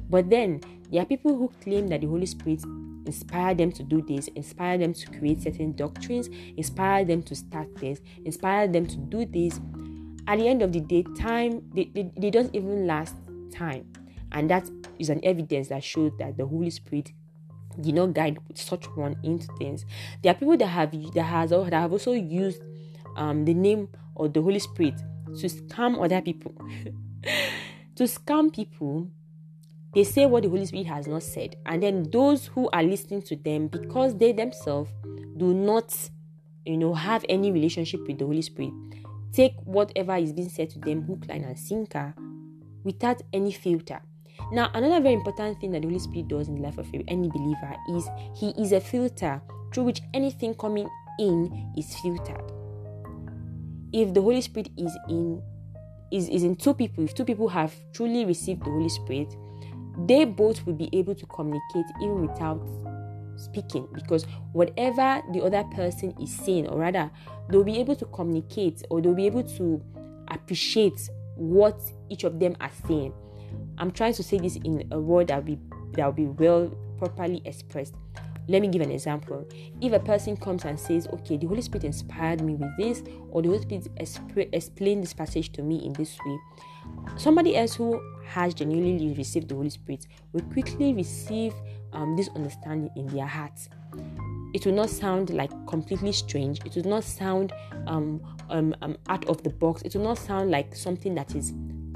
But 0.08 0.30
then 0.30 0.60
there 0.90 1.02
are 1.02 1.06
people 1.06 1.36
who 1.36 1.52
claim 1.62 1.88
that 1.88 2.00
the 2.00 2.06
Holy 2.06 2.26
Spirit 2.26 2.64
inspired 3.06 3.58
them 3.58 3.72
to 3.72 3.82
do 3.82 4.02
this, 4.02 4.28
inspired 4.28 4.80
them 4.80 4.94
to 4.94 5.10
create 5.18 5.42
certain 5.42 5.72
doctrines, 5.72 6.28
inspired 6.56 7.08
them 7.08 7.22
to 7.24 7.34
start 7.34 7.74
this, 7.76 8.00
inspired 8.24 8.72
them 8.72 8.86
to 8.86 8.96
do 8.96 9.24
this. 9.24 9.60
At 10.26 10.38
the 10.38 10.48
end 10.48 10.62
of 10.62 10.72
the 10.72 10.80
day, 10.80 11.04
time 11.18 11.62
they, 11.74 11.90
they, 11.94 12.10
they 12.16 12.30
don't 12.30 12.54
even 12.54 12.86
last 12.86 13.16
time. 13.52 13.86
And 14.32 14.48
that 14.50 14.68
is 14.98 15.10
an 15.10 15.20
evidence 15.24 15.68
that 15.68 15.82
shows 15.82 16.12
that 16.18 16.36
the 16.36 16.46
Holy 16.46 16.70
Spirit 16.70 17.12
did 17.80 17.94
not 17.94 18.12
guide 18.14 18.38
such 18.54 18.86
one 18.96 19.16
into 19.22 19.48
things. 19.58 19.84
There 20.22 20.32
are 20.32 20.34
people 20.34 20.56
that 20.58 20.66
have 20.66 20.92
that 21.14 21.22
has 21.22 21.50
that 21.50 21.72
have 21.72 21.92
also 21.92 22.12
used 22.12 22.62
um, 23.16 23.44
the 23.44 23.54
name 23.54 23.88
of 24.16 24.32
the 24.32 24.42
Holy 24.42 24.58
Spirit 24.58 25.00
to 25.26 25.46
scam 25.46 26.02
other 26.02 26.20
people. 26.20 26.52
to 27.96 28.04
scam 28.04 28.54
people 28.54 29.08
they 29.94 30.04
say 30.04 30.26
what 30.26 30.44
the 30.44 30.48
Holy 30.48 30.66
Spirit 30.66 30.86
has 30.86 31.06
not 31.06 31.22
said. 31.22 31.56
And 31.66 31.82
then 31.82 32.10
those 32.10 32.46
who 32.46 32.68
are 32.72 32.82
listening 32.82 33.22
to 33.22 33.36
them, 33.36 33.68
because 33.68 34.16
they 34.16 34.32
themselves 34.32 34.90
do 35.36 35.52
not, 35.52 35.92
you 36.64 36.76
know, 36.76 36.94
have 36.94 37.24
any 37.28 37.50
relationship 37.50 38.06
with 38.06 38.18
the 38.18 38.24
Holy 38.24 38.42
Spirit, 38.42 38.72
take 39.32 39.54
whatever 39.64 40.16
is 40.16 40.32
being 40.32 40.48
said 40.48 40.70
to 40.70 40.78
them, 40.78 41.02
hook, 41.02 41.24
line, 41.28 41.42
and 41.42 41.58
sinker, 41.58 42.14
without 42.84 43.20
any 43.32 43.50
filter. 43.50 44.00
Now, 44.52 44.70
another 44.74 45.00
very 45.00 45.14
important 45.14 45.60
thing 45.60 45.70
that 45.72 45.82
the 45.82 45.88
Holy 45.88 46.00
Spirit 46.00 46.28
does 46.28 46.48
in 46.48 46.56
the 46.56 46.62
life 46.62 46.78
of 46.78 46.88
any 47.08 47.28
believer 47.28 47.76
is 47.90 48.08
He 48.34 48.50
is 48.50 48.72
a 48.72 48.80
filter 48.80 49.40
through 49.72 49.84
which 49.84 50.00
anything 50.12 50.54
coming 50.54 50.88
in 51.18 51.72
is 51.76 51.94
filtered. 52.00 52.42
If 53.92 54.12
the 54.14 54.22
Holy 54.22 54.40
Spirit 54.40 54.70
is 54.76 54.96
in 55.08 55.42
is, 56.10 56.28
is 56.28 56.42
in 56.42 56.56
two 56.56 56.74
people, 56.74 57.04
if 57.04 57.14
two 57.14 57.24
people 57.24 57.48
have 57.48 57.72
truly 57.92 58.24
received 58.24 58.64
the 58.64 58.70
Holy 58.70 58.88
Spirit, 58.88 59.36
they 60.06 60.24
both 60.24 60.66
will 60.66 60.74
be 60.74 60.88
able 60.92 61.14
to 61.14 61.26
communicate 61.26 61.86
even 62.02 62.26
without 62.26 62.60
speaking 63.36 63.86
because 63.94 64.24
whatever 64.52 65.22
the 65.32 65.42
other 65.42 65.62
person 65.74 66.14
is 66.20 66.34
saying, 66.36 66.66
or 66.66 66.78
rather, 66.78 67.10
they'll 67.48 67.64
be 67.64 67.78
able 67.78 67.96
to 67.96 68.04
communicate 68.06 68.82
or 68.90 69.00
they'll 69.00 69.14
be 69.14 69.26
able 69.26 69.44
to 69.44 69.82
appreciate 70.28 71.08
what 71.36 71.80
each 72.08 72.24
of 72.24 72.38
them 72.38 72.56
are 72.60 72.70
saying. 72.86 73.12
I'm 73.78 73.90
trying 73.90 74.14
to 74.14 74.22
say 74.22 74.38
this 74.38 74.56
in 74.56 74.86
a 74.90 74.98
word 74.98 75.28
that 75.28 75.36
will 75.36 75.56
be 75.56 75.58
that 75.92 76.06
will 76.06 76.12
be 76.12 76.26
well 76.26 76.68
properly 76.98 77.42
expressed. 77.44 77.94
Let 78.48 78.62
me 78.62 78.68
give 78.68 78.82
an 78.82 78.90
example. 78.90 79.46
If 79.80 79.92
a 79.92 80.00
person 80.00 80.36
comes 80.36 80.64
and 80.64 80.78
says, 80.78 81.06
Okay, 81.12 81.36
the 81.36 81.46
Holy 81.46 81.62
Spirit 81.62 81.84
inspired 81.84 82.40
me 82.40 82.54
with 82.54 82.76
this, 82.76 83.02
or 83.30 83.42
the 83.42 83.48
Holy 83.48 83.60
Spirit 83.62 83.88
exp- 83.96 84.48
explained 84.52 85.02
this 85.02 85.12
passage 85.12 85.52
to 85.52 85.62
me 85.62 85.84
in 85.84 85.92
this 85.92 86.18
way, 86.26 86.38
somebody 87.16 87.56
else 87.56 87.74
who 87.74 88.00
has 88.26 88.54
genuinely 88.54 89.14
received 89.14 89.48
the 89.48 89.54
Holy 89.54 89.70
Spirit 89.70 90.06
will 90.32 90.42
quickly 90.52 90.94
receive 90.94 91.54
um, 91.92 92.16
this 92.16 92.28
understanding 92.34 92.90
in 92.96 93.06
their 93.08 93.26
hearts. 93.26 93.68
it 94.52 94.66
will 94.66 94.74
not 94.74 94.90
sound 94.90 95.30
like 95.30 95.50
completely 95.66 96.12
strange. 96.12 96.60
It 96.64 96.74
will 96.74 96.90
not 96.90 97.04
sound 97.04 97.52
um, 97.86 98.20
um, 98.48 98.74
um, 98.82 98.96
out 99.08 99.24
of 99.28 99.42
the 99.42 99.50
box. 99.50 99.82
It 99.82 99.94
will 99.94 100.04
not 100.04 100.18
sound 100.18 100.50
like 100.50 100.74
something 100.74 101.14
that 101.14 101.34
is 101.34 101.52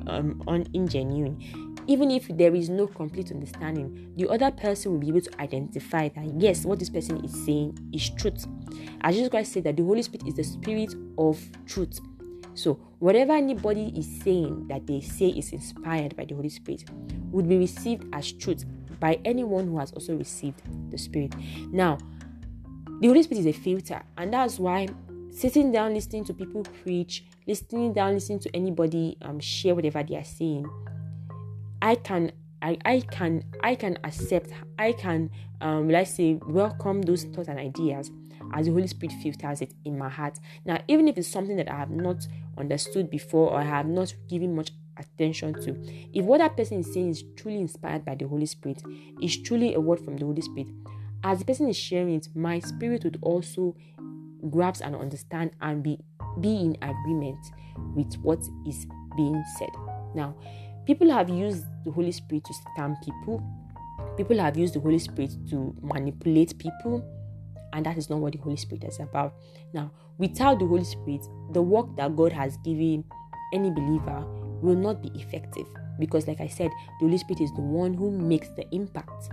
um, 0.06 0.42
un- 0.48 0.66
ingenuine. 0.74 1.40
Even 1.86 2.10
if 2.10 2.28
there 2.28 2.54
is 2.54 2.70
no 2.70 2.86
complete 2.86 3.30
understanding, 3.30 4.12
the 4.16 4.28
other 4.28 4.50
person 4.50 4.92
will 4.92 4.98
be 4.98 5.08
able 5.08 5.20
to 5.20 5.40
identify 5.40 6.08
that 6.08 6.24
yes, 6.38 6.64
what 6.64 6.78
this 6.78 6.88
person 6.88 7.22
is 7.24 7.44
saying 7.44 7.76
is 7.92 8.08
truth. 8.10 8.46
As 9.02 9.14
Jesus 9.14 9.28
Christ 9.28 9.52
said 9.52 9.64
that 9.64 9.76
the 9.76 9.84
Holy 9.84 10.02
Spirit 10.02 10.26
is 10.26 10.34
the 10.34 10.44
spirit 10.44 10.94
of 11.18 11.38
truth. 11.66 12.00
So, 12.54 12.74
whatever 13.00 13.32
anybody 13.32 13.92
is 13.96 14.22
saying 14.22 14.68
that 14.68 14.86
they 14.86 15.00
say 15.00 15.28
is 15.28 15.52
inspired 15.52 16.16
by 16.16 16.24
the 16.24 16.34
Holy 16.34 16.48
Spirit 16.48 16.84
would 17.32 17.48
be 17.48 17.58
received 17.58 18.06
as 18.14 18.32
truth 18.32 18.64
by 19.00 19.18
anyone 19.24 19.66
who 19.66 19.78
has 19.78 19.92
also 19.92 20.16
received 20.16 20.62
the 20.90 20.96
Spirit. 20.96 21.34
Now, 21.72 21.98
the 23.00 23.08
Holy 23.08 23.22
Spirit 23.22 23.40
is 23.40 23.46
a 23.46 23.52
filter, 23.52 24.02
and 24.16 24.32
that's 24.32 24.58
why 24.58 24.88
sitting 25.34 25.72
down 25.72 25.94
listening 25.94 26.24
to 26.24 26.32
people 26.32 26.62
preach, 26.82 27.24
listening 27.46 27.92
down 27.92 28.14
listening 28.14 28.38
to 28.38 28.50
anybody 28.54 29.16
um, 29.22 29.40
share 29.40 29.74
whatever 29.74 30.02
they 30.02 30.16
are 30.16 30.24
saying, 30.24 30.66
I 31.82 31.96
can 31.96 32.32
I, 32.62 32.78
I 32.84 33.00
can 33.00 33.44
I 33.62 33.74
can 33.74 33.98
accept 34.04 34.50
I 34.78 34.92
can 34.92 35.30
um 35.60 35.88
let's 35.88 36.14
say 36.14 36.38
welcome 36.46 37.02
those 37.02 37.24
thoughts 37.24 37.48
and 37.48 37.58
ideas 37.58 38.10
as 38.54 38.66
the 38.66 38.72
Holy 38.72 38.86
Spirit 38.86 39.14
filters 39.22 39.60
it 39.60 39.74
in 39.84 39.98
my 39.98 40.08
heart. 40.08 40.38
Now, 40.64 40.80
even 40.86 41.08
if 41.08 41.18
it's 41.18 41.28
something 41.28 41.56
that 41.56 41.70
I 41.70 41.76
have 41.76 41.90
not 41.90 42.26
understood 42.56 43.10
before 43.10 43.50
or 43.50 43.58
I 43.58 43.64
have 43.64 43.86
not 43.86 44.14
given 44.28 44.54
much 44.54 44.70
attention 44.96 45.54
to, 45.62 45.76
if 46.12 46.24
what 46.24 46.38
that 46.38 46.56
person 46.56 46.78
is 46.78 46.92
saying 46.92 47.10
is 47.10 47.24
truly 47.36 47.58
inspired 47.58 48.04
by 48.04 48.14
the 48.14 48.28
Holy 48.28 48.46
Spirit, 48.46 48.82
is 49.20 49.36
truly 49.42 49.74
a 49.74 49.80
word 49.80 49.98
from 50.00 50.16
the 50.16 50.24
Holy 50.24 50.42
Spirit, 50.42 50.68
as 51.24 51.38
the 51.38 51.44
person 51.46 51.68
is 51.68 51.76
sharing 51.76 52.14
it, 52.14 52.28
my 52.34 52.58
spirit 52.58 53.02
would 53.02 53.18
also 53.22 53.74
grasp 54.50 54.82
and 54.84 54.94
understand 54.94 55.52
and 55.60 55.82
be 55.82 55.98
be 56.40 56.56
in 56.56 56.76
agreement 56.82 57.38
with 57.94 58.12
what 58.16 58.40
is 58.66 58.86
being 59.16 59.42
said. 59.58 59.70
Now, 60.14 60.34
people 60.86 61.10
have 61.10 61.28
used 61.28 61.64
the 61.84 61.92
Holy 61.92 62.12
Spirit 62.12 62.44
to 62.44 62.52
scam 62.52 63.00
people. 63.04 63.42
People 64.16 64.38
have 64.38 64.56
used 64.56 64.74
the 64.74 64.80
Holy 64.80 64.98
Spirit 64.98 65.32
to 65.50 65.74
manipulate 65.82 66.58
people 66.58 67.04
and 67.74 67.84
that 67.84 67.98
is 67.98 68.08
not 68.08 68.20
what 68.20 68.32
the 68.32 68.38
Holy 68.38 68.56
Spirit 68.56 68.84
is 68.84 68.98
about. 69.00 69.34
Now, 69.72 69.90
without 70.18 70.60
the 70.60 70.66
Holy 70.66 70.84
Spirit, 70.84 71.26
the 71.52 71.60
work 71.60 71.94
that 71.96 72.16
God 72.16 72.32
has 72.32 72.56
given 72.58 73.04
any 73.52 73.70
believer 73.70 74.24
will 74.62 74.76
not 74.76 75.02
be 75.02 75.08
effective 75.14 75.66
because, 75.98 76.26
like 76.26 76.40
I 76.40 76.46
said, 76.46 76.70
the 77.00 77.06
Holy 77.06 77.18
Spirit 77.18 77.42
is 77.42 77.52
the 77.52 77.60
one 77.60 77.92
who 77.92 78.10
makes 78.10 78.48
the 78.50 78.64
impact. 78.72 79.28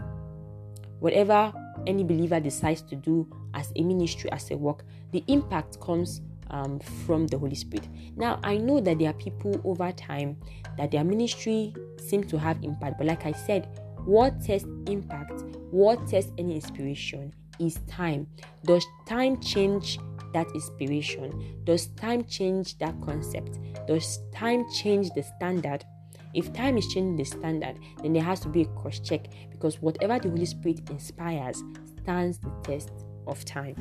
Whatever 1.00 1.54
any 1.88 2.04
believer 2.04 2.40
decides 2.40 2.82
to 2.84 2.96
do 2.96 3.28
as 3.54 3.72
a 3.76 3.84
ministry, 3.84 4.32
as 4.32 4.50
a 4.52 4.58
work, 4.58 4.84
the 5.12 5.24
impact 5.28 5.80
comes 5.80 6.22
um, 6.50 6.80
from 7.06 7.28
the 7.28 7.38
Holy 7.38 7.56
Spirit. 7.56 7.88
Now, 8.16 8.40
I 8.44 8.58
know 8.58 8.80
that 8.82 9.00
there 9.00 9.10
are 9.10 9.14
people 9.14 9.60
over 9.64 9.92
time 9.92 10.38
that 10.78 10.92
their 10.92 11.04
ministry 11.04 11.74
seems 11.98 12.28
to 12.28 12.40
have 12.40 12.64
impact, 12.64 12.98
but 12.98 13.08
like 13.08 13.26
I 13.26 13.32
said, 13.32 13.68
what 14.06 14.42
tests 14.44 14.68
impact, 14.88 15.42
what 15.72 16.08
tests 16.08 16.32
any 16.38 16.56
inspiration 16.56 17.34
is 17.60 17.80
time. 17.88 18.28
Does 18.66 18.86
time 19.06 19.40
change 19.40 20.00
that 20.34 20.48
inspiration? 20.54 21.62
Does 21.64 21.88
time 21.88 22.26
change 22.26 22.78
that 22.80 22.96
concept? 23.02 23.60
Does 23.88 24.20
time 24.34 24.66
change 24.72 25.12
the 25.16 25.24
standard? 25.24 25.86
If 26.34 26.54
time 26.54 26.78
is 26.78 26.88
changing 26.88 27.18
the 27.18 27.26
standard, 27.26 27.80
then 28.02 28.14
there 28.14 28.24
has 28.24 28.40
to 28.42 28.50
be 28.50 28.62
a 28.62 28.66
cross 28.66 29.00
check 29.00 29.28
because 29.52 29.82
whatever 29.82 30.18
the 30.20 30.30
Holy 30.30 30.46
Spirit 30.46 30.90
inspires 30.90 31.62
stands 32.02 32.40
the 32.40 32.52
test 32.64 32.92
of 33.28 33.44
time. 33.44 33.76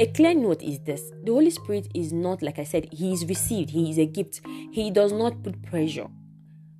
A 0.00 0.06
clear 0.06 0.32
note 0.32 0.62
is 0.62 0.78
this 0.80 1.10
the 1.24 1.32
Holy 1.32 1.50
Spirit 1.50 1.88
is 1.92 2.12
not, 2.12 2.40
like 2.40 2.60
I 2.60 2.64
said, 2.64 2.88
He 2.92 3.12
is 3.12 3.26
received, 3.26 3.70
He 3.70 3.90
is 3.90 3.98
a 3.98 4.06
gift. 4.06 4.40
He 4.70 4.92
does 4.92 5.12
not 5.12 5.42
put 5.42 5.60
pressure. 5.62 6.06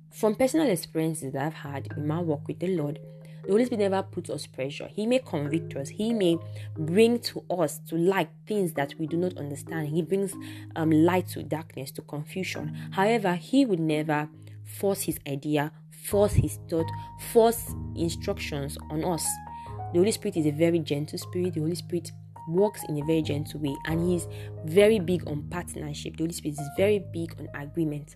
From 0.09 0.35
personal 0.35 0.69
experiences 0.69 1.33
that 1.33 1.45
I've 1.45 1.53
had 1.53 1.89
in 1.97 2.07
my 2.07 2.21
work 2.21 2.47
with 2.47 2.59
the 2.59 2.77
Lord, 2.77 2.99
the 3.49 3.53
Holy 3.53 3.65
Spirit 3.65 3.89
never 3.89 4.03
puts 4.03 4.29
us 4.29 4.45
pressure. 4.45 4.87
He 4.93 5.07
may 5.07 5.17
convict 5.17 5.75
us. 5.75 5.89
He 5.89 6.13
may 6.13 6.37
bring 6.77 7.17
to 7.21 7.43
us 7.49 7.79
to 7.89 7.95
light 7.95 8.29
things 8.45 8.73
that 8.73 8.93
we 8.99 9.07
do 9.07 9.17
not 9.17 9.35
understand. 9.37 9.87
He 9.87 10.03
brings 10.03 10.35
um, 10.75 10.91
light 10.91 11.29
to 11.29 11.41
darkness, 11.41 11.89
to 11.93 12.03
confusion. 12.03 12.77
However, 12.91 13.33
He 13.33 13.65
would 13.65 13.79
never 13.79 14.29
force 14.63 15.01
His 15.01 15.17
idea, 15.27 15.71
force 15.89 16.33
His 16.33 16.59
thought, 16.69 16.85
force 17.31 17.73
instructions 17.95 18.77
on 18.91 19.03
us. 19.03 19.25
The 19.93 19.97
Holy 19.97 20.11
Spirit 20.11 20.37
is 20.37 20.45
a 20.45 20.51
very 20.51 20.77
gentle 20.77 21.17
spirit. 21.17 21.55
The 21.55 21.61
Holy 21.61 21.73
Spirit 21.73 22.11
works 22.49 22.83
in 22.87 23.01
a 23.01 23.05
very 23.05 23.23
gentle 23.23 23.61
way 23.61 23.75
and 23.87 24.07
he's 24.07 24.27
very 24.65 24.99
big 24.99 25.27
on 25.27 25.41
partnership. 25.49 26.17
The 26.17 26.23
Holy 26.25 26.33
Spirit 26.33 26.59
is 26.59 26.69
very 26.77 26.99
big 26.99 27.33
on 27.39 27.49
agreement. 27.59 28.15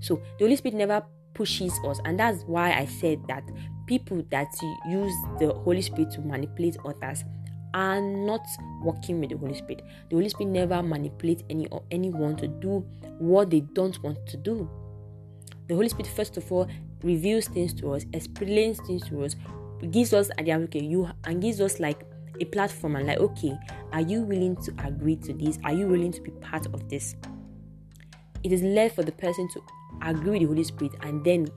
So 0.00 0.16
the 0.38 0.44
Holy 0.44 0.56
Spirit 0.56 0.74
never 0.76 1.02
pushes 1.34 1.78
us, 1.86 2.00
and 2.04 2.18
that's 2.18 2.42
why 2.44 2.72
I 2.72 2.86
said 2.86 3.20
that 3.28 3.42
people 3.86 4.24
that 4.30 4.48
use 4.88 5.12
the 5.38 5.52
Holy 5.64 5.82
Spirit 5.82 6.10
to 6.12 6.20
manipulate 6.20 6.76
others 6.84 7.24
are 7.74 8.00
not 8.00 8.46
working 8.82 9.20
with 9.20 9.30
the 9.30 9.36
Holy 9.36 9.54
Spirit. 9.54 9.82
The 10.08 10.16
Holy 10.16 10.28
Spirit 10.28 10.50
never 10.52 10.82
manipulates 10.82 11.42
any 11.50 11.66
or 11.68 11.82
anyone 11.90 12.36
to 12.36 12.46
do 12.46 12.86
what 13.18 13.50
they 13.50 13.60
don't 13.60 14.00
want 14.02 14.24
to 14.28 14.36
do. 14.36 14.70
The 15.66 15.74
Holy 15.74 15.88
Spirit, 15.88 16.06
first 16.06 16.36
of 16.36 16.50
all, 16.52 16.68
reveals 17.02 17.48
things 17.48 17.74
to 17.74 17.92
us, 17.92 18.06
explains 18.12 18.78
things 18.86 19.08
to 19.08 19.24
us, 19.24 19.34
gives 19.90 20.12
us 20.12 20.30
idea, 20.38 20.58
okay, 20.58 20.82
you 20.82 21.10
and 21.24 21.42
gives 21.42 21.60
us 21.60 21.80
like 21.80 22.04
a 22.40 22.44
platform 22.46 22.96
and 22.96 23.06
like, 23.06 23.18
okay, 23.18 23.56
are 23.92 24.00
you 24.00 24.22
willing 24.22 24.56
to 24.56 24.74
agree 24.84 25.16
to 25.16 25.32
this? 25.32 25.58
Are 25.64 25.72
you 25.72 25.86
willing 25.86 26.12
to 26.12 26.20
be 26.20 26.30
part 26.30 26.66
of 26.66 26.88
this? 26.88 27.16
It 28.42 28.52
is 28.52 28.62
left 28.62 28.94
for 28.94 29.02
the 29.02 29.12
person 29.12 29.48
to 29.52 29.60
agree 30.02 30.32
with 30.32 30.40
the 30.40 30.46
Holy 30.46 30.64
Spirit 30.64 30.94
and 31.02 31.24
then 31.24 31.48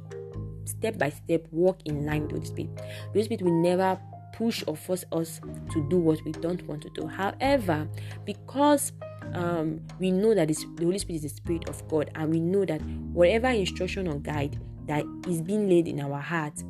step 0.66 0.98
by 0.98 1.10
step 1.10 1.46
walk 1.52 1.80
in 1.86 2.06
line 2.06 2.24
with 2.24 2.30
the 2.32 2.36
Holy 2.36 2.46
Spirit. 2.46 2.76
The 2.76 2.84
Holy 3.14 3.24
Spirit 3.24 3.42
will 3.44 3.62
never 3.62 4.00
push 4.34 4.64
or 4.68 4.76
force 4.76 5.04
us 5.12 5.42
to 5.72 5.90
do 5.90 5.98
what 5.98 6.24
we 6.24 6.32
don't 6.34 6.66
want 6.68 6.82
to 6.84 6.90
do. 6.92 7.08
However, 7.08 7.88
because 8.26 8.92
um, 9.34 9.82
we 10.00 10.12
know 10.12 10.34
that 10.36 10.48
the 10.48 10.56
Holy 10.80 11.00
Spirit 11.00 11.18
is 11.18 11.22
the 11.24 11.30
Spirit 11.30 11.70
of 11.70 11.86
God, 11.88 12.12
and 12.16 12.30
we 12.30 12.40
know 12.40 12.66
that 12.66 12.82
whatever 13.14 13.48
instruction 13.48 14.08
or 14.08 14.20
guide 14.20 14.60
that 14.88 15.04
is 15.28 15.42
being 15.42 15.70
laid 15.70 15.88
in 15.88 16.00
our 16.00 16.20
heart 16.20 16.64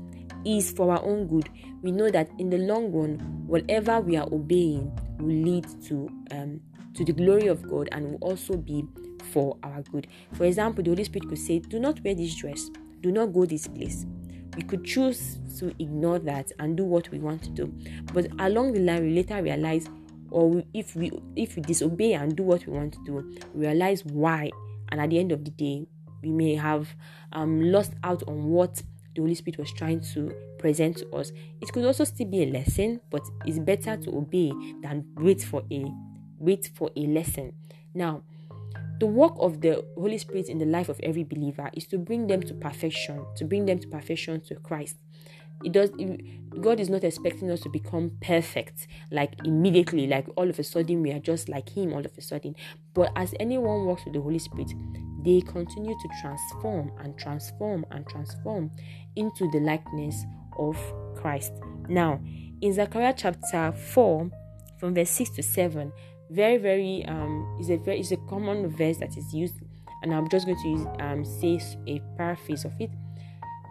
is 0.46 0.72
for 0.72 0.92
our 0.92 1.04
own 1.04 1.28
good, 1.28 1.50
we 1.82 1.92
know 1.92 2.10
that 2.10 2.30
in 2.40 2.50
the 2.50 2.58
long 2.58 2.92
run, 2.92 3.18
whatever 3.46 4.00
we 4.00 4.16
are 4.16 4.28
obeying 4.32 4.92
will 5.20 5.28
lead 5.28 5.66
to 5.84 6.10
um, 6.32 6.62
to 6.94 7.06
the 7.06 7.14
glory 7.14 7.48
of 7.48 7.68
God 7.68 7.90
and 7.92 8.12
will 8.12 8.30
also 8.30 8.58
be 8.58 8.86
for 9.32 9.58
our 9.64 9.82
good. 9.84 10.08
For 10.34 10.46
example, 10.46 10.84
the 10.84 10.92
Holy 10.92 11.04
Spirit 11.04 11.30
could 11.30 11.38
say, 11.38 11.60
"Do 11.60 11.80
not 11.80 12.04
wear 12.04 12.16
this 12.16 12.36
dress. 12.36 12.70
Do 13.02 13.12
not 13.12 13.34
go 13.34 13.46
this 13.46 13.68
place." 13.68 14.06
We 14.56 14.64
could 14.64 14.84
choose 14.84 15.38
to 15.60 15.74
ignore 15.80 16.20
that 16.20 16.52
and 16.60 16.76
do 16.76 16.84
what 16.84 17.12
we 17.12 17.20
want 17.20 17.44
to 17.44 17.50
do, 17.52 17.74
but 18.14 18.28
along 18.40 18.74
the 18.74 18.80
line, 18.80 19.04
we 19.04 19.14
later 19.14 19.42
realize, 19.42 19.88
or 20.32 20.64
if 20.74 20.96
we 20.96 21.12
if 21.36 21.56
we 21.56 21.62
disobey 21.62 22.14
and 22.14 22.36
do 22.36 22.44
what 22.44 22.66
we 22.66 22.74
want 22.74 22.94
to 22.94 23.00
do, 23.06 23.38
we 23.54 23.68
realize 23.68 24.04
why, 24.06 24.50
and 24.92 25.00
at 25.00 25.12
the 25.12 25.20
end 25.20 25.32
of 25.32 25.46
the 25.46 25.52
day, 25.52 25.86
we 26.24 26.32
may 26.32 26.56
have 26.56 26.88
um, 27.34 27.62
lost 27.72 27.94
out 28.04 28.24
on 28.28 28.46
what 28.46 28.82
the 29.16 29.22
Holy 29.22 29.36
Spirit 29.36 29.60
was 29.60 29.72
trying 29.72 30.00
to 30.14 30.34
present 30.58 30.98
to 30.98 31.10
us. 31.12 31.32
It 31.62 31.72
could 31.72 31.86
also 31.86 32.04
still 32.04 32.28
be 32.28 32.44
a 32.44 32.48
lesson, 32.48 33.00
but 33.12 33.22
it's 33.46 33.60
better 33.60 33.96
to 33.98 34.18
obey 34.18 34.52
than 34.82 35.06
wait 35.18 35.42
for 35.44 35.64
a 35.72 35.86
wait 36.40 36.70
for 36.76 36.92
a 36.96 37.02
lesson. 37.08 37.54
Now, 37.94 38.24
the 39.00 39.06
work 39.06 39.34
of 39.40 39.62
the 39.62 39.86
Holy 39.96 40.18
Spirit 40.18 40.50
in 40.50 40.58
the 40.58 40.66
life 40.66 40.90
of 40.90 41.00
every 41.04 41.24
believer 41.24 41.70
is 41.74 41.86
to 41.88 41.98
bring 41.98 42.28
them 42.28 42.42
to 42.44 42.54
perfection, 42.54 43.26
to 43.36 43.46
bring 43.46 43.66
them 43.66 43.80
to 43.80 43.88
perfection 43.88 44.42
to 44.42 44.56
Christ. 44.56 44.96
It 45.64 45.72
does 45.72 45.90
God 46.62 46.80
is 46.80 46.90
not 46.90 47.04
expecting 47.04 47.50
us 47.50 47.62
to 47.62 47.70
become 47.70 48.12
perfect 48.22 48.88
like 49.12 49.34
immediately, 49.44 50.08
like 50.08 50.28
all 50.36 50.50
of 50.50 50.60
a 50.60 50.64
sudden 50.64 51.02
we 51.02 51.12
are 51.12 51.20
just 51.20 51.50
like 51.50 51.70
him 51.70 51.94
all 51.94 52.06
of 52.06 52.12
a 52.18 52.22
sudden. 52.22 52.56
But 52.94 53.12
as 53.16 53.34
anyone 53.40 53.86
walks 53.86 54.06
with 54.06 54.14
the 54.14 54.22
Holy 54.22 54.40
Spirit, 54.40 54.72
they 55.24 55.42
continue 55.42 55.96
to 55.96 56.10
transform 56.22 56.92
and 57.00 57.18
transform 57.18 57.86
and 57.92 58.08
transform 58.08 58.72
into 59.16 59.50
the 59.52 59.60
likeness 59.60 60.24
of 60.58 60.78
Christ. 61.16 61.54
Now, 61.90 62.20
in 62.62 62.74
Zechariah 62.74 63.16
chapter 63.18 63.72
4, 63.72 64.30
from 64.80 64.94
verse 64.94 65.10
6 65.10 65.32
to 65.32 65.44
7, 65.44 65.92
very, 66.30 66.58
very 66.58 67.06
um 67.06 67.58
is 67.60 67.70
a 67.70 67.78
very 67.78 68.00
is 68.00 68.12
a 68.12 68.18
common 68.30 68.70
verse 68.70 68.98
that 68.98 69.18
is 69.18 69.34
used, 69.34 69.56
and 70.02 70.14
I'm 70.14 70.30
just 70.30 70.46
going 70.46 70.58
to 70.62 70.68
use, 70.70 70.88
um 71.00 71.26
say 71.26 71.60
a 71.88 72.02
paraphrase 72.18 72.66
of 72.66 72.74
it. 72.80 72.92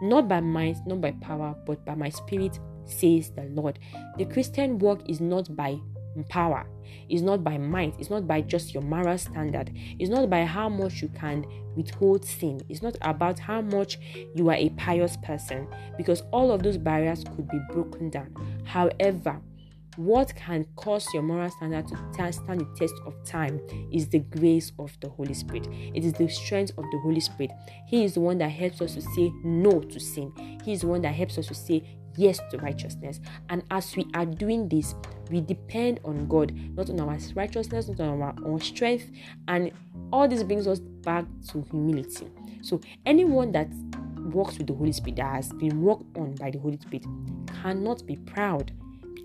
Not 0.01 0.27
by 0.27 0.41
might, 0.41 0.77
not 0.85 1.01
by 1.01 1.11
power, 1.11 1.55
but 1.65 1.83
by 1.85 1.95
my 1.95 2.09
spirit, 2.09 2.59
says 2.85 3.31
the 3.31 3.43
Lord. 3.49 3.79
The 4.17 4.25
Christian 4.25 4.77
work 4.77 5.01
is 5.09 5.19
not 5.19 5.55
by 5.55 5.79
power. 6.29 6.67
It's 7.09 7.21
not 7.21 7.43
by 7.43 7.57
might. 7.57 7.95
It's 7.99 8.09
not 8.09 8.27
by 8.27 8.41
just 8.41 8.73
your 8.73 8.83
moral 8.83 9.17
standard. 9.17 9.71
It's 9.99 10.09
not 10.09 10.29
by 10.29 10.45
how 10.45 10.69
much 10.69 11.01
you 11.01 11.09
can 11.09 11.45
withhold 11.75 12.25
sin. 12.25 12.61
It's 12.69 12.81
not 12.81 12.95
about 13.01 13.39
how 13.39 13.61
much 13.61 13.99
you 14.35 14.49
are 14.49 14.55
a 14.55 14.69
pious 14.69 15.17
person 15.17 15.67
because 15.97 16.23
all 16.31 16.51
of 16.51 16.63
those 16.63 16.77
barriers 16.77 17.23
could 17.23 17.47
be 17.47 17.59
broken 17.71 18.09
down. 18.09 18.33
However, 18.65 19.41
what 19.97 20.33
can 20.35 20.65
cause 20.75 21.07
your 21.13 21.23
moral 21.23 21.49
standard 21.49 21.87
to 21.87 21.97
stand 22.31 22.61
the 22.61 22.67
test 22.77 22.93
of 23.05 23.13
time 23.25 23.59
is 23.91 24.07
the 24.07 24.19
grace 24.19 24.71
of 24.79 24.97
the 25.01 25.09
Holy 25.09 25.33
Spirit. 25.33 25.67
It 25.93 26.05
is 26.05 26.13
the 26.13 26.29
strength 26.29 26.71
of 26.77 26.85
the 26.91 26.99
Holy 26.99 27.19
Spirit. 27.19 27.51
He 27.87 28.03
is 28.03 28.13
the 28.13 28.19
one 28.19 28.37
that 28.37 28.49
helps 28.49 28.79
us 28.81 28.93
to 28.93 29.01
say 29.01 29.31
no 29.43 29.81
to 29.81 29.99
sin. 29.99 30.31
He 30.63 30.73
is 30.73 30.81
the 30.81 30.87
one 30.87 31.01
that 31.01 31.15
helps 31.15 31.37
us 31.37 31.47
to 31.47 31.55
say 31.55 31.83
yes 32.15 32.39
to 32.51 32.57
righteousness. 32.59 33.19
And 33.49 33.63
as 33.71 33.95
we 33.95 34.05
are 34.13 34.25
doing 34.25 34.69
this, 34.69 34.93
we 35.31 35.41
depend 35.41 35.99
on 36.05 36.27
God, 36.27 36.53
not 36.75 36.89
on 36.89 36.99
our 36.99 37.17
righteousness, 37.35 37.87
not 37.87 37.99
on 37.99 38.21
our 38.21 38.35
own 38.45 38.59
strength. 38.59 39.09
And 39.47 39.71
all 40.13 40.27
this 40.27 40.43
brings 40.43 40.67
us 40.67 40.79
back 40.79 41.25
to 41.51 41.65
humility. 41.71 42.27
So, 42.61 42.81
anyone 43.05 43.51
that 43.53 43.67
walks 44.31 44.57
with 44.57 44.67
the 44.67 44.73
Holy 44.73 44.91
Spirit, 44.91 45.17
that 45.17 45.35
has 45.35 45.51
been 45.53 45.81
worked 45.81 46.17
on 46.17 46.35
by 46.35 46.51
the 46.51 46.59
Holy 46.59 46.77
Spirit, 46.77 47.05
cannot 47.61 48.05
be 48.05 48.15
proud 48.17 48.71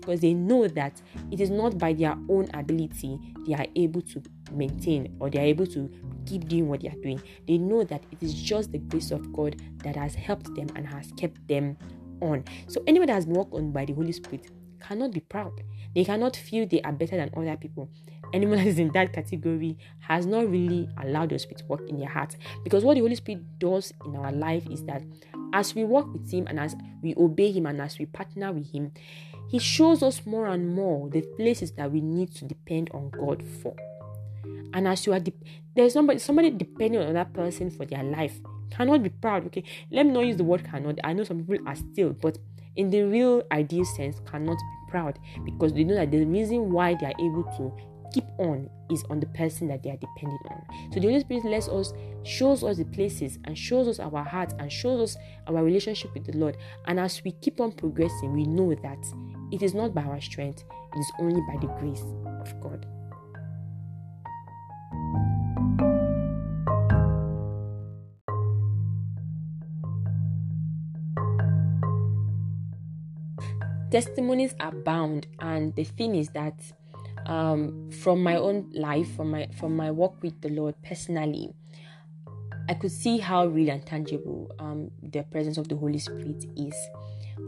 because 0.03 0.19
they 0.19 0.33
know 0.33 0.67
that 0.67 1.01
it 1.31 1.39
is 1.39 1.49
not 1.49 1.77
by 1.77 1.93
their 1.93 2.15
own 2.29 2.49
ability 2.53 3.19
they 3.47 3.53
are 3.53 3.65
able 3.75 4.01
to 4.01 4.21
maintain 4.51 5.15
or 5.19 5.29
they 5.29 5.39
are 5.39 5.43
able 5.43 5.65
to 5.65 5.89
keep 6.25 6.47
doing 6.47 6.67
what 6.67 6.81
they 6.81 6.87
are 6.87 7.01
doing. 7.01 7.21
They 7.47 7.57
know 7.57 7.83
that 7.83 8.03
it 8.11 8.21
is 8.21 8.33
just 8.33 8.71
the 8.71 8.77
grace 8.77 9.11
of 9.11 9.31
God 9.33 9.61
that 9.83 9.95
has 9.95 10.15
helped 10.15 10.53
them 10.55 10.67
and 10.75 10.87
has 10.87 11.11
kept 11.17 11.45
them 11.47 11.77
on. 12.21 12.43
So 12.67 12.83
anyone 12.87 13.07
that 13.07 13.13
has 13.13 13.25
been 13.25 13.35
walked 13.35 13.53
on 13.53 13.71
by 13.71 13.85
the 13.85 13.93
Holy 13.93 14.11
Spirit 14.11 14.49
cannot 14.79 15.11
be 15.11 15.19
proud. 15.21 15.51
They 15.95 16.03
cannot 16.03 16.35
feel 16.35 16.67
they 16.67 16.81
are 16.81 16.91
better 16.91 17.17
than 17.17 17.29
other 17.35 17.57
people. 17.57 17.89
Anyone 18.33 18.57
that 18.59 18.67
is 18.67 18.79
in 18.79 18.91
that 18.93 19.13
category 19.13 19.77
has 19.99 20.25
not 20.25 20.49
really 20.49 20.89
allowed 21.01 21.29
the 21.29 21.39
Spirit 21.39 21.59
to 21.59 21.65
work 21.65 21.87
in 21.89 21.99
their 21.99 22.09
heart. 22.09 22.35
Because 22.63 22.83
what 22.83 22.95
the 22.95 23.01
Holy 23.01 23.15
Spirit 23.15 23.43
does 23.59 23.93
in 24.05 24.15
our 24.15 24.31
life 24.31 24.65
is 24.69 24.83
that 24.85 25.03
as 25.53 25.75
we 25.75 25.83
walk 25.83 26.11
with 26.11 26.31
Him 26.31 26.47
and 26.47 26.59
as 26.59 26.75
we 27.01 27.13
obey 27.15 27.51
Him 27.51 27.67
and 27.67 27.79
as 27.81 27.99
we 27.99 28.05
partner 28.05 28.51
with 28.51 28.71
Him, 28.71 28.91
He 29.53 29.59
shows 29.59 30.01
us 30.01 30.25
more 30.25 30.47
and 30.47 30.73
more 30.73 31.07
the 31.11 31.21
places 31.37 31.73
that 31.73 31.91
we 31.91 32.01
need 32.01 32.33
to 32.37 32.45
depend 32.45 32.89
on 32.91 33.11
God 33.11 33.43
for. 33.61 33.75
And 34.73 34.87
as 34.87 35.05
you 35.05 35.13
are, 35.13 35.19
de- 35.19 35.31
there's 35.75 35.93
somebody 35.93 36.17
somebody 36.17 36.49
depending 36.49 36.99
on 36.99 37.05
another 37.09 37.29
person 37.29 37.69
for 37.69 37.85
their 37.85 38.01
life 38.03 38.39
cannot 38.71 39.03
be 39.03 39.09
proud. 39.09 39.45
Okay, 39.45 39.63
let 39.91 40.07
me 40.07 40.11
not 40.11 40.25
use 40.25 40.37
the 40.37 40.43
word 40.43 40.63
cannot. 40.63 40.97
I 41.03 41.13
know 41.13 41.23
some 41.23 41.45
people 41.45 41.67
are 41.67 41.75
still, 41.75 42.13
but 42.13 42.39
in 42.77 42.89
the 42.89 43.03
real 43.03 43.43
ideal 43.51 43.85
sense, 43.85 44.19
cannot 44.25 44.57
be 44.57 44.89
proud 44.89 45.19
because 45.45 45.71
they 45.71 45.83
know 45.83 45.93
that 45.93 46.09
the 46.09 46.25
reason 46.25 46.71
why 46.71 46.95
they 46.99 47.05
are 47.05 47.19
able 47.19 47.43
to 47.57 47.71
keep 48.11 48.25
on 48.39 48.67
is 48.89 49.03
on 49.09 49.19
the 49.19 49.25
person 49.27 49.67
that 49.67 49.83
they 49.83 49.89
are 49.89 49.97
depending 49.97 50.39
on. 50.49 50.63
So 50.93 50.99
the 50.99 51.07
Holy 51.07 51.19
Spirit 51.19 51.45
lets 51.45 51.67
us, 51.67 51.93
shows 52.23 52.63
us 52.63 52.77
the 52.77 52.85
places 52.85 53.39
and 53.45 53.57
shows 53.57 53.87
us 53.87 53.99
our 53.99 54.23
hearts 54.23 54.53
and 54.59 54.71
shows 54.71 55.01
us 55.01 55.17
our 55.47 55.63
relationship 55.63 56.13
with 56.13 56.25
the 56.25 56.37
Lord. 56.37 56.57
And 56.85 56.99
as 56.99 57.23
we 57.23 57.31
keep 57.31 57.59
on 57.59 57.71
progressing, 57.71 58.33
we 58.33 58.45
know 58.45 58.73
that 58.75 59.03
it 59.53 59.61
is 59.61 59.75
not 59.75 59.93
by 59.93 60.01
our 60.01 60.19
strength, 60.19 60.63
it 60.95 60.99
is 60.99 61.11
only 61.19 61.39
by 61.41 61.55
the 61.61 61.67
grace 61.79 62.03
of 62.41 62.59
God. 62.59 62.87
testimonies 73.91 74.55
abound 74.59 75.27
and 75.39 75.75
the 75.75 75.83
thing 75.83 76.15
is 76.15 76.27
that 76.29 76.55
um, 77.27 77.91
from 77.91 78.23
my 78.23 78.35
own 78.35 78.67
life 78.73 79.07
from 79.15 79.29
my 79.29 79.47
from 79.55 79.77
my 79.77 79.91
work 79.91 80.19
with 80.23 80.41
the 80.41 80.49
lord 80.49 80.73
personally 80.81 81.53
i 82.67 82.73
could 82.73 82.91
see 82.91 83.19
how 83.19 83.45
real 83.45 83.69
and 83.69 83.85
tangible 83.85 84.49
um, 84.57 84.89
the 85.03 85.21
presence 85.21 85.59
of 85.59 85.67
the 85.67 85.75
holy 85.75 85.99
spirit 85.99 86.43
is 86.57 86.73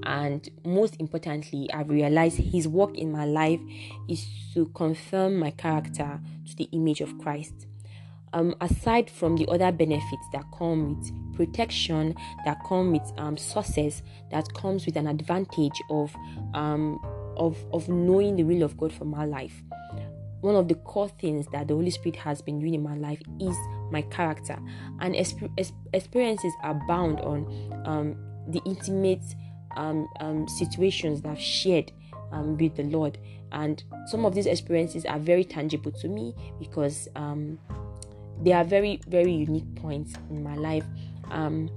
and 0.04 0.50
most 0.66 0.96
importantly 1.00 1.70
i've 1.74 1.90
realized 1.90 2.38
his 2.38 2.68
work 2.68 2.98
in 2.98 3.12
my 3.12 3.26
life 3.26 3.60
is 4.08 4.28
to 4.54 4.66
confirm 4.68 5.38
my 5.38 5.52
character 5.52 6.20
to 6.48 6.56
the 6.56 6.70
image 6.72 7.02
of 7.02 7.18
christ 7.18 7.68
um, 8.36 8.54
aside 8.60 9.10
from 9.10 9.38
the 9.38 9.48
other 9.48 9.72
benefits 9.72 10.28
that 10.34 10.44
come 10.58 11.00
with 11.00 11.36
protection, 11.36 12.14
that 12.44 12.58
come 12.68 12.92
with 12.92 13.14
um, 13.18 13.36
that 14.32 14.54
comes 14.54 14.86
with 14.86 14.98
an 14.98 15.08
advantage 15.08 15.82
of 15.90 16.14
um, 16.54 17.00
of 17.38 17.58
of 17.72 17.88
knowing 17.88 18.36
the 18.36 18.44
will 18.44 18.62
of 18.64 18.78
God 18.78 18.92
for 18.92 19.06
my 19.06 19.26
life. 19.26 19.64
One 20.42 20.56
of 20.56 20.68
the 20.68 20.76
core 20.76 21.10
things 21.10 21.48
that 21.54 21.70
the 21.70 21.74
Holy 21.74 21.90
Spirit 21.90 22.18
has 22.18 22.42
been 22.42 22.60
doing 22.60 22.76
in 22.76 22.84
my 22.84 22.96
life 22.96 23.22
is 23.40 23.56
my 23.90 24.02
character, 24.04 24.60
and 25.00 25.16
exp- 25.16 25.72
experiences 25.94 26.54
are 26.62 26.80
bound 26.88 27.22
on 27.22 27.48
um, 27.86 28.16
the 28.50 28.62
intimate 28.66 29.24
um, 29.76 30.08
um, 30.20 30.48
situations 30.48 31.22
that 31.22 31.30
I've 31.30 31.40
shared 31.40 31.92
um, 32.32 32.58
with 32.58 32.76
the 32.76 32.84
Lord. 32.84 33.18
And 33.52 33.84
some 34.08 34.26
of 34.26 34.36
these 34.36 34.46
experiences 34.48 35.06
are 35.06 35.20
very 35.20 35.44
tangible 35.44 35.92
to 35.92 36.08
me 36.08 36.36
because 36.60 37.08
um, 37.16 37.58
they 38.42 38.52
are 38.52 38.64
very 38.64 39.00
very 39.08 39.32
unique 39.32 39.76
points 39.76 40.14
in 40.30 40.44
my 40.44 40.56
life 40.56 40.86
um 41.32 41.70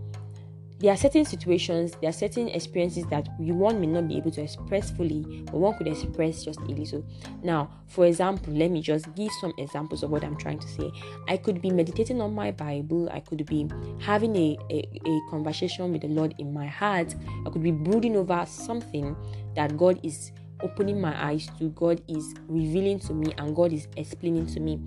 there 0.79 0.93
are 0.93 0.97
certain 0.97 1.25
situations 1.25 1.93
there 2.01 2.11
are 2.11 2.13
certain 2.13 2.49
experiences 2.49 3.05
that 3.07 3.29
you 3.41 3.55
one 3.55 3.81
may 3.81 3.87
not 3.87 4.07
be 4.07 4.17
able 4.17 4.31
to 4.31 4.41
express 4.43 4.91
fully 4.91 5.43
but 5.47 5.55
one 5.55 5.77
could 5.77 5.89
express 5.89 6.45
just 6.45 6.61
a 6.61 6.65
little. 6.65 7.05
Now 7.43 7.71
for 7.87 8.07
example 8.07 8.53
let 8.55 8.71
me 8.71 8.81
just 8.81 9.13
give 9.15 9.31
some 9.41 9.53
examples 9.59 10.03
of 10.03 10.11
what 10.11 10.25
i'm 10.25 10.37
trying 10.37 10.59
to 10.59 10.69
say. 10.69 10.91
I 11.29 11.37
could 11.37 11.61
be 11.61 11.71
meditating 11.71 12.21
on 12.21 12.35
my 12.35 12.51
bible 12.51 13.09
i 13.13 13.21
could 13.21 13.45
be 13.47 13.69
having 14.01 14.35
a, 14.37 14.59
a, 14.71 14.89
a 15.07 15.21
conversation 15.31 15.93
with 15.93 16.03
the 16.03 16.09
lord 16.09 16.35
in 16.39 16.53
my 16.53 16.67
heart 16.67 17.15
i 17.47 17.51
could 17.51 17.63
be 17.63 17.71
brooding 17.71 18.17
over 18.17 18.45
something 18.47 19.17
that 19.55 19.77
god 19.77 19.99
is 20.03 20.33
opening 20.63 21.01
my 21.01 21.25
eyes 21.25 21.49
to 21.59 21.69
god 21.71 22.03
is 22.09 22.35
revealing 22.49 22.99
to 22.99 23.15
me 23.15 23.33
and 23.39 23.55
god 23.55 23.73
is 23.73 23.89
explaining 23.97 24.47
to 24.47 24.61
me. 24.61 24.81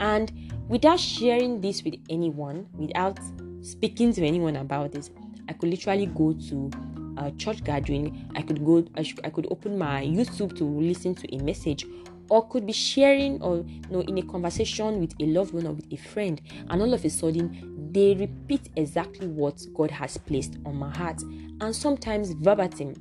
And 0.00 0.30
without 0.68 1.00
sharing 1.00 1.60
this 1.60 1.82
with 1.82 1.94
anyone, 2.10 2.66
without 2.74 3.18
speaking 3.62 4.12
to 4.12 4.24
anyone 4.24 4.56
about 4.56 4.92
this, 4.92 5.10
I 5.48 5.52
could 5.52 5.70
literally 5.70 6.06
go 6.06 6.32
to 6.48 6.70
a 7.18 7.30
church 7.32 7.64
gathering. 7.64 8.30
I 8.34 8.42
could 8.42 8.64
go. 8.64 8.84
I, 8.96 9.04
I 9.24 9.30
could 9.30 9.46
open 9.50 9.78
my 9.78 10.04
YouTube 10.04 10.56
to 10.58 10.64
listen 10.64 11.14
to 11.14 11.34
a 11.34 11.38
message, 11.42 11.86
or 12.28 12.46
could 12.48 12.66
be 12.66 12.72
sharing 12.72 13.40
or 13.42 13.64
you 13.66 13.90
know 13.90 14.00
in 14.00 14.18
a 14.18 14.22
conversation 14.22 15.00
with 15.00 15.14
a 15.20 15.26
loved 15.26 15.52
one 15.54 15.66
or 15.66 15.72
with 15.72 15.92
a 15.92 15.96
friend, 15.96 16.40
and 16.68 16.82
all 16.82 16.92
of 16.92 17.04
a 17.04 17.10
sudden 17.10 17.90
they 17.92 18.14
repeat 18.14 18.68
exactly 18.76 19.26
what 19.26 19.62
God 19.74 19.90
has 19.90 20.18
placed 20.18 20.56
on 20.64 20.76
my 20.76 20.94
heart, 20.94 21.22
and 21.22 21.74
sometimes 21.74 22.32
verbatim. 22.32 22.94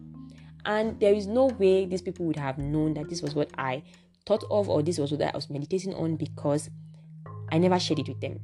And 0.66 1.00
there 1.00 1.14
is 1.14 1.28
no 1.28 1.46
way 1.46 1.86
these 1.86 2.02
people 2.02 2.26
would 2.26 2.38
have 2.38 2.58
known 2.58 2.96
that 2.96 3.08
this 3.08 3.22
was 3.22 3.36
what 3.36 3.52
I 3.58 3.84
thought 4.26 4.43
of 4.50 4.68
or 4.68 4.82
this 4.82 4.98
was 4.98 5.12
what 5.12 5.22
I 5.22 5.32
was 5.36 5.50
meditating 5.50 5.93
on 5.93 6.16
because 6.16 6.72
I 7.52 7.60
never 7.60 7.80
shared 7.80 8.00
it 8.00 8.08
with 8.08 8.22
them. 8.22 8.39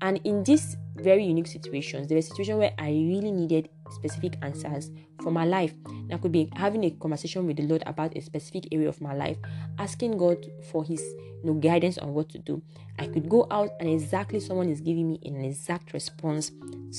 And 0.00 0.20
in 0.24 0.44
these 0.44 0.76
very 0.96 1.24
unique 1.24 1.46
situations, 1.46 2.08
there 2.08 2.16
were 2.16 2.22
situations 2.22 2.58
where 2.58 2.72
I 2.78 2.90
really 2.90 3.30
needed 3.30 3.68
specific 3.90 4.36
answers 4.42 4.90
for 5.22 5.30
my 5.30 5.44
life. 5.44 5.74
I 6.12 6.18
could 6.18 6.32
be 6.32 6.50
having 6.54 6.84
a 6.84 6.90
conversation 6.90 7.46
with 7.46 7.56
the 7.56 7.64
Lord 7.64 7.82
about 7.86 8.16
a 8.16 8.20
specific 8.20 8.68
area 8.72 8.88
of 8.88 9.00
my 9.00 9.14
life, 9.14 9.36
asking 9.78 10.18
God 10.18 10.46
for 10.70 10.84
His 10.84 11.00
you 11.42 11.52
know, 11.52 11.54
guidance 11.54 11.98
on 11.98 12.14
what 12.14 12.28
to 12.30 12.38
do. 12.38 12.62
I 12.98 13.06
could 13.06 13.28
go 13.28 13.46
out 13.50 13.70
and 13.80 13.88
exactly 13.88 14.40
someone 14.40 14.68
is 14.68 14.80
giving 14.80 15.08
me 15.08 15.20
an 15.24 15.36
exact 15.44 15.92
response 15.92 16.50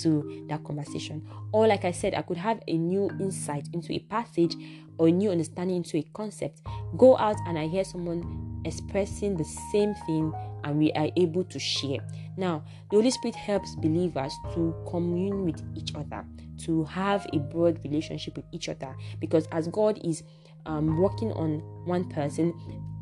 to 0.01 0.45
that 0.49 0.63
conversation. 0.63 1.27
Or, 1.51 1.67
like 1.67 1.85
I 1.85 1.91
said, 1.91 2.13
I 2.13 2.21
could 2.21 2.37
have 2.37 2.61
a 2.67 2.77
new 2.77 3.09
insight 3.19 3.67
into 3.73 3.93
a 3.93 3.99
passage 3.99 4.55
or 4.97 5.07
a 5.07 5.11
new 5.11 5.31
understanding 5.31 5.77
into 5.77 5.97
a 5.97 6.03
concept. 6.13 6.61
Go 6.97 7.17
out 7.17 7.35
and 7.47 7.57
I 7.57 7.67
hear 7.67 7.83
someone 7.83 8.61
expressing 8.65 9.35
the 9.35 9.45
same 9.71 9.93
thing 10.05 10.33
and 10.63 10.77
we 10.77 10.91
are 10.93 11.09
able 11.15 11.43
to 11.45 11.59
share. 11.59 11.99
Now, 12.39 12.63
the 12.89 12.95
Holy 12.97 13.11
Spirit 13.11 13.35
helps 13.35 13.75
believers 13.75 14.33
to 14.53 14.73
commune 14.89 15.43
with 15.45 15.61
each 15.75 15.93
other, 15.93 16.25
to 16.59 16.85
have 16.85 17.27
a 17.33 17.39
broad 17.39 17.79
relationship 17.83 18.37
with 18.37 18.45
each 18.53 18.69
other, 18.69 18.95
because 19.19 19.45
as 19.51 19.67
God 19.67 19.99
is 20.03 20.23
um, 20.65 20.97
working 20.97 21.33
on 21.33 21.59
one 21.85 22.09
person, 22.09 22.53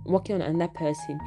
working 0.05 0.35
on 0.35 0.41
another 0.41 0.71
person, 0.73 1.19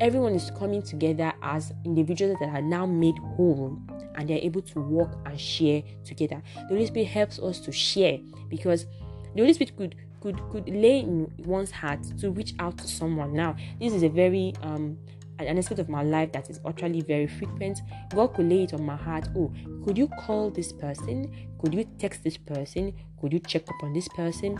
everyone 0.00 0.34
is 0.34 0.50
coming 0.58 0.82
together 0.82 1.32
as 1.42 1.72
individuals 1.84 2.36
that 2.40 2.48
are 2.48 2.62
now 2.62 2.84
made 2.84 3.16
whole 3.36 3.78
and 4.16 4.28
they're 4.28 4.38
able 4.38 4.62
to 4.62 4.80
work 4.80 5.16
and 5.24 5.40
share 5.40 5.82
together. 6.04 6.42
The 6.54 6.74
Holy 6.74 6.86
Spirit 6.86 7.08
helps 7.08 7.38
us 7.38 7.60
to 7.60 7.72
share 7.72 8.18
because 8.48 8.86
the 9.34 9.42
Holy 9.42 9.52
Spirit 9.52 9.76
could 9.76 9.94
could 10.20 10.40
could 10.50 10.68
lay 10.68 11.00
in 11.00 11.32
one's 11.38 11.70
heart 11.70 12.00
to 12.20 12.30
reach 12.30 12.54
out 12.58 12.78
to 12.78 12.86
someone. 12.86 13.32
Now, 13.32 13.56
this 13.80 13.92
is 13.92 14.02
a 14.02 14.08
very 14.08 14.54
um 14.62 14.98
an 15.38 15.58
aspect 15.58 15.80
of 15.80 15.88
my 15.88 16.02
life 16.02 16.32
that 16.32 16.50
is 16.50 16.60
utterly 16.64 17.00
very 17.00 17.26
frequent. 17.26 17.80
God 18.14 18.34
could 18.34 18.48
lay 18.48 18.64
it 18.64 18.74
on 18.74 18.84
my 18.84 18.96
heart. 18.96 19.28
Oh, 19.36 19.52
could 19.84 19.98
you 19.98 20.08
call 20.08 20.50
this 20.50 20.72
person? 20.72 21.32
Could 21.60 21.74
you 21.74 21.84
text 21.98 22.22
this 22.22 22.36
person? 22.36 22.92
Could 23.20 23.32
you 23.32 23.38
check 23.40 23.68
up 23.68 23.82
on 23.82 23.92
this 23.92 24.08
person? 24.08 24.58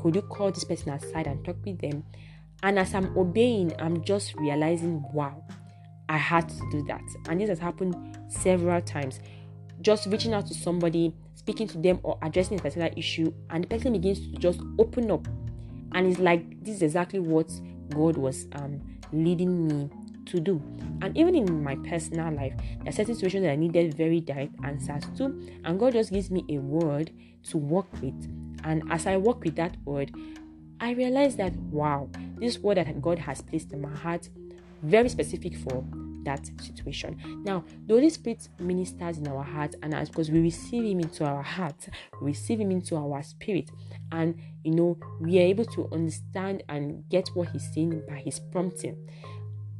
Could 0.00 0.16
you 0.16 0.22
call 0.22 0.50
this 0.50 0.64
person 0.64 0.90
aside 0.90 1.26
and 1.26 1.44
talk 1.44 1.56
with 1.64 1.80
them? 1.80 2.04
And 2.62 2.78
as 2.78 2.94
I'm 2.94 3.16
obeying, 3.16 3.72
I'm 3.78 4.02
just 4.04 4.34
realizing, 4.36 5.04
wow, 5.12 5.42
I 6.08 6.16
had 6.16 6.48
to 6.48 6.70
do 6.70 6.82
that. 6.84 7.02
And 7.28 7.40
this 7.40 7.48
has 7.48 7.58
happened 7.58 8.18
several 8.28 8.80
times. 8.80 9.20
Just 9.80 10.06
reaching 10.06 10.32
out 10.32 10.46
to 10.46 10.54
somebody, 10.54 11.14
speaking 11.34 11.68
to 11.68 11.78
them, 11.78 12.00
or 12.02 12.18
addressing 12.22 12.58
a 12.58 12.62
particular 12.62 12.90
issue, 12.96 13.32
and 13.50 13.64
the 13.64 13.68
person 13.68 13.92
begins 13.92 14.20
to 14.20 14.38
just 14.38 14.60
open 14.78 15.10
up. 15.10 15.26
And 15.92 16.06
it's 16.06 16.18
like, 16.18 16.64
this 16.64 16.76
is 16.76 16.82
exactly 16.82 17.18
what 17.18 17.50
God 17.90 18.16
was 18.16 18.46
um, 18.52 18.80
leading 19.12 19.66
me 19.66 19.90
to 20.26 20.40
do. 20.40 20.62
And 21.02 21.16
even 21.16 21.34
in 21.34 21.62
my 21.62 21.76
personal 21.76 22.32
life, 22.34 22.54
there 22.78 22.88
are 22.88 22.92
certain 22.92 23.14
situations 23.14 23.44
that 23.44 23.52
I 23.52 23.56
needed 23.56 23.94
very 23.94 24.20
direct 24.20 24.54
answers 24.64 25.04
to, 25.18 25.24
and 25.64 25.78
God 25.78 25.92
just 25.92 26.12
gives 26.12 26.30
me 26.30 26.44
a 26.48 26.58
word 26.58 27.10
to 27.50 27.58
work 27.58 27.92
with. 28.00 28.14
And 28.64 28.82
as 28.90 29.06
I 29.06 29.16
work 29.16 29.44
with 29.44 29.56
that 29.56 29.76
word, 29.84 30.12
I 30.80 30.92
realize 30.92 31.36
that 31.36 31.54
wow, 31.56 32.08
this 32.36 32.58
word 32.58 32.78
that 32.78 33.00
God 33.00 33.18
has 33.18 33.40
placed 33.40 33.72
in 33.72 33.80
my 33.80 33.94
heart, 33.94 34.28
very 34.82 35.08
specific 35.08 35.56
for 35.56 35.84
that 36.24 36.50
situation. 36.60 37.42
Now, 37.44 37.64
the 37.86 37.94
Holy 37.94 38.10
Spirit 38.10 38.48
ministers 38.58 39.18
in 39.18 39.28
our 39.28 39.42
heart, 39.42 39.74
and 39.82 39.94
as 39.94 40.08
because 40.08 40.30
we 40.30 40.40
receive 40.40 40.84
Him 40.84 41.00
into 41.00 41.24
our 41.24 41.42
heart, 41.42 41.88
we 42.20 42.28
receive 42.28 42.60
Him 42.60 42.70
into 42.70 42.96
our 42.96 43.22
spirit, 43.22 43.70
and 44.10 44.40
you 44.64 44.72
know, 44.72 44.98
we 45.20 45.38
are 45.38 45.42
able 45.42 45.66
to 45.66 45.88
understand 45.92 46.62
and 46.68 47.08
get 47.08 47.28
what 47.34 47.48
He's 47.50 47.70
saying 47.72 48.02
by 48.08 48.16
His 48.16 48.40
prompting. 48.40 48.96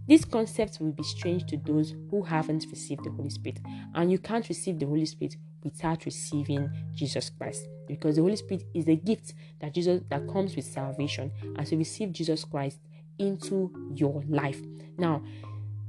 This 0.07 0.25
concept 0.25 0.79
will 0.81 0.93
be 0.93 1.03
strange 1.03 1.47
to 1.47 1.57
those 1.57 1.95
who 2.11 2.23
haven't 2.23 2.67
received 2.71 3.05
the 3.05 3.11
Holy 3.11 3.31
Spirit, 3.31 3.61
and 3.95 4.11
you 4.13 4.19
can't 4.19 4.49
receive 4.49 4.79
the 4.79 4.87
Holy 4.87 5.07
Spirit 5.07 5.37
without 5.63 6.05
receiving 6.05 6.71
Jesus 6.95 7.31
Christ 7.31 7.67
because 7.87 8.17
the 8.17 8.23
Holy 8.23 8.37
Spirit 8.37 8.65
is 8.75 8.89
a 8.89 8.97
gift 8.97 9.35
that 9.61 9.75
Jesus 9.75 10.03
that 10.11 10.29
comes 10.29 10.57
with 10.57 10.65
salvation 10.65 11.31
as 11.57 11.73
you 11.73 11.79
receive 11.79 12.13
Jesus 12.13 12.45
Christ 12.45 12.79
into 13.19 13.73
your 13.95 14.23
life. 14.29 14.61
Now, 14.99 15.23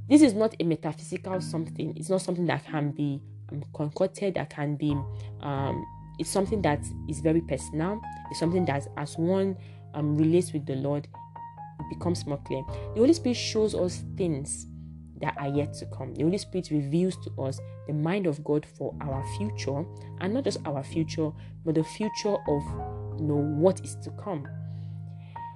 this 0.08 0.22
is 0.22 0.34
not 0.34 0.54
a 0.60 0.64
metaphysical 0.64 1.40
something. 1.40 1.94
It's 1.96 2.10
not 2.10 2.22
something 2.22 2.46
that 2.46 2.64
can 2.64 2.92
be 2.92 3.20
um, 3.50 3.62
concocted. 3.74 4.34
That 4.34 4.50
can 4.50 4.76
be. 4.76 4.96
Um, 5.40 5.84
it's 6.18 6.30
something 6.30 6.62
that 6.62 6.80
is 7.08 7.20
very 7.20 7.42
personal. 7.42 8.00
It's 8.30 8.40
something 8.40 8.64
that, 8.66 8.86
as 8.96 9.18
one 9.18 9.56
um, 9.94 10.16
relates 10.16 10.52
with 10.52 10.64
the 10.64 10.76
Lord, 10.76 11.08
becomes 11.90 12.26
more 12.26 12.38
clear. 12.38 12.62
The 12.94 13.00
Holy 13.00 13.12
Spirit 13.12 13.36
shows 13.36 13.74
us 13.74 14.04
things 14.16 14.66
that 15.20 15.36
are 15.38 15.48
yet 15.48 15.72
to 15.74 15.86
come. 15.86 16.14
The 16.14 16.22
Holy 16.24 16.38
Spirit 16.38 16.70
reveals 16.70 17.16
to 17.24 17.42
us 17.42 17.60
the 17.86 17.92
mind 17.92 18.26
of 18.26 18.42
God 18.44 18.66
for 18.66 18.94
our 19.00 19.24
future, 19.38 19.84
and 20.20 20.34
not 20.34 20.44
just 20.44 20.58
our 20.66 20.82
future, 20.82 21.30
but 21.64 21.74
the 21.74 21.84
future 21.84 22.36
of 22.48 22.62
you 23.18 23.26
know 23.26 23.36
what 23.36 23.80
is 23.80 23.94
to 23.96 24.10
come. 24.22 24.46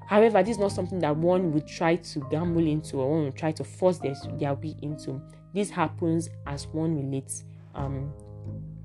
However, 0.07 0.43
this 0.43 0.57
is 0.57 0.59
not 0.59 0.73
something 0.73 0.99
that 1.01 1.17
one 1.17 1.53
would 1.53 1.69
try 1.69 1.97
to 1.97 2.27
gamble 2.31 2.67
into 2.67 2.97
or 2.97 3.11
one 3.13 3.25
would 3.27 3.37
try 3.37 3.53
to 3.53 3.63
force 3.63 3.99
their, 3.99 4.15
their 4.39 4.55
way 4.55 4.75
into. 4.83 5.23
This 5.55 5.71
happens 5.71 6.29
as 6.47 6.67
one 6.67 6.97
relates 6.97 7.45
um, 7.77 8.13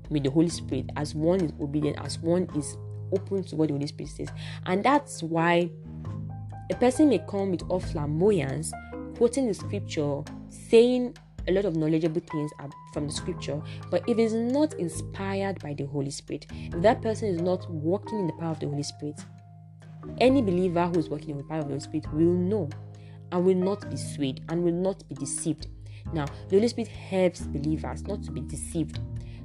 with 0.08 0.22
the 0.22 0.30
Holy 0.30 0.48
Spirit, 0.48 0.90
as 0.94 1.16
one 1.16 1.40
is 1.40 1.52
obedient, 1.60 1.98
as 1.98 2.18
one 2.20 2.48
is 2.54 2.76
open 3.12 3.42
to 3.44 3.56
what 3.56 3.68
the 3.68 3.74
Holy 3.74 3.88
Spirit 3.88 4.10
says. 4.10 4.28
And 4.66 4.84
that's 4.84 5.22
why 5.22 5.70
a 6.70 6.74
person 6.74 7.08
may 7.08 7.18
come 7.28 7.50
with 7.50 7.62
all 7.68 7.80
flamboyance, 7.80 8.72
quoting 9.16 9.46
the 9.46 9.54
scripture, 9.54 10.22
saying 10.48 11.16
a 11.48 11.52
lot 11.52 11.64
of 11.64 11.76
knowledgeable 11.76 12.20
things 12.32 12.50
from 12.92 13.06
the 13.06 13.12
scripture, 13.12 13.62
but 13.90 14.02
if 14.08 14.18
it's 14.18 14.32
not 14.32 14.74
inspired 14.74 15.60
by 15.60 15.74
the 15.74 15.86
Holy 15.86 16.10
Spirit, 16.10 16.46
if 16.50 16.82
that 16.82 17.00
person 17.02 17.28
is 17.28 17.40
not 17.40 17.70
walking 17.70 18.20
in 18.20 18.26
the 18.26 18.32
power 18.34 18.50
of 18.50 18.60
the 18.60 18.66
Holy 18.66 18.82
Spirit, 18.82 19.20
any 20.18 20.42
believer 20.42 20.86
who 20.86 20.98
is 20.98 21.08
working 21.08 21.30
in 21.30 21.38
the 21.38 21.44
power 21.44 21.58
of 21.58 21.64
the 21.64 21.70
Holy 21.70 21.80
Spirit 21.80 22.12
will 22.12 22.32
know 22.32 22.68
and 23.32 23.44
will 23.44 23.54
not 23.54 23.88
be 23.90 23.96
swayed 23.96 24.42
and 24.48 24.62
will 24.62 24.72
not 24.72 25.08
be 25.08 25.14
deceived. 25.14 25.68
Now, 26.12 26.26
the 26.48 26.56
Holy 26.56 26.68
Spirit 26.68 26.88
helps 26.88 27.40
believers 27.40 28.02
not 28.02 28.22
to 28.24 28.32
be 28.32 28.40
deceived, 28.40 28.98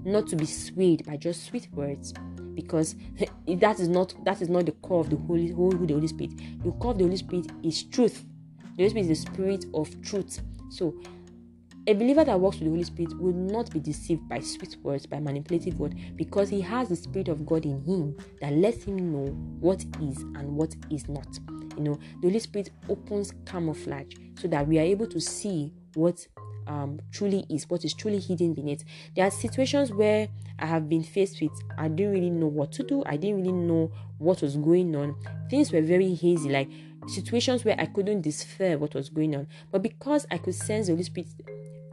not 0.03 0.27
to 0.27 0.35
be 0.35 0.45
swayed 0.45 1.05
by 1.05 1.17
just 1.17 1.45
sweet 1.45 1.67
words, 1.73 2.13
because 2.55 2.95
that 3.47 3.79
is 3.79 3.87
not 3.87 4.13
that 4.25 4.41
is 4.41 4.49
not 4.49 4.65
the 4.65 4.71
core 4.73 5.01
of 5.01 5.09
the 5.09 5.17
Holy 5.17 5.47
who 5.47 5.85
the 5.85 5.93
Holy 5.93 6.07
Spirit. 6.07 6.31
The 6.63 6.71
core 6.73 6.91
of 6.91 6.97
the 6.97 7.03
Holy 7.05 7.17
Spirit 7.17 7.47
is 7.63 7.83
truth. 7.83 8.25
The 8.77 8.83
Holy 8.83 8.89
Spirit 8.89 9.09
is 9.09 9.23
the 9.23 9.31
spirit 9.31 9.65
of 9.73 10.01
truth. 10.01 10.41
So 10.69 10.95
a 11.87 11.93
believer 11.93 12.23
that 12.23 12.39
walks 12.39 12.57
with 12.57 12.65
the 12.65 12.69
Holy 12.69 12.83
Spirit 12.83 13.19
will 13.19 13.33
not 13.33 13.71
be 13.71 13.79
deceived 13.79 14.29
by 14.29 14.39
sweet 14.39 14.77
words, 14.83 15.07
by 15.07 15.19
manipulative 15.19 15.79
words, 15.79 15.95
because 16.15 16.47
he 16.47 16.61
has 16.61 16.89
the 16.89 16.95
Spirit 16.95 17.27
of 17.27 17.43
God 17.43 17.65
in 17.65 17.81
him 17.83 18.15
that 18.39 18.53
lets 18.53 18.83
him 18.83 19.11
know 19.11 19.31
what 19.59 19.83
is 19.99 20.19
and 20.19 20.55
what 20.55 20.75
is 20.91 21.09
not. 21.09 21.27
You 21.75 21.83
know, 21.83 21.99
the 22.21 22.27
Holy 22.27 22.39
Spirit 22.39 22.69
opens 22.87 23.33
camouflage 23.45 24.13
so 24.39 24.47
that 24.49 24.67
we 24.67 24.77
are 24.77 24.83
able 24.83 25.07
to 25.07 25.19
see 25.19 25.73
what 25.95 26.27
um, 26.67 26.99
truly 27.11 27.45
is, 27.49 27.69
what 27.69 27.83
is 27.85 27.93
truly 27.93 28.19
hidden 28.19 28.53
beneath. 28.53 28.83
There 29.15 29.25
are 29.25 29.31
situations 29.31 29.91
where 29.91 30.27
I 30.59 30.65
have 30.65 30.87
been 30.89 31.03
faced 31.03 31.41
with, 31.41 31.51
I 31.77 31.87
didn't 31.87 32.13
really 32.13 32.29
know 32.29 32.47
what 32.47 32.71
to 32.73 32.83
do, 32.83 33.03
I 33.05 33.17
didn't 33.17 33.37
really 33.37 33.51
know 33.51 33.91
what 34.17 34.41
was 34.41 34.55
going 34.57 34.95
on. 34.95 35.15
Things 35.49 35.71
were 35.71 35.81
very 35.81 36.13
hazy, 36.13 36.49
like 36.49 36.69
situations 37.07 37.65
where 37.65 37.75
I 37.79 37.87
couldn't 37.87 38.21
discern 38.21 38.79
what 38.79 38.93
was 38.93 39.09
going 39.09 39.35
on. 39.35 39.47
But 39.71 39.81
because 39.81 40.27
I 40.29 40.37
could 40.37 40.55
sense 40.55 40.87
the 40.87 40.93
Holy 40.93 41.03
Spirit 41.03 41.27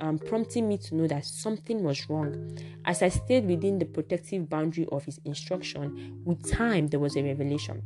um, 0.01 0.19
prompting 0.19 0.69
me 0.69 0.79
to 0.79 0.95
know 0.95 1.07
that 1.07 1.25
something 1.25 1.83
was 1.83 2.09
wrong. 2.09 2.57
As 2.85 3.03
I 3.03 3.09
stayed 3.09 3.47
within 3.47 3.79
the 3.79 3.85
protective 3.85 4.49
boundary 4.49 4.87
of 4.93 5.05
his 5.05 5.21
instruction, 5.25 6.21
with 6.25 6.49
time 6.51 6.89
there 6.89 7.01
was 7.01 7.17
a 7.17 7.23
revelation. 7.23 7.83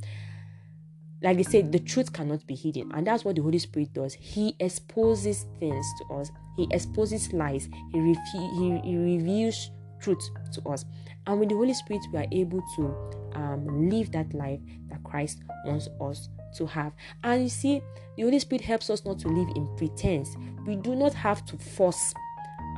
Like 1.23 1.37
they 1.37 1.43
said, 1.45 1.71
the 1.71 1.79
truth 1.79 2.13
cannot 2.13 2.47
be 2.47 2.55
hidden, 2.55 2.91
and 2.93 3.07
that's 3.07 3.25
what 3.25 3.37
the 3.37 3.43
Holy 3.43 3.59
Spirit 3.59 3.93
does. 3.93 4.15
He 4.15 4.57
exposes 4.59 5.47
things 5.61 5.87
to 5.99 6.15
us, 6.15 6.31
He 6.57 6.67
exposes 6.71 7.33
lies, 7.33 7.69
He, 7.93 8.15
he, 8.33 8.81
he 8.85 8.97
reveals 8.97 9.71
truth 10.01 10.29
to 10.55 10.69
us. 10.69 10.85
And 11.27 11.39
with 11.39 11.49
the 11.49 11.55
Holy 11.55 11.75
Spirit, 11.75 12.03
we 12.13 12.19
are 12.19 12.27
able 12.33 12.63
to 12.77 13.39
um, 13.39 13.89
live 13.89 14.11
that 14.13 14.35
life 14.35 14.61
that 14.89 15.03
Christ 15.05 15.43
wants 15.65 15.89
us 16.01 16.29
to 16.57 16.67
have. 16.67 16.93
And 17.23 17.45
you 17.45 17.49
see, 17.49 17.81
the 18.17 18.25
Holy 18.25 18.39
Spirit 18.41 18.63
helps 18.63 18.91
us 18.91 19.05
not 19.05 19.19
to 19.21 19.29
live 19.29 19.49
in 19.57 19.69
pretense. 19.77 20.37
We 20.67 20.77
do 20.77 20.95
not 20.95 21.15
have 21.15 21.45
to 21.47 21.57
force 21.57 22.13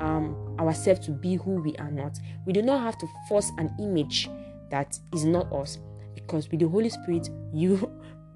um, 0.01 0.57
ourselves 0.59 1.05
to 1.07 1.13
be 1.13 1.37
who 1.37 1.63
we 1.63 1.75
are 1.77 1.91
not. 1.91 2.19
We 2.47 2.53
do 2.53 2.63
not 2.63 2.81
have 2.83 2.99
to 2.99 3.09
force 3.29 3.51
an 3.59 3.75
image 3.81 4.29
that 4.71 4.99
is 5.13 5.25
not 5.25 5.53
us. 5.53 5.79
Because 6.15 6.51
with 6.51 6.61
the 6.61 6.69
Holy 6.69 6.91
Spirit, 6.91 7.29
you 7.53 7.91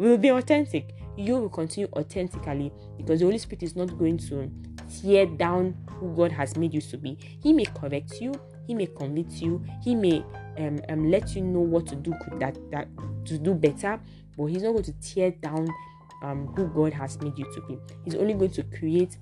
will 0.06 0.18
be 0.18 0.28
authentic. 0.28 0.94
You 1.16 1.36
will 1.36 1.48
continue 1.48 1.88
authentically 1.94 2.72
because 2.96 3.20
the 3.20 3.26
Holy 3.26 3.38
Spirit 3.38 3.62
is 3.62 3.74
not 3.74 3.98
going 3.98 4.18
to 4.18 4.50
tear 5.02 5.26
down 5.26 5.76
who 5.90 6.14
God 6.14 6.32
has 6.32 6.56
made 6.56 6.72
you 6.72 6.80
to 6.80 6.96
be. 6.96 7.18
He 7.42 7.52
may 7.52 7.64
correct 7.64 8.20
you, 8.20 8.34
He 8.66 8.74
may 8.74 8.86
convict 8.86 9.32
you, 9.32 9.64
He 9.82 9.94
may 9.94 10.24
um, 10.58 10.80
um, 10.88 11.10
let 11.10 11.34
you 11.34 11.42
know 11.42 11.60
what 11.60 11.86
to 11.88 11.96
do 11.96 12.14
that 12.38 12.56
that 12.70 12.88
to 13.26 13.38
do 13.38 13.54
better, 13.54 14.00
but 14.36 14.46
He's 14.46 14.62
not 14.62 14.72
going 14.72 14.84
to 14.84 14.92
tear 15.00 15.30
down 15.32 15.68
um, 16.22 16.46
who 16.56 16.68
God 16.68 16.92
has 16.92 17.20
made 17.20 17.36
you 17.38 17.44
to 17.54 17.60
be. 17.62 17.78
He's 18.04 18.14
only 18.14 18.34
going 18.34 18.50
to 18.52 18.62
create, 18.62 19.18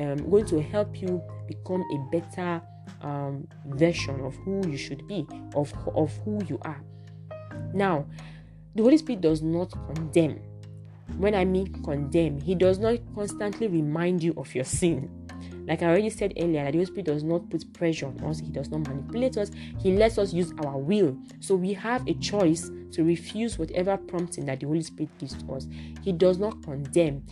um, 0.00 0.28
going 0.30 0.46
to 0.46 0.60
help 0.62 1.00
you 1.00 1.22
become 1.46 1.82
a 1.82 2.10
better 2.10 2.62
um, 3.02 3.46
version 3.66 4.20
of 4.20 4.34
who 4.36 4.66
you 4.68 4.76
should 4.76 5.06
be, 5.06 5.26
of, 5.54 5.72
of 5.94 6.12
who 6.24 6.42
you 6.46 6.58
are. 6.62 6.82
Now, 7.74 8.06
the 8.78 8.84
Holy 8.84 8.96
Spirit 8.96 9.22
does 9.22 9.42
not 9.42 9.72
condemn. 9.92 10.40
When 11.16 11.34
I 11.34 11.44
mean 11.44 11.82
condemn, 11.82 12.40
He 12.40 12.54
does 12.54 12.78
not 12.78 12.96
constantly 13.12 13.66
remind 13.66 14.22
you 14.22 14.34
of 14.36 14.54
your 14.54 14.64
sin. 14.64 15.10
Like 15.66 15.82
I 15.82 15.86
already 15.86 16.10
said 16.10 16.32
earlier, 16.38 16.62
that 16.62 16.70
the 16.70 16.78
Holy 16.78 16.86
Spirit 16.86 17.06
does 17.06 17.24
not 17.24 17.50
put 17.50 17.72
pressure 17.72 18.06
on 18.06 18.22
us, 18.22 18.38
He 18.38 18.50
does 18.50 18.70
not 18.70 18.86
manipulate 18.86 19.36
us, 19.36 19.50
He 19.80 19.96
lets 19.96 20.16
us 20.16 20.32
use 20.32 20.52
our 20.64 20.78
will. 20.78 21.18
So 21.40 21.56
we 21.56 21.72
have 21.72 22.06
a 22.06 22.14
choice 22.14 22.70
to 22.92 23.02
refuse 23.02 23.58
whatever 23.58 23.96
prompting 23.96 24.46
that 24.46 24.60
the 24.60 24.66
Holy 24.66 24.82
Spirit 24.82 25.10
gives 25.18 25.34
to 25.34 25.54
us. 25.54 25.66
He 26.02 26.12
does 26.12 26.38
not 26.38 26.62
condemn. 26.62 27.24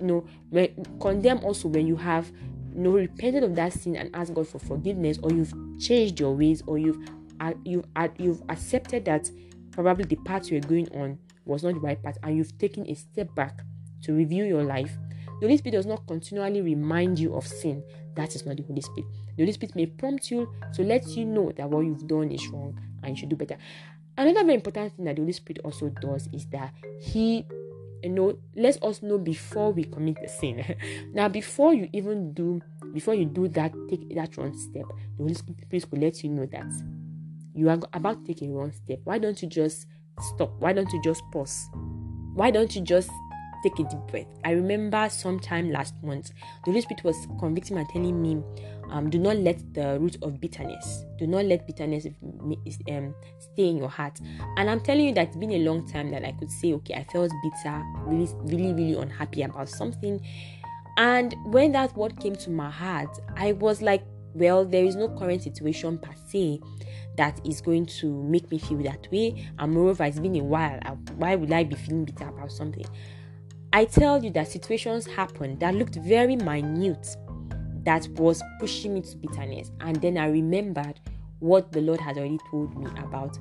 You 0.00 0.06
know, 0.06 0.26
when, 0.50 0.84
condemn 1.00 1.38
also 1.38 1.68
when 1.68 1.86
you 1.86 1.96
have 1.96 2.30
you 2.74 2.82
know 2.82 2.90
repented 2.90 3.42
of 3.42 3.54
that 3.56 3.72
sin 3.72 3.96
and 3.96 4.14
asked 4.14 4.34
God 4.34 4.48
for 4.48 4.58
forgiveness, 4.58 5.18
or 5.22 5.32
you've 5.32 5.54
changed 5.80 6.20
your 6.20 6.36
ways, 6.36 6.62
or 6.66 6.76
you've 6.76 6.98
uh, 7.40 7.54
you've 7.64 7.86
uh, 7.96 8.08
you've 8.18 8.42
accepted 8.50 9.06
that 9.06 9.30
probably 9.82 10.04
the 10.04 10.16
path 10.16 10.50
you're 10.50 10.60
going 10.60 10.88
on 10.94 11.18
was 11.44 11.62
not 11.62 11.74
the 11.74 11.80
right 11.80 12.02
path, 12.02 12.18
and 12.22 12.36
you've 12.36 12.56
taken 12.58 12.86
a 12.88 12.94
step 12.94 13.34
back 13.34 13.60
to 14.02 14.14
review 14.14 14.44
your 14.44 14.62
life 14.62 14.96
the 15.40 15.46
Holy 15.46 15.56
Spirit 15.56 15.76
does 15.76 15.86
not 15.86 16.06
continually 16.06 16.60
remind 16.60 17.18
you 17.18 17.34
of 17.34 17.46
sin. 17.46 17.82
That 18.14 18.34
is 18.34 18.44
not 18.44 18.58
the 18.58 18.62
Holy 18.62 18.82
Spirit. 18.82 19.06
The 19.36 19.42
Holy 19.44 19.52
Spirit 19.52 19.74
may 19.74 19.86
prompt 19.86 20.30
you 20.30 20.52
to 20.74 20.82
let 20.82 21.06
you 21.16 21.24
know 21.24 21.50
that 21.56 21.68
what 21.68 21.80
you've 21.80 22.06
done 22.06 22.30
is 22.30 22.46
wrong 22.48 22.78
and 23.02 23.16
you 23.16 23.20
should 23.20 23.30
do 23.30 23.36
better. 23.36 23.56
Another 24.18 24.42
very 24.42 24.56
important 24.56 24.94
thing 24.94 25.06
that 25.06 25.16
the 25.16 25.22
Holy 25.22 25.32
Spirit 25.32 25.60
also 25.64 25.88
does 25.88 26.28
is 26.34 26.44
that 26.48 26.74
He 27.00 27.46
you 28.02 28.10
know 28.10 28.38
lets 28.54 28.76
us 28.82 29.02
know 29.02 29.16
before 29.16 29.72
we 29.72 29.84
commit 29.84 30.16
the 30.22 30.28
sin 30.28 30.64
now 31.12 31.28
before 31.28 31.74
you 31.74 31.86
even 31.92 32.32
do 32.32 32.58
before 32.94 33.14
you 33.14 33.26
do 33.26 33.46
that 33.46 33.74
take 33.90 34.14
that 34.14 34.34
one 34.38 34.56
step 34.56 34.86
the 35.18 35.22
holy 35.22 35.34
spirit 35.34 35.84
will 35.90 36.00
let 36.00 36.24
you 36.24 36.30
know 36.30 36.46
that 36.46 36.64
you 37.54 37.68
are 37.68 37.78
about 37.92 38.24
taking 38.26 38.54
one 38.54 38.72
step 38.72 38.98
why 39.04 39.18
don't 39.18 39.42
you 39.42 39.48
just 39.48 39.86
stop 40.20 40.52
why 40.58 40.72
don't 40.72 40.92
you 40.92 41.00
just 41.02 41.22
pause 41.32 41.68
why 42.34 42.50
don't 42.50 42.74
you 42.74 42.82
just 42.82 43.10
take 43.62 43.78
a 43.78 43.84
deep 43.84 43.98
breath. 44.08 44.26
I 44.44 44.52
remember 44.52 45.08
sometime 45.10 45.70
last 45.70 45.94
month, 46.02 46.30
the 46.64 46.70
Holy 46.70 46.80
Spirit 46.80 47.04
was 47.04 47.16
convicting 47.38 47.78
and 47.78 47.88
telling 47.88 48.20
me, 48.20 48.42
um, 48.90 49.10
do 49.10 49.18
not 49.18 49.36
let 49.36 49.74
the 49.74 49.98
root 50.00 50.16
of 50.22 50.40
bitterness, 50.40 51.04
do 51.18 51.26
not 51.26 51.44
let 51.44 51.66
bitterness 51.66 52.06
um, 52.22 53.14
stay 53.38 53.68
in 53.68 53.76
your 53.76 53.88
heart. 53.88 54.18
And 54.56 54.70
I'm 54.70 54.80
telling 54.80 55.06
you 55.06 55.14
that 55.14 55.28
it's 55.28 55.36
been 55.36 55.52
a 55.52 55.58
long 55.58 55.86
time 55.88 56.10
that 56.10 56.24
I 56.24 56.32
could 56.32 56.50
say, 56.50 56.72
okay, 56.74 56.94
I 56.94 57.04
felt 57.04 57.32
bitter, 57.42 57.82
really, 58.06 58.28
really, 58.44 58.72
really 58.72 58.94
unhappy 59.00 59.42
about 59.42 59.68
something. 59.68 60.20
And 60.96 61.34
when 61.44 61.72
that 61.72 61.96
word 61.96 62.18
came 62.20 62.36
to 62.36 62.50
my 62.50 62.70
heart, 62.70 63.18
I 63.36 63.52
was 63.52 63.80
like, 63.80 64.02
well, 64.34 64.64
there 64.64 64.84
is 64.84 64.96
no 64.96 65.08
current 65.08 65.42
situation 65.42 65.98
per 65.98 66.12
se 66.28 66.60
that 67.20 67.38
is 67.44 67.60
going 67.60 67.84
to 67.84 68.22
make 68.22 68.50
me 68.50 68.58
feel 68.58 68.78
that 68.78 69.06
way. 69.12 69.46
And 69.58 69.74
moreover, 69.74 70.04
it's 70.04 70.18
been 70.18 70.36
a 70.36 70.42
while. 70.42 70.78
Why 71.16 71.36
would 71.36 71.52
I 71.52 71.64
be 71.64 71.76
feeling 71.76 72.06
bitter 72.06 72.26
about 72.26 72.50
something? 72.50 72.86
I 73.74 73.84
tell 73.84 74.24
you 74.24 74.30
that 74.30 74.48
situations 74.48 75.06
happened 75.06 75.60
that 75.60 75.74
looked 75.74 75.96
very 75.96 76.34
minute 76.34 77.14
that 77.84 78.08
was 78.14 78.42
pushing 78.58 78.94
me 78.94 79.02
to 79.02 79.16
bitterness. 79.18 79.70
And 79.82 79.96
then 79.96 80.16
I 80.16 80.28
remembered 80.28 80.98
what 81.40 81.70
the 81.72 81.82
Lord 81.82 82.00
has 82.00 82.16
already 82.16 82.38
told 82.50 82.74
me 82.74 82.86
about 82.96 83.38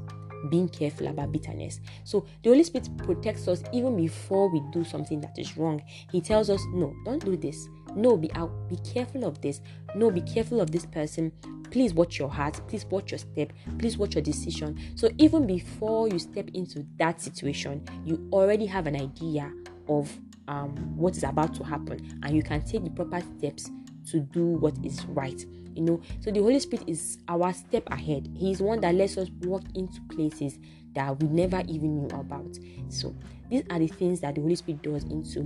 being 0.49 0.67
careful 0.67 1.07
about 1.07 1.31
bitterness. 1.31 1.79
So 2.03 2.25
the 2.43 2.49
Holy 2.49 2.65
Spirit 2.65 2.89
protects 2.97 3.47
us 3.47 3.63
even 3.71 3.95
before 3.95 4.51
we 4.51 4.61
do 4.73 4.83
something 4.83 5.21
that 5.21 5.39
is 5.39 5.55
wrong. 5.55 5.81
He 6.11 6.19
tells 6.19 6.49
us, 6.49 6.61
no, 6.73 6.93
don't 7.05 7.23
do 7.23 7.37
this. 7.37 7.69
No, 7.95 8.17
be 8.17 8.31
out, 8.33 8.51
be 8.69 8.77
careful 8.77 9.25
of 9.25 9.41
this. 9.41 9.61
No, 9.95 10.11
be 10.11 10.21
careful 10.21 10.61
of 10.61 10.71
this 10.71 10.85
person. 10.85 11.31
Please 11.71 11.93
watch 11.93 12.17
your 12.17 12.29
heart. 12.29 12.59
Please 12.67 12.85
watch 12.85 13.11
your 13.11 13.19
step. 13.19 13.53
Please 13.77 13.97
watch 13.97 14.15
your 14.15 14.23
decision. 14.23 14.79
So 14.95 15.09
even 15.17 15.45
before 15.45 16.07
you 16.07 16.17
step 16.19 16.49
into 16.53 16.85
that 16.97 17.21
situation, 17.21 17.85
you 18.05 18.27
already 18.31 18.65
have 18.65 18.87
an 18.87 18.95
idea 18.95 19.51
of 19.87 20.11
um, 20.47 20.75
what 20.97 21.15
is 21.15 21.23
about 21.23 21.53
to 21.55 21.63
happen, 21.63 22.19
and 22.23 22.35
you 22.35 22.41
can 22.41 22.63
take 22.63 22.83
the 22.83 22.89
proper 22.89 23.21
steps 23.37 23.69
to 24.09 24.19
do 24.19 24.45
what 24.45 24.73
is 24.83 25.05
right 25.05 25.45
you 25.75 25.83
know 25.83 26.01
so 26.19 26.31
the 26.31 26.41
holy 26.41 26.59
spirit 26.59 26.87
is 26.87 27.19
our 27.27 27.53
step 27.53 27.83
ahead 27.91 28.29
he's 28.35 28.61
one 28.61 28.81
that 28.81 28.95
lets 28.95 29.17
us 29.17 29.29
walk 29.41 29.63
into 29.75 30.01
places 30.13 30.57
that 30.93 31.21
we 31.21 31.29
never 31.29 31.61
even 31.67 32.01
knew 32.01 32.17
about 32.17 32.57
so 32.89 33.15
these 33.49 33.63
are 33.69 33.79
the 33.79 33.87
things 33.87 34.19
that 34.19 34.35
the 34.35 34.41
holy 34.41 34.55
spirit 34.55 34.81
does 34.81 35.03
into 35.05 35.41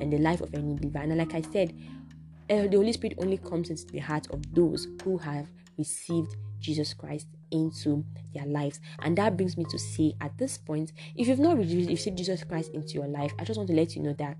in 0.00 0.10
the 0.10 0.18
life 0.18 0.40
of 0.40 0.54
any 0.54 0.74
believer. 0.74 0.98
And 0.98 1.16
like 1.16 1.34
i 1.34 1.42
said 1.42 1.74
uh, 2.50 2.66
the 2.66 2.76
holy 2.76 2.92
spirit 2.92 3.16
only 3.18 3.38
comes 3.38 3.70
into 3.70 3.86
the 3.86 3.98
heart 3.98 4.26
of 4.30 4.54
those 4.54 4.88
who 5.04 5.18
have 5.18 5.46
received 5.78 6.36
jesus 6.58 6.92
christ 6.94 7.26
into 7.52 8.04
their 8.34 8.46
lives. 8.46 8.80
And 9.00 9.16
that 9.18 9.36
brings 9.36 9.56
me 9.56 9.64
to 9.70 9.78
say 9.78 10.14
at 10.20 10.36
this 10.38 10.58
point 10.58 10.92
if 11.16 11.26
you've 11.28 11.38
not 11.38 11.58
received 11.58 12.16
jesus 12.18 12.44
christ 12.44 12.70
into 12.74 12.94
your 12.94 13.08
life 13.08 13.32
i 13.38 13.44
just 13.44 13.56
want 13.58 13.68
to 13.68 13.74
let 13.74 13.94
you 13.96 14.02
know 14.02 14.14
that 14.14 14.36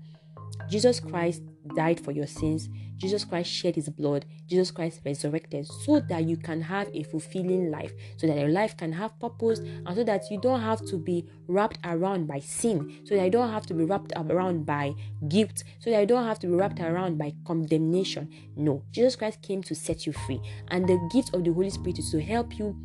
jesus 0.71 0.99
christ 0.99 1.41
died 1.75 1.99
for 1.99 2.11
your 2.11 2.27
sins. 2.27 2.69
Jesus 2.97 3.25
Christ 3.25 3.49
shed 3.49 3.75
his 3.75 3.89
blood, 3.89 4.25
Jesus 4.47 4.69
Christ 4.69 5.01
resurrected 5.03 5.65
so 5.65 5.99
that 6.01 6.25
you 6.25 6.37
can 6.37 6.61
have 6.61 6.87
a 6.93 7.03
fulfilling 7.03 7.71
life, 7.71 7.91
so 8.17 8.27
that 8.27 8.37
your 8.37 8.49
life 8.49 8.77
can 8.77 8.91
have 8.93 9.19
purpose, 9.19 9.59
and 9.59 9.95
so 9.95 10.03
that 10.03 10.29
you 10.29 10.39
don't 10.39 10.61
have 10.61 10.85
to 10.85 10.97
be 10.97 11.27
wrapped 11.47 11.79
around 11.83 12.27
by 12.27 12.39
sin, 12.39 12.99
so 13.03 13.15
that 13.15 13.25
you 13.25 13.31
don't 13.31 13.49
have 13.49 13.65
to 13.67 13.73
be 13.73 13.85
wrapped 13.85 14.13
around 14.15 14.65
by 14.65 14.93
guilt, 15.27 15.63
so 15.79 15.89
that 15.89 15.99
you 15.99 16.05
don't 16.05 16.25
have 16.25 16.37
to 16.39 16.47
be 16.47 16.53
wrapped 16.53 16.79
around 16.79 17.17
by 17.17 17.33
condemnation. 17.45 18.29
No, 18.55 18.83
Jesus 18.91 19.15
Christ 19.15 19.41
came 19.41 19.63
to 19.63 19.73
set 19.73 20.05
you 20.05 20.13
free, 20.13 20.39
and 20.67 20.87
the 20.87 20.99
gift 21.11 21.33
of 21.33 21.43
the 21.43 21.51
Holy 21.51 21.71
Spirit 21.71 21.97
is 21.97 22.11
to 22.11 22.21
help 22.21 22.59
you 22.59 22.75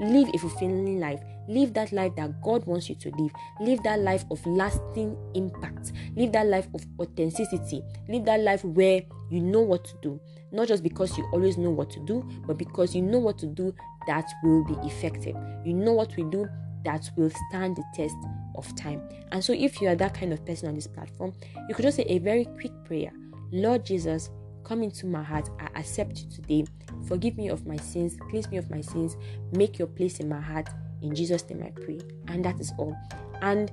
live 0.00 0.28
a 0.32 0.38
fulfilling 0.38 1.00
life 1.00 1.20
Live 1.48 1.74
that 1.74 1.92
life 1.92 2.14
that 2.16 2.40
God 2.42 2.64
wants 2.66 2.88
you 2.88 2.94
to 2.96 3.10
live. 3.10 3.30
Live 3.60 3.82
that 3.82 4.00
life 4.00 4.24
of 4.30 4.44
lasting 4.46 5.16
impact. 5.34 5.92
Live 6.16 6.32
that 6.32 6.46
life 6.46 6.68
of 6.74 6.84
authenticity. 6.98 7.82
Live 8.08 8.24
that 8.24 8.40
life 8.40 8.64
where 8.64 9.02
you 9.30 9.40
know 9.40 9.60
what 9.60 9.84
to 9.84 9.94
do. 10.02 10.20
Not 10.52 10.68
just 10.68 10.82
because 10.82 11.16
you 11.18 11.28
always 11.32 11.58
know 11.58 11.70
what 11.70 11.90
to 11.90 12.00
do, 12.04 12.22
but 12.46 12.58
because 12.58 12.94
you 12.94 13.02
know 13.02 13.18
what 13.18 13.38
to 13.38 13.46
do 13.46 13.74
that 14.06 14.30
will 14.42 14.64
be 14.64 14.74
effective. 14.86 15.36
You 15.64 15.74
know 15.74 15.92
what 15.92 16.16
we 16.16 16.24
do 16.24 16.48
that 16.84 17.10
will 17.16 17.30
stand 17.48 17.76
the 17.76 17.84
test 17.94 18.16
of 18.54 18.74
time. 18.76 19.02
And 19.32 19.42
so, 19.42 19.52
if 19.52 19.80
you 19.80 19.88
are 19.88 19.96
that 19.96 20.14
kind 20.14 20.32
of 20.32 20.44
person 20.44 20.68
on 20.68 20.74
this 20.74 20.86
platform, 20.86 21.32
you 21.68 21.74
could 21.74 21.82
just 21.82 21.96
say 21.96 22.04
a 22.08 22.18
very 22.18 22.44
quick 22.44 22.72
prayer 22.84 23.10
Lord 23.52 23.84
Jesus, 23.84 24.30
come 24.64 24.82
into 24.82 25.06
my 25.06 25.22
heart. 25.22 25.48
I 25.60 25.78
accept 25.78 26.22
you 26.22 26.30
today. 26.30 26.64
Forgive 27.06 27.36
me 27.36 27.48
of 27.48 27.66
my 27.66 27.76
sins, 27.76 28.16
cleanse 28.30 28.50
me 28.50 28.56
of 28.56 28.70
my 28.70 28.80
sins, 28.80 29.16
make 29.52 29.78
your 29.78 29.88
place 29.88 30.20
in 30.20 30.28
my 30.28 30.40
heart. 30.40 30.68
In 31.04 31.14
Jesus' 31.14 31.48
name 31.48 31.62
I 31.62 31.70
pray. 31.70 32.00
And 32.28 32.44
that 32.44 32.58
is 32.58 32.72
all. 32.78 32.96
And 33.42 33.70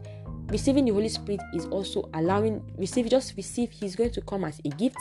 receiving 0.48 0.86
the 0.86 0.92
Holy 0.92 1.10
Spirit 1.10 1.42
is 1.54 1.66
also 1.68 2.10
allowing 2.14 2.62
receive 2.78 3.10
just 3.10 3.36
receive 3.38 3.72
He's 3.72 3.96
going 3.96 4.12
to 4.12 4.22
come 4.22 4.44
as 4.44 4.60
a 4.66 4.70
gift. 4.70 4.98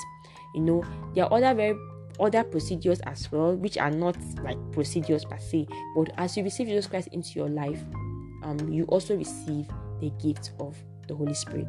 You 0.55 0.63
know, 0.63 0.85
there 1.15 1.25
are 1.25 1.33
other 1.33 1.55
very 1.55 1.79
other 2.21 2.45
procedures 2.45 3.01
as 3.01 3.31
well, 3.33 3.57
which 3.57 3.79
are 3.79 3.91
not 3.91 4.17
like 4.43 4.59
procedures 4.73 5.25
per 5.25 5.39
se. 5.39 5.67
But 5.97 6.13
as 6.19 6.37
you 6.37 6.45
receive 6.45 6.69
Jesus 6.69 6.87
Christ 6.87 7.09
into 7.13 7.31
your 7.35 7.49
life, 7.49 7.83
um, 8.43 8.59
you 8.69 8.85
also 8.85 9.17
receive 9.17 9.67
the 10.01 10.11
gift 10.23 10.53
of 10.61 10.77
the 11.09 11.15
Holy 11.15 11.35
Spirit. 11.35 11.67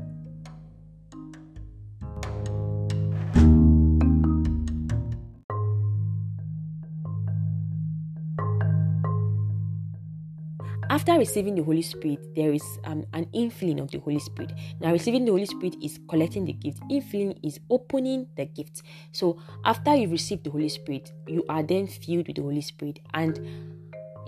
After 11.02 11.18
receiving 11.18 11.56
the 11.56 11.64
Holy 11.64 11.82
Spirit, 11.82 12.20
there 12.36 12.54
is 12.54 12.62
um, 12.84 13.04
an 13.14 13.26
infilling 13.34 13.82
of 13.82 13.90
the 13.90 13.98
Holy 13.98 14.20
Spirit. 14.20 14.54
Now, 14.80 14.92
receiving 14.92 15.26
the 15.26 15.32
Holy 15.32 15.48
Spirit 15.48 15.76
is 15.82 16.00
collecting 16.08 16.46
the 16.46 16.54
gift, 16.54 16.80
infilling 16.92 17.40
is 17.44 17.60
opening 17.72 18.28
the 18.38 18.46
gift. 18.46 18.84
So, 19.12 19.40
after 19.66 19.96
you 19.96 20.10
receive 20.10 20.44
the 20.44 20.52
Holy 20.52 20.70
Spirit, 20.70 21.12
you 21.26 21.44
are 21.50 21.64
then 21.64 21.88
filled 21.88 22.28
with 22.28 22.36
the 22.36 22.44
Holy 22.44 22.62
Spirit. 22.62 23.00
And, 23.16 23.40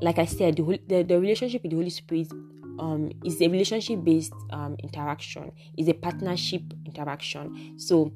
like 0.02 0.18
I 0.18 0.26
said, 0.26 0.56
the, 0.56 0.80
the, 0.88 1.04
the 1.04 1.20
relationship 1.20 1.62
with 1.62 1.74
the 1.74 1.78
Holy 1.78 1.92
Spirit 1.92 2.32
um, 2.80 3.12
is 3.24 3.40
a 3.40 3.48
relationship 3.48 4.04
based 4.04 4.34
um, 4.50 4.76
interaction, 4.82 5.52
is 5.78 5.88
a 5.90 5.94
partnership 5.94 6.64
interaction. 6.88 7.78
So, 7.78 8.12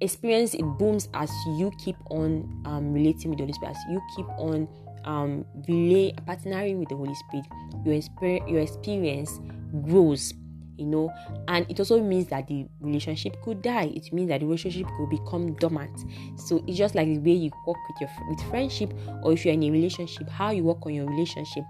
experience 0.00 0.54
it 0.54 0.62
booms 0.62 1.10
as 1.12 1.30
you 1.58 1.70
keep 1.84 1.96
on 2.08 2.62
um, 2.64 2.94
relating 2.94 3.28
with 3.28 3.40
the 3.40 3.44
Holy 3.44 3.52
Spirit, 3.52 3.72
as 3.72 3.82
you 3.90 4.00
keep 4.16 4.26
on 4.38 4.66
um, 5.08 5.44
relay 5.66 6.12
partnering 6.26 6.78
with 6.78 6.88
the 6.90 6.96
Holy 6.96 7.14
Spirit, 7.14 7.46
your 7.84 7.94
experience, 7.94 8.48
your 8.48 8.60
experience 8.60 9.40
grows 9.82 10.34
you 10.76 10.86
know? 10.86 11.12
And 11.48 11.66
it 11.68 11.80
also 11.80 12.00
means 12.00 12.28
that 12.28 12.46
the 12.46 12.64
relationship 12.80 13.42
could 13.42 13.62
die. 13.62 13.90
It 13.94 14.12
means 14.12 14.28
that 14.28 14.38
the 14.38 14.46
relationship 14.46 14.86
could 14.96 15.10
become 15.10 15.54
dormant. 15.54 16.04
So 16.36 16.62
it's 16.68 16.78
just 16.78 16.94
like 16.94 17.08
the 17.08 17.18
way 17.18 17.32
you 17.32 17.50
work 17.66 17.76
with 17.88 18.00
your 18.00 18.10
with 18.30 18.40
friendship 18.48 18.94
or 19.24 19.32
if 19.32 19.44
you're 19.44 19.54
in 19.54 19.64
a 19.64 19.70
relationship 19.72 20.28
how 20.28 20.50
you 20.50 20.62
work 20.62 20.86
on 20.86 20.94
your 20.94 21.06
relationship 21.06 21.64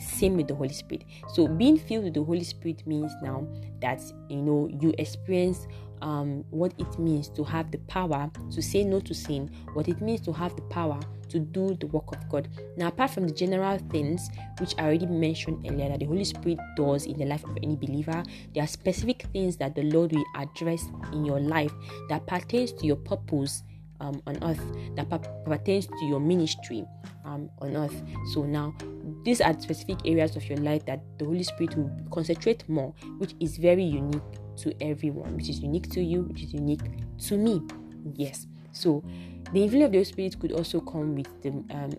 same 0.00 0.36
with 0.36 0.48
the 0.48 0.54
holy 0.54 0.72
spirit. 0.72 1.04
So 1.32 1.46
being 1.48 1.78
filled 1.78 2.04
with 2.04 2.14
the 2.14 2.24
holy 2.24 2.44
spirit 2.44 2.86
means 2.86 3.12
now 3.22 3.46
that 3.80 4.00
you 4.28 4.42
know 4.42 4.68
you 4.80 4.94
experience 4.98 5.66
um, 6.02 6.44
what 6.50 6.74
it 6.78 6.98
means 6.98 7.28
to 7.30 7.44
have 7.44 7.70
the 7.70 7.78
power 7.78 8.30
to 8.50 8.60
say 8.60 8.84
no 8.84 9.00
to 9.00 9.14
sin, 9.14 9.50
what 9.72 9.88
it 9.88 10.00
means 10.02 10.20
to 10.22 10.32
have 10.32 10.54
the 10.56 10.62
power 10.62 11.00
to 11.28 11.38
do 11.38 11.74
the 11.80 11.86
work 11.86 12.14
of 12.14 12.28
God. 12.28 12.48
Now, 12.76 12.88
apart 12.88 13.10
from 13.10 13.26
the 13.26 13.32
general 13.32 13.78
things 13.90 14.28
which 14.60 14.74
I 14.78 14.84
already 14.84 15.06
mentioned 15.06 15.66
earlier 15.68 15.88
that 15.88 16.00
the 16.00 16.06
Holy 16.06 16.24
Spirit 16.24 16.58
does 16.76 17.06
in 17.06 17.18
the 17.18 17.24
life 17.24 17.44
of 17.44 17.56
any 17.62 17.76
believer, 17.76 18.22
there 18.54 18.64
are 18.64 18.68
specific 18.68 19.22
things 19.32 19.56
that 19.56 19.74
the 19.74 19.84
Lord 19.84 20.12
will 20.12 20.24
address 20.36 20.84
in 21.12 21.24
your 21.24 21.40
life 21.40 21.72
that 22.10 22.26
pertains 22.26 22.72
to 22.74 22.86
your 22.86 22.96
purpose 22.96 23.62
um, 24.00 24.20
on 24.26 24.36
earth, 24.42 24.60
that 24.96 25.08
pertains 25.46 25.86
to 25.86 26.04
your 26.04 26.20
ministry 26.20 26.84
um, 27.24 27.48
on 27.60 27.76
earth. 27.76 28.02
So 28.34 28.42
now, 28.42 28.74
these 29.24 29.40
are 29.40 29.58
specific 29.58 29.98
areas 30.04 30.36
of 30.36 30.44
your 30.48 30.58
life 30.58 30.84
that 30.86 31.00
the 31.18 31.24
Holy 31.24 31.44
Spirit 31.44 31.76
will 31.76 31.90
concentrate 32.10 32.68
more, 32.68 32.92
which 33.18 33.34
is 33.40 33.56
very 33.56 33.84
unique 33.84 34.22
to 34.58 34.74
everyone, 34.82 35.36
which 35.36 35.48
is 35.48 35.60
unique 35.60 35.90
to 35.90 36.02
you, 36.02 36.22
which 36.22 36.42
is 36.42 36.52
unique 36.52 36.82
to 37.26 37.36
me. 37.36 37.62
Yes. 38.14 38.46
So 38.72 39.04
the 39.52 39.60
infilling 39.60 39.84
of 39.84 39.92
the 39.92 40.04
Spirit 40.04 40.38
could 40.40 40.52
also 40.52 40.80
come 40.80 41.14
with 41.14 41.42
the 41.42 41.50
um, 41.50 41.90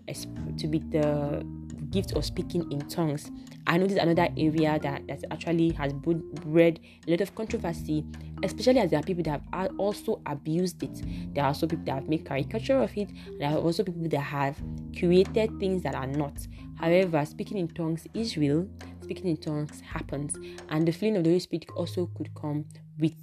to 0.57 0.67
be 0.67 0.79
the 0.79 1.45
gift 1.93 2.13
of 2.13 2.25
speaking 2.25 2.69
in 2.71 2.79
tongues. 2.89 3.29
I 3.67 3.77
know 3.77 3.83
this 3.85 3.93
is 3.93 4.01
another 4.01 4.27
area 4.35 4.79
that, 4.81 5.07
that 5.07 5.23
actually 5.31 5.69
has 5.73 5.93
bred 5.93 6.79
a 7.07 7.11
lot 7.11 7.21
of 7.21 7.35
controversy, 7.35 8.03
especially 8.43 8.79
as 8.79 8.89
there 8.89 8.99
are 8.99 9.03
people 9.03 9.23
that 9.23 9.41
have 9.53 9.71
also 9.77 10.19
abused 10.25 10.81
it. 10.81 11.33
There 11.35 11.43
are 11.43 11.47
also 11.47 11.67
people 11.67 11.85
that 11.85 11.93
have 11.93 12.09
made 12.09 12.25
caricature 12.25 12.79
of 12.79 12.91
it. 12.97 13.09
There 13.37 13.49
are 13.49 13.57
also 13.57 13.83
people 13.83 14.09
that 14.09 14.19
have 14.19 14.57
created 14.97 15.59
things 15.59 15.83
that 15.83 15.93
are 15.93 16.07
not. 16.07 16.33
However, 16.79 17.23
speaking 17.25 17.57
in 17.57 17.67
tongues 17.67 18.07
is 18.15 18.35
real. 18.35 18.67
Speaking 19.03 19.27
in 19.27 19.37
tongues 19.37 19.81
happens, 19.81 20.35
and 20.69 20.87
the 20.87 20.91
feeling 20.91 21.17
of 21.17 21.23
the 21.23 21.31
Holy 21.31 21.39
Spirit 21.39 21.65
also 21.75 22.09
could 22.15 22.33
come 22.35 22.65
with 22.99 23.15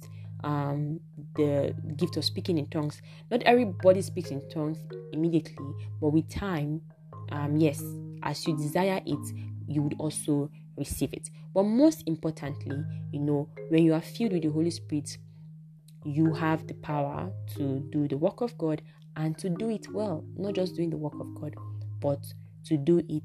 um, 0.43 0.99
the 1.35 1.73
gift 1.97 2.17
of 2.17 2.25
speaking 2.25 2.57
in 2.57 2.67
tongues. 2.67 3.01
Not 3.29 3.43
everybody 3.43 4.01
speaks 4.01 4.31
in 4.31 4.47
tongues 4.49 4.77
immediately, 5.11 5.65
but 5.99 6.09
with 6.09 6.29
time, 6.29 6.81
um, 7.31 7.57
yes, 7.57 7.83
as 8.23 8.45
you 8.47 8.55
desire 8.57 9.01
it, 9.05 9.35
you 9.67 9.81
would 9.81 9.95
also 9.99 10.49
receive 10.77 11.13
it. 11.13 11.29
But 11.53 11.63
most 11.63 12.03
importantly, 12.07 12.83
you 13.11 13.19
know, 13.19 13.49
when 13.69 13.83
you 13.83 13.93
are 13.93 14.01
filled 14.01 14.33
with 14.33 14.43
the 14.43 14.49
Holy 14.49 14.71
Spirit, 14.71 15.17
you 16.03 16.33
have 16.33 16.67
the 16.67 16.73
power 16.75 17.31
to 17.55 17.79
do 17.91 18.07
the 18.07 18.17
work 18.17 18.41
of 18.41 18.57
God 18.57 18.81
and 19.15 19.37
to 19.39 19.49
do 19.49 19.69
it 19.69 19.91
well. 19.91 20.23
Not 20.35 20.55
just 20.55 20.75
doing 20.75 20.89
the 20.89 20.97
work 20.97 21.19
of 21.19 21.33
God, 21.35 21.55
but 21.99 22.23
to 22.65 22.77
do 22.77 22.99
it 23.09 23.23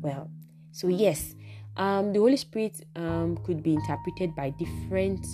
well. 0.00 0.30
So, 0.72 0.88
yes, 0.88 1.34
um, 1.78 2.12
the 2.12 2.18
Holy 2.18 2.36
Spirit 2.36 2.84
um, 2.96 3.38
could 3.44 3.62
be 3.62 3.74
interpreted 3.74 4.34
by 4.34 4.50
different, 4.50 5.24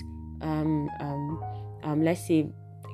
um, 0.43 0.91
um, 1.01 1.45
um 1.83 2.05
let's 2.05 2.27
say, 2.27 2.47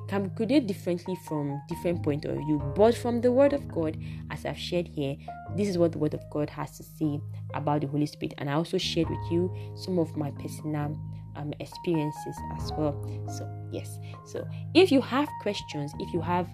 can 0.07 0.27
be 0.27 0.59
differently 0.59 1.15
from 1.25 1.61
different 1.69 2.03
point 2.03 2.25
of 2.25 2.35
view. 2.35 2.59
But 2.75 2.95
from 2.95 3.21
the 3.21 3.31
Word 3.31 3.53
of 3.53 3.67
God, 3.69 3.97
as 4.29 4.45
I've 4.45 4.57
shared 4.57 4.87
here, 4.87 5.15
this 5.55 5.69
is 5.69 5.77
what 5.77 5.93
the 5.93 5.99
Word 5.99 6.13
of 6.13 6.21
God 6.29 6.49
has 6.49 6.77
to 6.77 6.83
say 6.83 7.19
about 7.53 7.81
the 7.81 7.87
Holy 7.87 8.05
Spirit. 8.05 8.33
And 8.37 8.49
I 8.49 8.53
also 8.53 8.77
shared 8.77 9.09
with 9.09 9.31
you 9.31 9.53
some 9.75 9.99
of 9.99 10.15
my 10.17 10.31
personal 10.31 10.99
um, 11.35 11.53
experiences 11.59 12.35
as 12.57 12.71
well. 12.73 12.93
So, 13.29 13.49
yes. 13.71 13.99
So, 14.25 14.45
if 14.73 14.91
you 14.91 15.01
have 15.01 15.29
questions, 15.41 15.93
if 15.99 16.13
you 16.13 16.19
have 16.21 16.47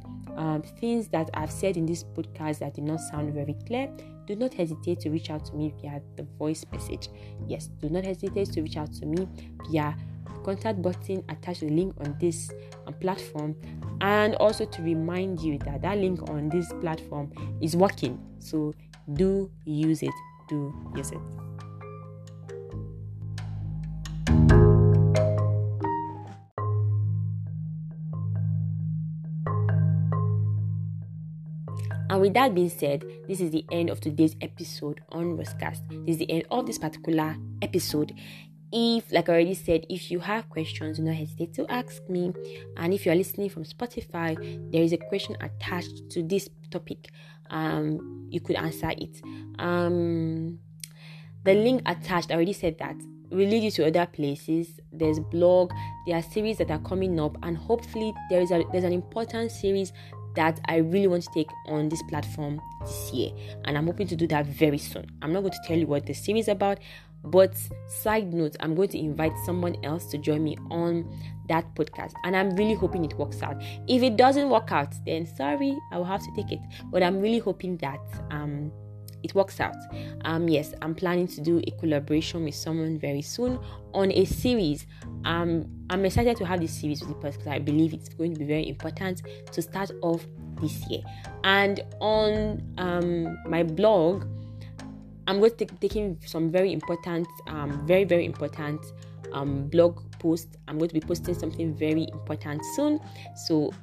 things 0.80 1.08
that 1.10 1.30
I've 1.34 1.52
said 1.52 1.78
in 1.78 1.86
this 1.86 2.04
podcast 2.04 2.60
that 2.60 2.76
did 2.76 2.84
not 2.84 3.00
sound 3.00 3.34
very 3.34 3.56
clear, 3.66 3.90
do 4.28 4.36
not 4.36 4.54
hesitate 4.54 5.00
to 5.00 5.10
reach 5.10 5.30
out 5.30 5.46
to 5.46 5.56
me 5.56 5.74
via 5.82 6.02
the 6.18 6.24
voice 6.38 6.66
message. 6.72 7.10
Yes, 7.48 7.68
do 7.68 7.90
not 7.90 8.04
hesitate 8.04 8.52
to 8.52 8.62
reach 8.62 8.78
out 8.78 8.94
to 8.94 9.06
me 9.06 9.28
via 9.70 9.96
contact 10.44 10.82
button 10.82 11.24
attached 11.30 11.62
to 11.62 11.66
the 11.66 11.74
link 11.74 11.94
on 12.00 12.16
this 12.20 12.52
um, 12.86 12.94
platform. 12.96 13.56
And 14.02 14.36
also 14.36 14.66
to 14.66 14.82
remind 14.82 15.42
you 15.42 15.58
that 15.60 15.82
that 15.82 15.98
link 15.98 16.30
on 16.30 16.50
this 16.50 16.72
platform 16.82 17.32
is 17.62 17.76
working. 17.76 18.20
So 18.40 18.74
do 19.14 19.50
use 19.66 20.04
it. 20.04 20.14
Do 20.48 20.74
use 20.96 21.12
it 21.12 21.47
And 32.18 32.24
with 32.24 32.34
that 32.34 32.56
being 32.56 32.72
said, 32.72 33.06
this 33.28 33.40
is 33.40 33.52
the 33.52 33.64
end 33.72 33.92
of 33.92 34.02
today's 34.02 34.36
episode 34.42 35.02
on 35.10 35.38
Roscast. 35.38 35.88
This 36.04 36.14
is 36.14 36.18
the 36.18 36.32
end 36.32 36.46
of 36.50 36.66
this 36.66 36.80
particular 36.80 37.36
episode. 37.62 38.12
If, 38.72 39.12
like 39.12 39.30
I 39.30 39.34
already 39.34 39.54
said, 39.54 39.86
if 39.88 40.10
you 40.10 40.20
have 40.22 40.50
questions, 40.50 40.98
do 40.98 41.04
not 41.04 41.14
hesitate 41.14 41.54
to 41.54 41.72
ask 41.72 42.02
me. 42.10 42.34
And 42.76 42.92
if 42.92 43.06
you 43.06 43.12
are 43.12 43.16
listening 43.16 43.52
from 43.52 43.66
Spotify, 43.66 44.36
there 44.72 44.82
is 44.82 44.94
a 44.94 44.98
question 44.98 45.38
attached 45.42 46.10
to 46.10 46.24
this 46.24 46.50
topic. 46.72 47.12
Um, 47.52 48.26
you 48.32 48.42
could 48.42 48.56
answer 48.56 48.92
it. 48.98 49.22
Um, 49.60 50.58
the 51.44 51.54
link 51.54 51.84
attached, 51.86 52.32
I 52.32 52.34
already 52.34 52.54
said 52.54 52.80
that 52.80 52.96
will 53.30 53.48
lead 53.48 53.64
you 53.64 53.72
to 53.72 53.88
other 53.88 54.06
places. 54.06 54.80
There's 54.92 55.20
blog, 55.20 55.72
there 56.06 56.18
are 56.18 56.22
series 56.22 56.58
that 56.58 56.72
are 56.72 56.80
coming 56.80 57.20
up, 57.20 57.38
and 57.44 57.58
hopefully 57.58 58.14
there 58.30 58.42
is 58.42 58.52
a 58.52 58.64
there's 58.72 58.84
an 58.84 58.94
important 58.94 59.52
series 59.52 59.92
that 60.38 60.60
I 60.66 60.78
really 60.78 61.08
want 61.08 61.24
to 61.24 61.30
take 61.34 61.50
on 61.68 61.90
this 61.90 62.02
platform 62.04 62.62
this 62.82 63.12
year, 63.12 63.32
and 63.66 63.78
I'm 63.78 63.88
hoping 63.88 64.08
to 64.08 64.16
do 64.16 64.28
that 64.28 64.46
very 64.46 64.78
soon. 64.78 65.06
I'm 65.22 65.34
not 65.34 65.42
going 65.42 65.54
to 65.54 65.68
tell 65.68 65.78
you 65.78 65.88
what 65.88 66.06
the 66.06 66.14
series 66.14 66.46
is 66.46 66.50
about, 66.50 66.78
but 67.24 67.58
side 68.04 68.32
note, 68.34 68.56
I'm 68.60 68.76
going 68.76 68.90
to 68.90 69.00
invite 69.00 69.34
someone 69.46 69.76
else 69.84 70.06
to 70.12 70.18
join 70.18 70.44
me 70.44 70.56
on 70.70 71.12
that 71.50 71.66
podcast, 71.76 72.14
and 72.24 72.38
I'm 72.38 72.56
really 72.56 72.76
hoping 72.76 73.04
it 73.04 73.18
works 73.18 73.42
out. 73.42 73.62
If 73.88 74.04
it 74.04 74.16
doesn't 74.16 74.50
work 74.50 74.72
out, 74.72 74.94
then 75.06 75.26
sorry, 75.26 75.76
I 75.92 75.98
will 75.98 76.06
have 76.06 76.22
to 76.22 76.32
take 76.36 76.52
it. 76.52 76.60
But 76.92 77.04
I'm 77.04 77.20
really 77.20 77.40
hoping 77.40 77.78
that 77.78 78.00
um 78.30 78.72
it 79.28 79.36
works 79.36 79.60
out. 79.60 79.76
Um, 80.24 80.48
yes, 80.48 80.74
I'm 80.82 80.96
planning 80.96 81.28
to 81.28 81.42
do 81.42 81.62
a 81.68 81.72
collaboration 81.72 82.46
with 82.46 82.56
someone 82.56 82.98
very 82.98 83.22
soon 83.22 83.60
on 83.94 84.12
a 84.12 84.26
series. 84.26 84.88
Um, 85.26 85.66
I'm 85.90 86.06
excited 86.06 86.38
to 86.38 86.46
have 86.46 86.62
this 86.62 86.74
series 86.80 87.02
with 87.02 87.10
the 87.10 87.16
person 87.16 87.40
because 87.40 87.54
I 87.54 87.60
believe 87.60 87.94
it's 87.94 88.10
going 88.10 88.34
to 88.34 88.40
be 88.40 88.46
very 88.46 88.70
important 88.70 89.24
to 89.52 89.62
start 89.62 89.92
off 90.02 90.26
this 90.62 90.88
year. 90.90 91.02
And 91.44 91.82
on 92.00 92.64
um, 92.78 93.38
my 93.50 93.64
blog, 93.64 94.26
I'm 95.28 95.40
going 95.40 95.52
to 95.52 95.58
take 95.58 95.78
taking 95.82 96.18
some 96.26 96.50
very 96.50 96.72
important, 96.72 97.28
um, 97.48 97.86
very 97.86 98.06
very 98.06 98.26
important 98.26 98.80
um, 99.34 99.68
blog 99.68 100.00
post. 100.20 100.58
I'm 100.70 100.78
going 100.78 100.90
to 100.90 100.94
be 100.94 101.02
posting 101.02 101.36
something 101.36 101.76
very 101.76 102.08
important 102.14 102.64
soon. 102.76 103.02
So 103.48 103.74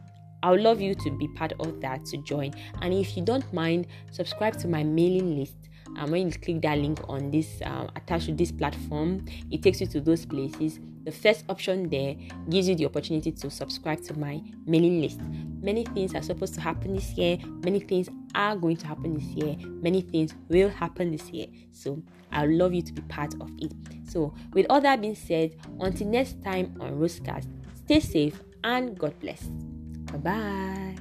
I 0.44 0.50
would 0.50 0.60
love 0.60 0.78
you 0.78 0.94
to 0.94 1.10
be 1.10 1.26
part 1.26 1.54
of 1.58 1.80
that 1.80 2.04
to 2.06 2.18
join. 2.18 2.52
And 2.82 2.92
if 2.92 3.16
you 3.16 3.22
don't 3.22 3.50
mind, 3.54 3.86
subscribe 4.10 4.58
to 4.58 4.68
my 4.68 4.84
mailing 4.84 5.38
list. 5.38 5.56
And 5.96 6.12
when 6.12 6.26
you 6.26 6.38
click 6.38 6.60
that 6.60 6.76
link 6.76 7.00
on 7.08 7.30
this 7.30 7.62
uh, 7.64 7.86
attached 7.96 8.26
to 8.26 8.34
this 8.34 8.52
platform, 8.52 9.24
it 9.50 9.62
takes 9.62 9.80
you 9.80 9.86
to 9.86 10.02
those 10.02 10.26
places. 10.26 10.80
The 11.04 11.12
first 11.12 11.46
option 11.48 11.88
there 11.88 12.14
gives 12.50 12.68
you 12.68 12.74
the 12.74 12.84
opportunity 12.84 13.32
to 13.32 13.48
subscribe 13.48 14.02
to 14.02 14.18
my 14.18 14.42
mailing 14.66 15.00
list. 15.00 15.20
Many 15.62 15.84
things 15.84 16.14
are 16.14 16.22
supposed 16.22 16.52
to 16.54 16.60
happen 16.60 16.94
this 16.94 17.12
year. 17.12 17.38
Many 17.64 17.80
things 17.80 18.10
are 18.34 18.54
going 18.54 18.76
to 18.76 18.86
happen 18.86 19.14
this 19.14 19.24
year. 19.24 19.56
Many 19.66 20.02
things 20.02 20.34
will 20.50 20.68
happen 20.68 21.10
this 21.10 21.30
year. 21.30 21.46
So 21.72 22.02
I 22.32 22.46
would 22.46 22.54
love 22.54 22.74
you 22.74 22.82
to 22.82 22.92
be 22.92 23.00
part 23.02 23.32
of 23.40 23.50
it. 23.60 23.72
So, 24.10 24.34
with 24.52 24.66
all 24.68 24.82
that 24.82 25.00
being 25.00 25.14
said, 25.14 25.56
until 25.80 26.06
next 26.08 26.44
time 26.44 26.76
on 26.80 26.98
Rosecast, 26.98 27.48
stay 27.84 28.00
safe 28.00 28.42
and 28.62 28.98
God 28.98 29.18
bless. 29.20 29.48
Bye 30.14 30.20
bye. 30.20 30.94